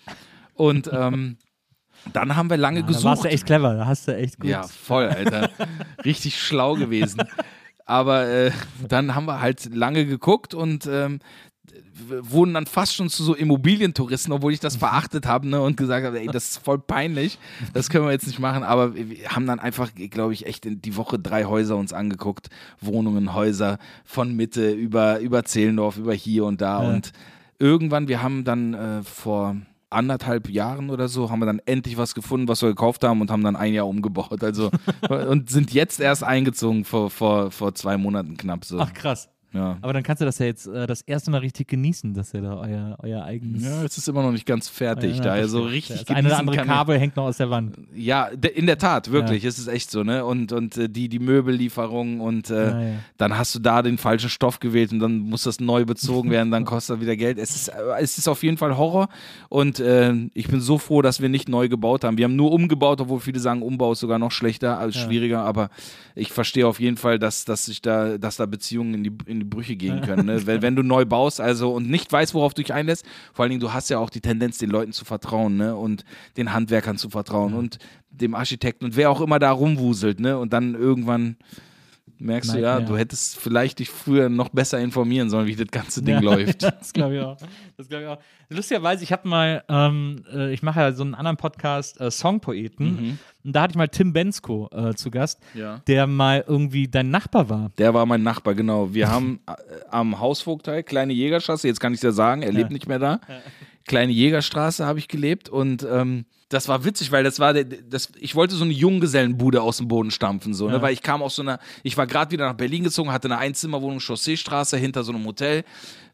[0.56, 1.36] Und ähm,
[2.12, 3.26] dann haben wir lange Da warst du gesucht.
[3.26, 4.50] echt clever, da hast du echt gut.
[4.50, 5.50] Ja, voll, Alter.
[6.04, 7.22] Richtig schlau gewesen.
[7.84, 8.50] Aber äh,
[8.88, 11.20] dann haben wir halt lange geguckt und ähm,
[12.08, 16.04] wurden dann fast schon zu so Immobilientouristen, obwohl ich das verachtet habe ne, und gesagt
[16.04, 17.38] habe, ey, das ist voll peinlich,
[17.72, 18.62] das können wir jetzt nicht machen.
[18.62, 22.48] Aber wir haben dann einfach, glaube ich, echt in die Woche drei Häuser uns angeguckt,
[22.80, 26.82] Wohnungen, Häuser von Mitte über, über Zehlendorf, über hier und da.
[26.82, 26.88] Ja.
[26.88, 27.12] Und
[27.58, 29.56] irgendwann, wir haben dann äh, vor
[29.90, 33.30] anderthalb Jahren oder so, haben wir dann endlich was gefunden, was wir gekauft haben und
[33.30, 34.42] haben dann ein Jahr umgebaut.
[34.42, 34.70] Also
[35.08, 38.78] und sind jetzt erst eingezogen vor, vor, vor zwei Monaten knapp so.
[38.78, 39.28] Ach krass.
[39.56, 39.78] Ja.
[39.80, 42.42] Aber dann kannst du das ja jetzt äh, das erste Mal richtig genießen, dass ihr
[42.42, 43.64] da euer, euer eigenes.
[43.64, 45.76] ja, es ist immer noch nicht ganz fertig, Ja, da er so verstehe.
[45.76, 46.56] richtig Das eine oder andere.
[46.64, 47.76] Kabel hängt noch aus der Wand.
[47.94, 50.24] Ja, in der Tat, wirklich, es ist echt so, ne?
[50.24, 52.94] Und, und äh, die, die Möbellieferung und äh, Ja, ja.
[53.16, 56.50] dann hast du da den falschen Stoff gewählt und dann muss das neu bezogen werden,
[56.50, 57.38] dann kostet das wieder Geld.
[57.38, 59.08] Es ist, äh, es ist auf jeden Fall Horror
[59.48, 62.18] und äh, ich bin so froh, dass wir nicht neu gebaut haben.
[62.18, 65.02] Wir haben nur umgebaut, obwohl viele sagen, Umbau ist sogar noch schlechter, als Ja.
[65.02, 65.70] schwieriger, aber
[66.14, 69.38] ich verstehe auf jeden Fall, dass, dass sich da, dass da Beziehungen in die, in
[69.40, 70.26] die Brüche gehen können.
[70.26, 70.46] Ne?
[70.46, 73.50] wenn, wenn du neu baust, also und nicht weißt, worauf du dich einlässt, vor allen
[73.50, 75.76] Dingen, du hast ja auch die Tendenz, den Leuten zu vertrauen, ne?
[75.76, 76.04] Und
[76.36, 77.78] den Handwerkern zu vertrauen und
[78.10, 80.38] dem Architekten und wer auch immer da rumwuselt, ne?
[80.38, 81.36] Und dann irgendwann
[82.18, 86.02] merkst du, ja, du hättest vielleicht dich früher noch besser informieren sollen, wie das ganze
[86.02, 86.62] Ding läuft.
[86.62, 87.36] das glaube ich auch.
[87.76, 88.18] Das glaube ich auch.
[88.48, 93.18] Lustigerweise, ich habe mal, ähm, äh, ich mache ja so einen anderen Podcast, äh, Songpoeten,
[93.44, 95.80] und da hatte ich mal Tim Bensko äh, zu Gast, Ja.
[95.86, 97.70] der mal irgendwie dein Nachbar war.
[97.78, 98.94] Der war mein Nachbar, genau.
[98.94, 99.52] Wir haben äh,
[99.90, 103.20] am Hausvogtteil, kleine Jägerstraße, jetzt kann ich ja sagen, er lebt nicht mehr da.
[103.86, 108.10] Kleine Jägerstraße habe ich gelebt und ähm, das war witzig, weil das war der, das,
[108.18, 110.74] ich wollte so eine Junggesellenbude aus dem Boden stampfen, so, ne?
[110.74, 110.82] Ja.
[110.82, 113.38] weil ich kam aus so einer, ich war gerade wieder nach Berlin gezogen, hatte eine
[113.38, 115.64] Einzimmerwohnung, Chausseestraße hinter so einem Hotel,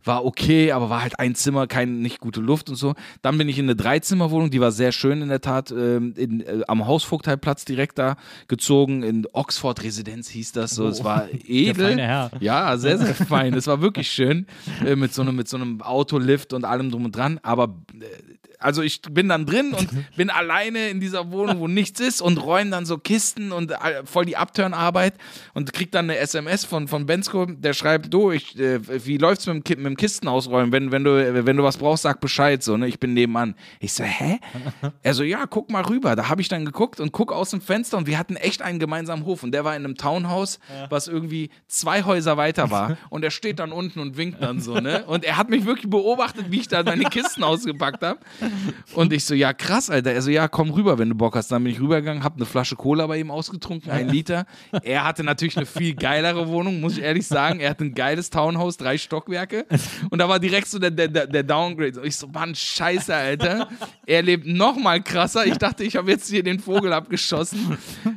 [0.05, 2.95] war okay, aber war halt ein Zimmer, keine, nicht gute Luft und so.
[3.23, 6.41] Dann bin ich in eine Dreizimmerwohnung, die war sehr schön in der Tat, ähm, in,
[6.41, 8.17] äh, am Hausvogteilplatz direkt da
[8.49, 11.99] gezogen, in Oxford Residenz hieß das so, es war edel.
[12.41, 13.55] Ja, sehr, sehr fein.
[13.55, 14.47] Es war wirklich schön.
[14.85, 17.39] Äh, mit, so einem, mit so einem Autolift und allem drum und dran.
[17.43, 22.01] Aber äh, also ich bin dann drin und bin alleine in dieser Wohnung, wo nichts
[22.01, 25.15] ist und räume dann so Kisten und äh, voll die Upturn-Arbeit
[25.55, 29.47] und krieg dann eine SMS von, von Bensko, der schreibt, du, ich, äh, wie läuft's
[29.47, 30.73] mit dem, mit dem Kisten ausräumen?
[30.73, 32.63] Wenn, wenn, du, wenn du was brauchst, sag Bescheid.
[32.63, 32.89] So, ne?
[32.89, 33.55] Ich bin nebenan.
[33.81, 34.39] Ich so, hä?
[35.03, 36.15] Er so, ja, guck mal rüber.
[36.17, 38.79] Da habe ich dann geguckt und guck aus dem Fenster und wir hatten echt einen
[38.79, 40.59] gemeinsamen Hof und der war in einem Townhouse,
[40.91, 44.75] was irgendwie zwei Häuser weiter war und er steht dann unten und winkt dann so,
[44.75, 45.05] ne?
[45.07, 48.21] Und er hat mich wirklich beobachtet, wie ich da meine Kisten ausgepackt habe.
[48.95, 50.13] Und ich so, ja, krass, Alter.
[50.13, 51.51] Er so, ja, komm rüber, wenn du Bock hast.
[51.51, 54.47] Dann bin ich rübergegangen, hab eine Flasche Cola bei ihm ausgetrunken, ein Liter.
[54.83, 57.61] Er hatte natürlich eine viel geilere Wohnung, muss ich ehrlich sagen.
[57.61, 59.67] Er hatte ein geiles Townhouse, drei Stockwerke.
[60.11, 62.01] Und da war direkt so der, der, der Downgrade.
[62.01, 63.69] Und ich so, Mann, scheiße, Alter.
[64.07, 65.47] Er lebt noch mal krasser.
[65.47, 67.77] Ich dachte, ich habe jetzt hier den Vogel abgeschossen.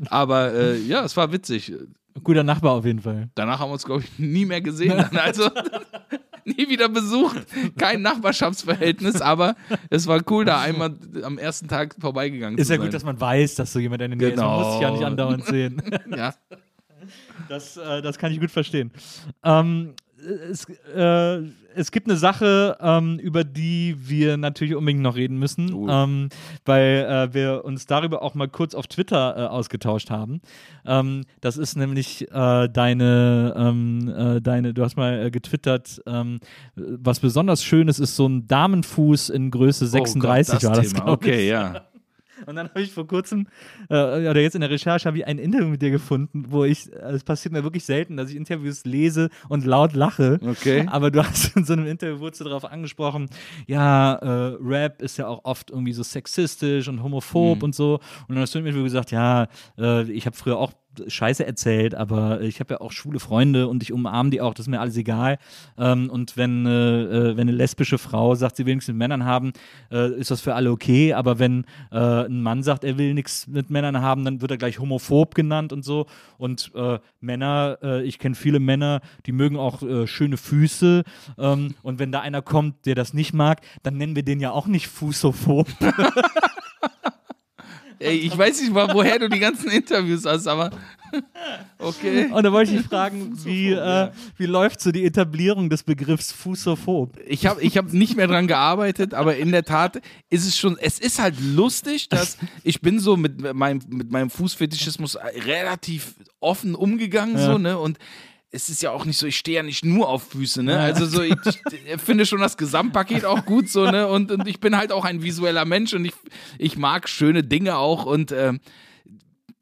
[0.09, 1.73] Aber äh, ja, es war witzig.
[2.23, 3.29] Guter Nachbar auf jeden Fall.
[3.35, 5.05] Danach haben wir uns, glaube ich, nie mehr gesehen.
[5.15, 5.49] Also
[6.57, 7.45] nie wieder besucht.
[7.77, 9.55] Kein Nachbarschaftsverhältnis, aber
[9.89, 12.85] es war cool, da einmal am ersten Tag vorbeigegangen Ist zu ja sein.
[12.87, 14.37] gut, dass man weiß, dass so jemand in der Nähe ist.
[14.39, 15.07] Man muss sich ja nicht Genau.
[15.11, 15.81] andauernd sehen.
[16.15, 16.33] ja.
[17.49, 18.91] Das, äh, das kann ich gut verstehen.
[19.43, 19.93] Ähm,
[20.25, 20.65] es,
[20.95, 21.41] äh,
[21.75, 25.87] es gibt eine Sache, ähm, über die wir natürlich unbedingt noch reden müssen, Oh.
[25.89, 26.29] ähm,
[26.65, 30.41] weil äh, wir uns darüber auch mal kurz auf Twitter äh, ausgetauscht haben.
[30.85, 36.39] Ähm, das ist nämlich äh, deine, ähm, äh, deine, du hast mal äh, getwittert, ähm,
[36.75, 40.93] was besonders schön ist, ist so ein Damenfuß in Größe 36 oh Gott, war das,
[40.93, 41.07] Thema.
[41.07, 41.81] Okay, ja.
[42.45, 43.47] Und dann habe ich vor kurzem,
[43.89, 46.91] äh, oder jetzt in der Recherche, habe ich ein Interview mit dir gefunden, wo ich,
[46.91, 50.39] äh, es passiert mir wirklich selten, dass ich Interviews lese und laut lache.
[50.45, 50.85] Okay.
[50.89, 53.29] Aber du hast in so einem Interview, wurdest du darauf angesprochen,
[53.67, 57.63] ja, äh, Rap ist ja auch oft irgendwie so sexistisch und homophob Mhm.
[57.63, 57.95] und so.
[58.27, 59.47] Und dann hast du mir gesagt, ja,
[59.77, 60.73] äh, ich habe früher auch
[61.07, 64.65] Scheiße erzählt, aber ich habe ja auch schwule Freunde und ich umarme die auch, das
[64.65, 65.37] ist mir alles egal.
[65.77, 69.25] Ähm, und wenn, äh, äh, wenn eine lesbische Frau sagt, sie will nichts mit Männern
[69.25, 69.53] haben,
[69.91, 71.13] äh, ist das für alle okay.
[71.13, 74.57] Aber wenn äh, ein Mann sagt, er will nichts mit Männern haben, dann wird er
[74.57, 76.05] gleich homophob genannt und so.
[76.37, 81.03] Und äh, Männer, äh, ich kenne viele Männer, die mögen auch schöne Füße.
[81.37, 84.51] Ähm, und wenn da einer kommt, der das nicht mag, dann nennen wir den ja
[84.51, 85.67] auch nicht Fußophob.
[87.99, 90.71] Ey, ich weiß nicht mal, woher du die ganzen Interviews hast, aber
[91.79, 92.27] okay.
[92.31, 96.31] Und da wollte ich dich fragen, wie, äh, wie läuft so die Etablierung des Begriffs
[96.31, 97.17] Fußophob?
[97.25, 100.77] Ich habe ich hab nicht mehr dran gearbeitet, aber in der Tat ist es schon,
[100.79, 106.75] es ist halt lustig, dass ich bin so mit meinem, mit meinem Fußfetischismus relativ offen
[106.75, 107.45] umgegangen, Ja.
[107.45, 107.97] so, ne, und
[108.55, 110.79] es ist ja auch nicht so, ich stehe ja nicht nur auf Füße, ne?
[110.79, 114.07] Also so, ich, ich finde schon das Gesamtpaket auch gut so, ne?
[114.07, 116.13] Und, und ich bin halt auch ein visueller Mensch und ich,
[116.57, 118.59] ich mag schöne Dinge auch und ähm,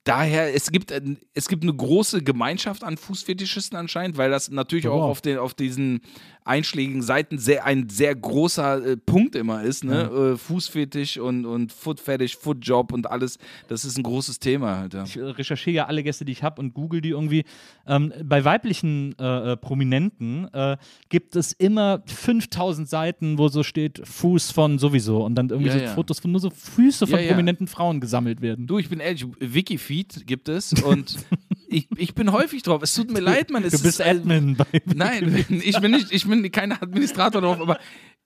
[0.03, 4.87] daher, es gibt, ein- es gibt eine große Gemeinschaft an Fußfetischisten anscheinend, weil das natürlich
[4.87, 5.09] auch Wow.
[5.11, 6.01] auf, den, auf diesen
[6.45, 9.83] einschlägigen Seiten sehr, ein sehr großer äh, Punkt immer ist.
[9.83, 10.33] Ne?
[10.33, 13.37] Äh, Fußfetisch und, und Footfetisch, Footjob und alles.
[13.67, 14.77] Das ist ein großes Thema.
[14.77, 15.03] Halt, ja.
[15.03, 17.43] Ich äh, recherchiere ja alle Gäste, die ich habe und google die irgendwie.
[17.87, 20.77] Ähm, bei weiblichen äh, äh, Prominenten äh,
[21.09, 25.77] gibt es immer 5000 Seiten, wo so steht Fuß von sowieso und dann irgendwie Ja,
[25.77, 25.93] so ja.
[25.93, 28.67] Fotos von nur so Füße von prominenten Frauen gesammelt werden.
[28.67, 31.17] Du, ich bin ehrlich, Wikifeed gibt es und
[31.73, 32.81] ich, ich bin häufig drauf.
[32.83, 33.63] Es tut mir leid, Mann.
[33.63, 37.59] Es Du bist ist, Admin bei Nein, ich bin nicht, ich bin kein Administrator drauf,
[37.59, 37.79] aber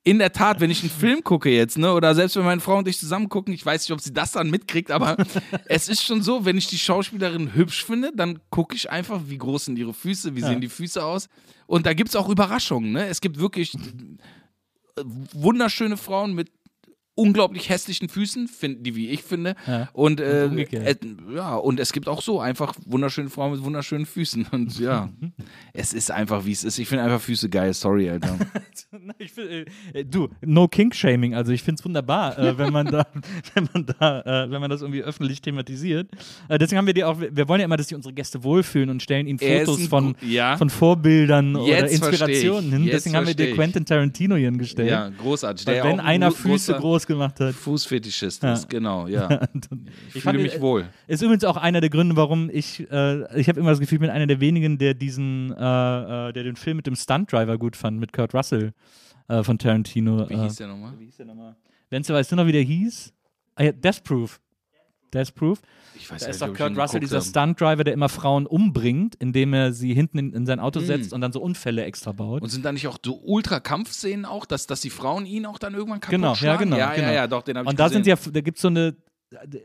[0.04, 2.78] in der Tat, wenn ich einen Film gucke jetzt, ne, oder selbst wenn meine Frau
[2.78, 5.16] und ich zusammen gucken, ich weiß nicht, ob sie das dann mitkriegt, aber
[5.66, 9.36] es ist schon so, wenn ich die Schauspielerin hübsch finde, dann gucke ich einfach, wie
[9.38, 10.48] groß sind ihre Füße, wie Ja.
[10.48, 11.28] sehen die Füße aus.
[11.66, 13.06] Und da gibt es auch Überraschungen, ne?
[13.08, 13.74] Es gibt wirklich
[14.96, 16.50] äh, wunderschöne Frauen mit
[17.18, 19.56] unglaublich hässlichen Füßen, finden die, wie ich finde.
[19.66, 19.88] Ja.
[19.92, 20.96] Und, äh, Und äh,
[21.34, 24.46] ja, und es gibt auch so einfach wunderschöne Frauen mit wunderschönen Füßen.
[24.52, 25.10] Und ja,
[25.72, 26.78] es ist einfach, wie es ist.
[26.78, 28.36] Ich finde einfach Füße geil, sorry, Alter.
[29.18, 29.48] Find,
[29.92, 33.04] äh, du, no Kink-Shaming, also ich finde es wunderbar, äh, wenn man da,
[33.54, 36.08] wenn man da, äh, wenn man das irgendwie öffentlich thematisiert.
[36.48, 38.90] Äh, deswegen haben wir die auch, wir wollen ja immer, dass sich unsere Gäste wohlfühlen
[38.90, 40.56] und stellen ihnen Fotos von, ja.
[40.56, 42.84] von Vorbildern oder Jetzt versteh Inspirationen hin.
[42.84, 43.54] Jetzt Deswegen haben wir dir.
[43.54, 44.90] Quentin Tarantino hier hingestellt.
[44.90, 45.66] ja, großartig.
[45.66, 47.54] Weil Der wenn auch einer Füße groß gemacht hat.
[47.54, 48.52] Fußfetischist Ja.
[48.52, 49.28] ist, genau, ja.
[50.10, 50.86] Ich Ich fühle mich äh, wohl.
[51.08, 54.00] Ist übrigens auch einer der Gründe, warum ich, äh, ich habe immer das Gefühl, ich
[54.02, 57.74] bin einer der wenigen, der diesen, äh, äh, der den Film mit dem Stunt-Driver gut
[57.74, 58.72] fand, mit Kurt Russell
[59.26, 60.28] äh, von Tarantino.
[60.28, 60.92] Wie äh, hieß der nochmal?
[60.98, 61.56] Wie hieß der nochmal?
[61.90, 63.12] Wenzel, weißt du noch, wie der hieß?
[63.56, 64.40] Ah, ja, Death Proof.
[65.12, 65.60] Death Proof.
[65.94, 67.20] Ich weiß Da ja ist doch Kurt Russell, dieser.
[67.20, 70.84] Stunt-Driver, der immer Frauen umbringt, indem er sie hinten in, in sein Auto Mm.
[70.84, 72.42] setzt und dann so Unfälle extra baut.
[72.42, 75.74] Und sind da nicht auch so Ultra-Kampfszenen auch, dass, dass die Frauen ihn auch dann
[75.74, 76.64] irgendwann kaputt Genau, ja, schlagen?
[76.64, 77.08] genau, Ja, genau.
[77.08, 78.04] ja, ja, doch, den habe ich Und da gesehen.
[78.04, 78.96] sind ja, da gibt es so eine,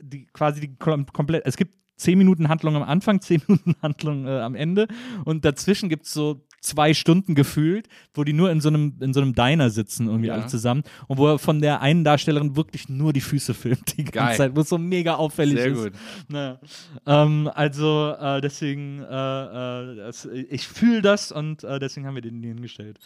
[0.02, 4.26] die, quasi die kom komplett, es gibt 10 Minuten Handlung am Anfang, 10 Minuten Handlung
[4.26, 4.88] äh, am Ende
[5.26, 9.14] und dazwischen gibt es so zwei Stunden gefühlt, wo die nur in so einem, in
[9.14, 10.36] so einem Diner sitzen, irgendwie Ja.
[10.36, 14.06] alle zusammen und wo er von der einen Darstellerin wirklich nur die Füße filmt die
[14.06, 14.38] ganze Geil.
[14.38, 15.84] Zeit, wo es so mega auffällig Sehr ist.
[15.84, 15.94] gut.
[16.30, 16.60] Naja.
[17.06, 22.22] Ähm, also äh, deswegen, äh, äh, das, ich fühle das und äh, deswegen haben wir
[22.22, 23.00] den hingestellt,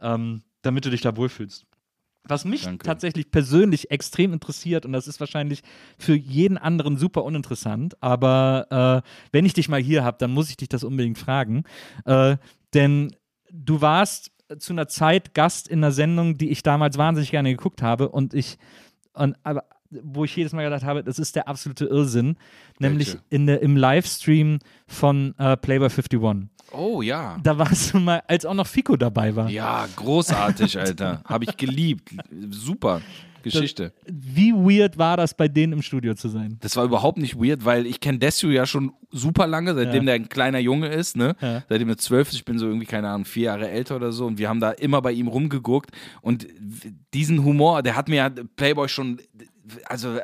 [0.00, 1.64] ähm, damit du dich da wohlfühlst.
[2.24, 2.86] Was mich Danke.
[2.86, 5.62] tatsächlich persönlich extrem interessiert, und das ist wahrscheinlich
[5.98, 10.48] für jeden anderen super uninteressant, aber äh, wenn ich dich mal hier habe, dann muss
[10.48, 11.64] ich dich das unbedingt fragen.
[12.04, 12.36] Äh,
[12.74, 13.14] denn
[13.50, 17.82] du warst zu einer Zeit Gast in einer Sendung, die ich damals wahnsinnig gerne geguckt
[17.82, 18.58] habe und ich,
[19.14, 22.36] und, aber wo ich jedes Mal gedacht habe, das ist der absolute Irrsinn,
[22.78, 23.22] nämlich Welche?
[23.30, 26.48] in der, im Livestream von äh, Playboy 51.
[26.72, 27.38] Oh ja.
[27.42, 29.50] Da warst du mal, als auch noch Fico dabei war.
[29.50, 31.22] Ja, großartig, Alter.
[31.24, 32.10] Habe ich geliebt.
[32.50, 33.02] Super
[33.42, 33.92] Geschichte.
[34.06, 36.58] Wie weird war das, bei denen im Studio zu sein?
[36.60, 40.06] Das war überhaupt nicht weird, weil ich kenne Desu ja schon super lange, seitdem Ja.
[40.06, 41.36] der ein kleiner Junge ist, ne?
[41.40, 41.62] Ja.
[41.68, 44.26] Seitdem er zwölf ist, ich bin so irgendwie, keine Ahnung, vier Jahre älter oder so
[44.26, 45.90] und wir haben da immer bei ihm rumgeguckt
[46.20, 46.46] und
[47.14, 49.20] diesen Humor, der hat mir ja Playboy schon,
[49.86, 50.18] also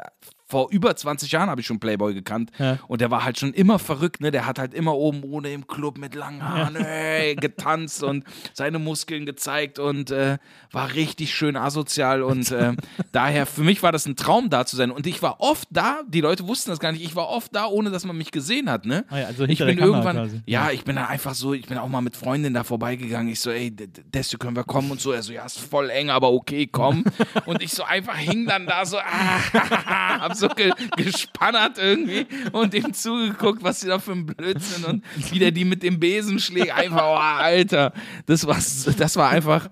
[0.49, 2.79] vor über 20 Jahren habe ich schon Playboy gekannt Ja.
[2.89, 4.31] und der war halt schon immer verrückt, ne?
[4.31, 8.79] Der hat halt immer oben ohne im Club mit langen Haaren ey, getanzt und seine
[8.79, 10.39] Muskeln gezeigt und äh,
[10.73, 12.73] war richtig schön asozial und äh,
[13.12, 16.01] daher für mich war das ein Traum da zu sein und ich war oft da,
[16.09, 18.70] die Leute wussten das gar nicht, ich war oft da, ohne dass man mich gesehen
[18.70, 19.05] hat, ne?
[19.11, 20.41] Ah ja, also ich bin irgendwann, quasi.
[20.47, 23.33] ja, ich bin da einfach so, ich bin auch mal mit Freundin da vorbeigegangen.
[23.33, 25.12] Ich so, ey, Desto, können wir kommen und so.
[25.12, 27.05] Er so, ja, ist voll eng, aber okay, komm.
[27.47, 32.73] und ich so einfach hing dann da so, ah, hab so ge gespannert irgendwie und
[32.73, 36.39] dem zugeguckt, was sie da für ein Blödsinn und wie der die mit dem Besen
[36.39, 36.73] schlägt.
[36.73, 37.93] Einfach, oh, Alter,
[38.27, 38.59] das war,
[38.97, 39.69] das war einfach,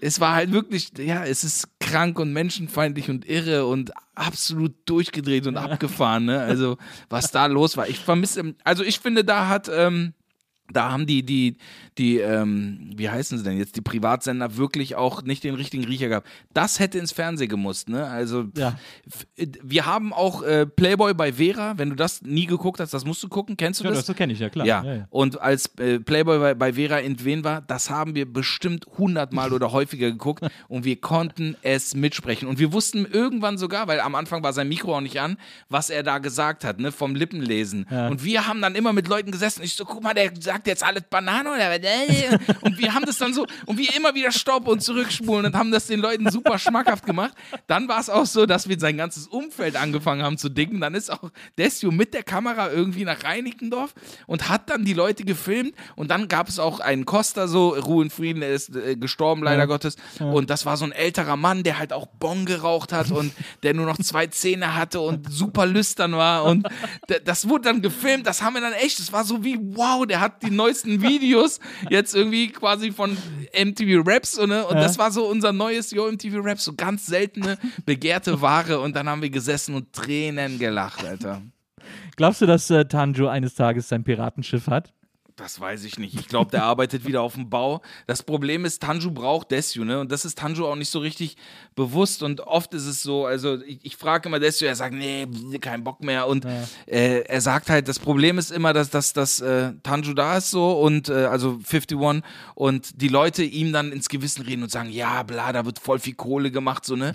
[0.00, 5.46] es war halt wirklich, ja, es ist krank und menschenfeindlich und irre und absolut durchgedreht
[5.46, 6.40] und abgefahren, ne?
[6.40, 7.88] Also, was da los war.
[7.88, 10.14] Ich vermisse, also ich finde, da hat, ähm,
[10.72, 11.56] da haben die, die,
[11.98, 16.08] die, ähm, wie heißen sie denn jetzt, die Privatsender wirklich auch nicht den richtigen Riecher
[16.08, 16.26] gehabt.
[16.54, 18.06] Das hätte ins Fernsehen gemusst, ne?
[18.06, 18.78] Also, Ja.
[19.62, 23.22] wir haben auch äh, Playboy bei Vera, wenn du das nie geguckt hast, das musst
[23.22, 24.06] du gucken, kennst du Ja, das?
[24.06, 24.66] das kenne ich, ja klar.
[24.66, 24.82] Ja.
[24.84, 25.06] Ja, ja.
[25.10, 29.52] und als äh, Playboy bei, bei Vera in Wen war, das haben wir bestimmt hundertmal
[29.52, 32.48] oder häufiger geguckt und wir konnten es mitsprechen.
[32.48, 35.36] Und wir wussten irgendwann sogar, weil am Anfang war sein Mikro auch nicht an,
[35.68, 37.84] was er da gesagt hat, ne, vom Lippenlesen.
[37.84, 39.62] Und wir haben dann immer mit Leuten gesessen.
[39.62, 42.60] Ich so, guck mal, der sagt jetzt alles Banane oder was?
[42.62, 45.70] Und wir haben das dann so, und wir immer wieder Stopp und zurückspulen und haben
[45.70, 47.32] das den Leuten super schmackhaft gemacht.
[47.66, 50.80] Dann war es auch so, dass wir sein ganzes Umfeld angefangen haben zu dicken.
[50.80, 53.94] Dann ist auch Desio mit der Kamera irgendwie nach Reinickendorf
[54.26, 55.74] und hat dann die Leute gefilmt.
[55.96, 59.42] Und dann gab es auch einen Costa, so Ruhe in Frieden, der ist äh, gestorben,
[59.42, 59.96] leider Gottes.
[60.20, 63.32] Und das war so ein älterer Mann, der halt auch Bon geraucht hat und
[63.62, 66.44] der nur noch zwei Zähne hatte und super lüstern war.
[66.44, 66.66] Und
[67.24, 70.20] das wurde dann gefilmt, das haben wir dann echt, das war so wie, wow, der
[70.20, 71.60] hat die neuesten Videos
[71.90, 73.16] jetzt irgendwie quasi von
[73.52, 74.66] MTV Raps so, ne?
[74.66, 78.94] und das war so unser neues Yo MTV Raps, so ganz seltene, begehrte Ware und
[78.96, 81.42] dann haben wir gesessen und Tränen gelacht, Alter.
[82.16, 84.92] Glaubst du, dass äh, Tanjo eines Tages sein Piratenschiff hat?
[85.36, 86.14] Das weiß ich nicht.
[86.14, 87.82] Ich glaube, der arbeitet wieder auf dem Bau.
[88.06, 89.98] Das Problem ist, Tanju braucht Desju, ne?
[89.98, 91.36] Und das ist Tanju auch nicht so richtig
[91.74, 92.22] bewusst.
[92.22, 95.26] Und oft ist es so, also ich, ich frage immer Desju, er sagt, nee,
[95.60, 96.28] kein Bock mehr.
[96.28, 96.44] Und
[96.86, 100.52] äh, er sagt halt, das Problem ist immer, dass, dass, dass äh, Tanju da ist
[100.52, 102.22] so und äh, also 51
[102.54, 105.98] und die Leute ihm dann ins Gewissen reden und sagen, ja, bla, da wird voll
[105.98, 107.12] viel Kohle gemacht, so, ne?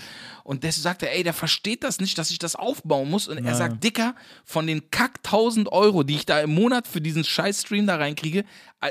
[0.49, 3.27] Und Desju sagt er, ey, der versteht das nicht, dass ich das aufbauen muss.
[3.27, 7.01] Und er sagt, Dicker, von den kack 1000 Euro, die ich da im Monat für
[7.01, 8.45] diesen scheiß Stream da reinkriege,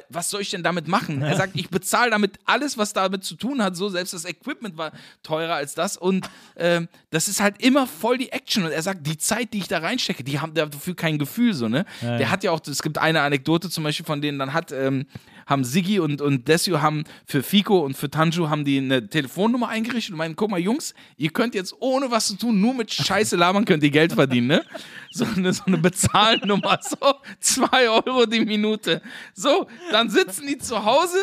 [0.09, 1.23] was soll ich denn damit machen?
[1.29, 3.77] Er sagt, ich bezahle damit alles, was damit zu tun hat.
[3.77, 4.93] So, selbst das Equipment war
[5.23, 5.97] teurer als das.
[5.97, 8.65] Und ähm, das ist halt immer voll die Action.
[8.65, 11.53] Und er sagt, die Zeit, die ich da reinstecke, die haben dafür kein Gefühl.
[11.53, 11.85] So, ne?
[12.19, 15.07] Der hat ja auch, es gibt eine Anekdote zum Beispiel von denen, dann hat, ähm,
[15.49, 19.69] haben Siggi und, und Desio haben für Fico und für Tanju haben die eine Telefonnummer
[19.69, 22.93] eingerichtet und meinen, guck mal, Jungs, ihr könnt jetzt ohne was zu tun, nur mit
[22.93, 24.65] Scheiße labern, könnt ihr Geld verdienen, ne?
[25.11, 29.03] So eine, so eine Bezahlnummer, so zwei Euro die Minute.
[29.35, 31.19] So, dann sitzen die zu Hause,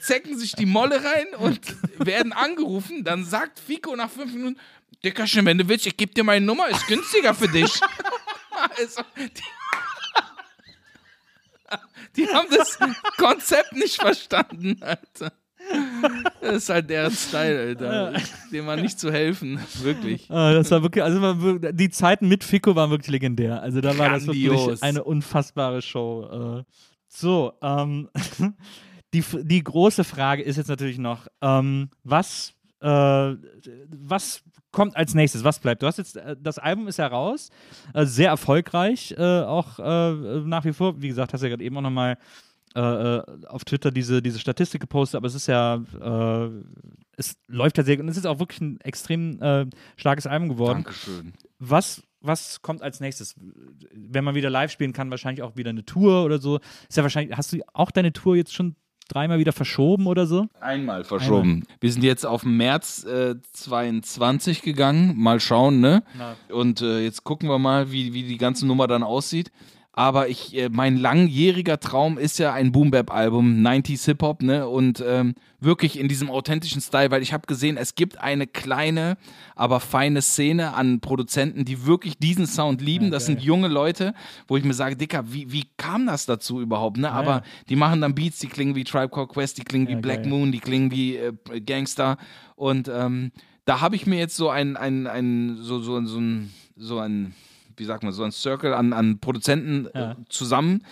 [0.00, 1.60] zecken sich die Molle rein und
[1.98, 3.04] werden angerufen.
[3.04, 4.58] Dann sagt Fico nach fünf Minuten,
[5.04, 7.80] Dickerchen, wenn du willst, ich gebe dir meine Nummer, ist günstiger für dich.
[8.78, 9.32] Also, die,
[12.16, 12.78] die haben das
[13.16, 15.32] Konzept nicht verstanden, Alter.
[16.40, 18.12] Das ist halt deren Style, Alter.
[18.52, 20.28] Dem war nicht zu helfen, wirklich.
[20.28, 23.62] Äh, das war wirklich, also die Zeiten mit Fico waren wirklich legendär.
[23.62, 24.60] Also da war das Grandios.
[24.66, 26.60] wirklich eine unfassbare Show.
[26.60, 26.72] Äh,
[27.08, 28.08] so, ähm,
[29.14, 34.42] die, die große Frage ist jetzt natürlich noch, ähm, was, äh, was
[34.72, 35.44] kommt als nächstes?
[35.44, 35.82] Was bleibt?
[35.82, 37.50] Du hast jetzt, äh, das Album ist ja raus,
[37.94, 41.00] äh, sehr erfolgreich, äh, auch äh, nach wie vor.
[41.00, 42.18] Wie gesagt, hast du ja gerade eben auch nochmal
[42.78, 46.50] auf Twitter diese, diese Statistik gepostet, aber es ist ja, äh,
[47.16, 49.66] es läuft ja sehr gut und es ist auch wirklich ein extrem äh,
[49.96, 50.84] starkes Album geworden.
[50.84, 51.32] Dankeschön.
[51.58, 53.34] Was, was kommt als nächstes?
[53.94, 56.60] Wenn man wieder live spielen kann, wahrscheinlich auch wieder eine Tour oder so.
[56.88, 58.76] Ist ja wahrscheinlich, hast du auch deine Tour jetzt schon
[59.08, 60.48] dreimal wieder verschoben oder so?
[60.60, 61.64] Einmal verschoben.
[61.80, 65.14] Wir sind jetzt auf März äh, 22 gegangen.
[65.16, 66.02] Mal schauen, ne?
[66.48, 69.50] Und äh, jetzt gucken wir mal, wie, wie die ganze Nummer dann aussieht.
[69.94, 74.66] Aber ich, äh, mein langjähriger Traum ist ja ein Boom-Bap-Album, 90s Hip-Hop, ne?
[74.66, 79.18] Und ähm, wirklich in diesem authentischen Style, weil ich habe gesehen, es gibt eine kleine,
[79.54, 83.10] aber feine Szene an Produzenten, die wirklich diesen Sound lieben.
[83.10, 84.14] das sind junge Leute,
[84.48, 87.12] wo ich mir sage, Dicker, wie, wie kam das dazu überhaupt, ne?
[87.12, 87.42] Aber ja.
[87.68, 90.22] die machen dann Beats, die klingen wie Tribe Called Quest, die klingen wie Ja, Black
[90.22, 90.30] geil.
[90.30, 91.32] Moon, die klingen wie äh,
[91.66, 92.16] Gangster.
[92.56, 93.30] Und ähm,
[93.66, 97.34] da habe ich mir jetzt so ein, ein, ein, so, so, so ein, so ein,
[97.76, 100.12] wie sagt man, so ein Circle an, an Produzenten Ja.
[100.12, 100.84] äh, zusammen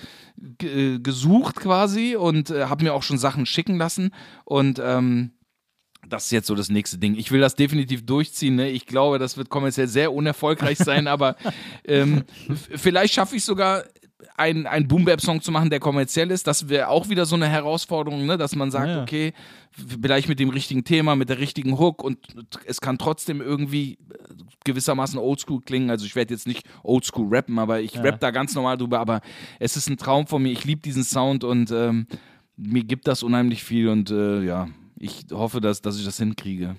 [0.58, 4.12] ge- äh, gesucht quasi und äh, habe mir auch schon Sachen schicken lassen.
[4.44, 5.32] Und ähm,
[6.08, 7.14] das ist jetzt so das nächste Ding.
[7.14, 8.56] Ich will das definitiv durchziehen.
[8.56, 8.70] Ne?
[8.70, 11.36] Ich glaube, das wird kommerziell sehr unerfolgreich sein, aber
[11.84, 12.24] ähm,
[12.74, 13.84] vielleicht schaffe ich sogar
[14.40, 16.46] einen, einen Boom-Bap-Song zu machen, der kommerziell ist.
[16.46, 18.38] Das wäre auch wieder so eine Herausforderung, ne?
[18.38, 19.02] dass man sagt, Ja, ja.
[19.02, 19.32] okay,
[20.00, 22.18] vielleicht mit dem richtigen Thema, mit der richtigen Hook und
[22.66, 23.98] es kann trotzdem irgendwie
[24.64, 25.90] gewissermaßen oldschool klingen.
[25.90, 28.02] Also ich werde jetzt nicht oldschool rappen, aber ich Ja.
[28.02, 28.98] rapp da ganz normal drüber.
[29.00, 29.20] Aber
[29.58, 30.52] es ist ein Traum von mir.
[30.52, 32.06] Ich liebe diesen Sound und ähm,
[32.56, 34.68] mir gibt das unheimlich viel und äh, ja,
[34.98, 36.76] ich hoffe, dass, dass ich das hinkriege.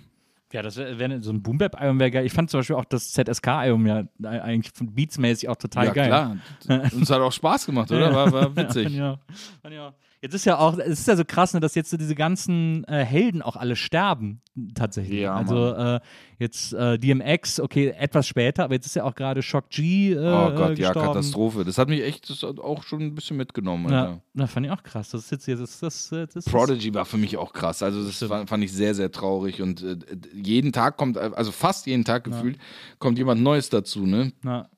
[0.54, 2.26] Ja, das wäre wär so ein Boom Bap Album wäre geil.
[2.26, 5.94] Ich fand zum Beispiel auch das ZSK Album ja eigentlich von beatsmäßig auch total ja,
[5.94, 6.08] geil.
[6.08, 6.38] klar.
[6.94, 8.14] Uns hat auch Spaß gemacht, oder?
[8.14, 8.90] War, war witzig.
[8.90, 9.18] Ja,
[9.64, 9.94] ja, ja.
[10.24, 12.84] Jetzt ist ja auch, es ist ja so krass, ne, dass jetzt so diese ganzen
[12.84, 14.42] äh, Helden auch alle sterben,
[14.76, 15.22] tatsächlich.
[15.22, 16.00] Ja, also äh,
[16.38, 20.18] jetzt äh, DMX, okay, etwas später, aber jetzt ist ja auch gerade Shock G äh,
[20.18, 21.08] oh Gott, ja, gestorben.
[21.08, 21.66] Katastrophe.
[21.66, 23.92] Das hat mich echt das hat auch schon ein bisschen mitgenommen.
[23.92, 25.10] Ja, das fand ich auch krass.
[25.10, 27.82] Das ist jetzt, jetzt das, das, das ist, Prodigy war für mich auch krass.
[27.82, 29.60] Also das fand, fand ich sehr, sehr traurig.
[29.60, 29.98] Und äh,
[30.36, 32.60] jeden Tag kommt, also fast jeden Tag gefühlt,
[33.00, 34.34] kommt jemand Neues dazu, ne?
[34.44, 34.70] Na,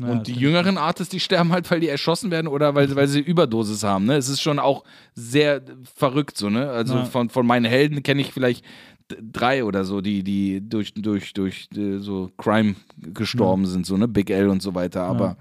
[0.00, 3.06] na, Und die jüngeren Artists, die sterben halt, weil die erschossen werden oder weil, weil
[3.06, 4.06] sie Überdosis haben.
[4.06, 4.16] Ne?
[4.16, 4.82] Es ist schon auch
[5.14, 5.60] sehr
[5.94, 6.70] verrückt so, ne?
[6.70, 7.04] Also Ja.
[7.04, 8.64] von, von meinen Helden kenne ich vielleicht
[9.32, 14.08] drei oder so, die, die durch, durch, durch äh, so Crime gestorben sind, so, ne?
[14.08, 15.02] Big L und so weiter.
[15.02, 15.36] Aber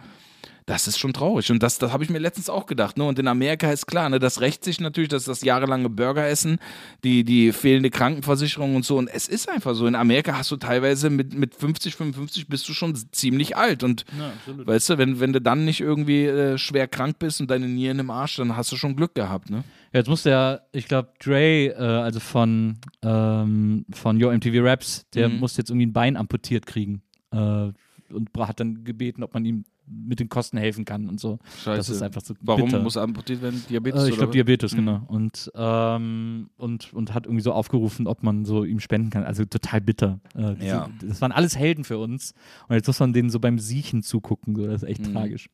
[0.69, 1.49] das ist schon traurig.
[1.51, 2.95] Und das, das habe ich mir letztens auch gedacht.
[2.95, 3.03] Ne?
[3.03, 4.19] Und in Amerika ist klar, ne?
[4.19, 6.59] das rächt sich natürlich, dass das jahrelange Burgeressen,
[7.03, 8.97] die, die fehlende Krankenversicherung und so.
[8.99, 9.87] Und es ist einfach so.
[9.87, 13.81] In Amerika hast du teilweise mit, mit 50, 55 bist du schon ziemlich alt.
[13.83, 14.31] Und Ja,
[14.63, 17.97] weißt du, wenn, wenn du dann nicht irgendwie äh, schwer krank bist und deine Nieren
[17.97, 19.49] im Arsch, dann hast du schon Glück gehabt.
[19.49, 19.63] Ne?
[19.91, 25.07] Ja, jetzt musste ja, ich glaube, Dre, äh, also von, ähm, von Yo MTV Raps,
[25.15, 25.39] der Mhm.
[25.39, 27.01] musste jetzt irgendwie ein Bein amputiert kriegen.
[27.31, 27.71] Äh,
[28.11, 31.40] und hat dann gebeten, ob man ihm mit den Kosten helfen kann und so.
[31.64, 31.78] Scheiße.
[31.78, 32.80] Das ist einfach so Warum bitter.
[32.82, 33.64] muss amputiert werden?
[33.70, 34.03] Diabetes?
[34.03, 34.32] Äh, ich glaube?
[34.34, 34.78] Diabetes, Mhm.
[34.78, 35.02] genau.
[35.07, 39.24] Und, ähm, und, und hat irgendwie so aufgerufen, ob man so ihm spenden kann.
[39.24, 40.20] Also total bitter.
[40.36, 40.90] Äh, diese, Ja.
[41.02, 42.34] Das waren alles Helden für uns.
[42.68, 44.56] Und jetzt muss man denen so beim Siechen zugucken.
[44.56, 44.66] So.
[44.68, 45.14] Das ist echt Mhm.
[45.14, 45.49] tragisch.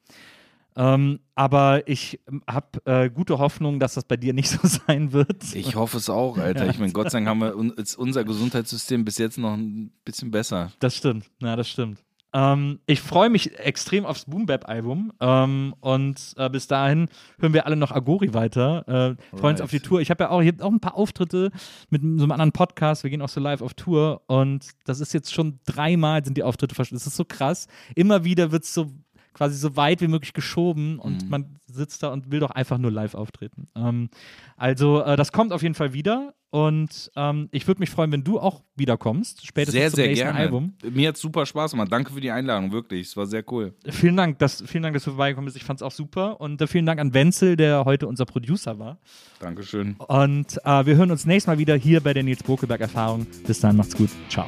[0.77, 5.55] Ähm, aber ich habe äh, gute Hoffnung, dass das bei dir nicht so sein wird.
[5.55, 6.69] Ich hoffe es auch, Alter.
[6.69, 10.31] Ich meine, Gott sei Dank haben wir un- unser Gesundheitssystem bis jetzt noch ein bisschen
[10.31, 10.73] besser.
[10.79, 11.99] Das stimmt, ja, das stimmt.
[12.35, 17.07] Ähm, ich freue mich extrem aufs Boom Bap Album ähm, und äh, bis dahin
[17.39, 19.15] hören wir alle noch Agori weiter.
[19.33, 20.01] Äh, freuen uns auf die Tour.
[20.01, 21.49] Ich habe ja auch, ich hab auch ein paar Auftritte
[21.89, 23.03] mit so einem anderen Podcast.
[23.03, 26.43] Wir gehen auch so live auf Tour und das ist jetzt schon dreimal sind die
[26.43, 26.99] Auftritte verschwunden.
[26.99, 27.67] Das ist so krass.
[27.95, 28.91] Immer wieder wird es so
[29.35, 31.29] quasi so weit wie möglich geschoben und Mhm.
[31.29, 33.67] man sitzt da und will doch einfach nur live auftreten.
[33.75, 34.09] Ähm,
[34.57, 38.23] also äh, das kommt auf jeden Fall wieder und ähm, ich würde mich freuen, wenn
[38.23, 40.39] du auch wiederkommst, spätestens Sehr, zum sehr nächsten gerne.
[40.39, 40.73] Album.
[40.89, 41.91] Mir hat super Spaß gemacht.
[41.91, 43.07] Danke für die Einladung, wirklich.
[43.07, 43.73] Es war sehr cool.
[43.89, 45.57] Vielen Dank, dass, vielen Dank, dass du vorbeigekommen bist.
[45.57, 46.39] Ich fand es auch super.
[46.39, 48.99] Und äh, vielen Dank an Wenzel, der heute unser Producer war.
[49.41, 49.95] Dankeschön.
[49.97, 53.27] Und äh, wir hören uns nächstes Mal wieder hier bei der Nils Bokelberg Erfahrung.
[53.45, 54.09] Bis dann, macht's gut.
[54.29, 54.47] Ciao.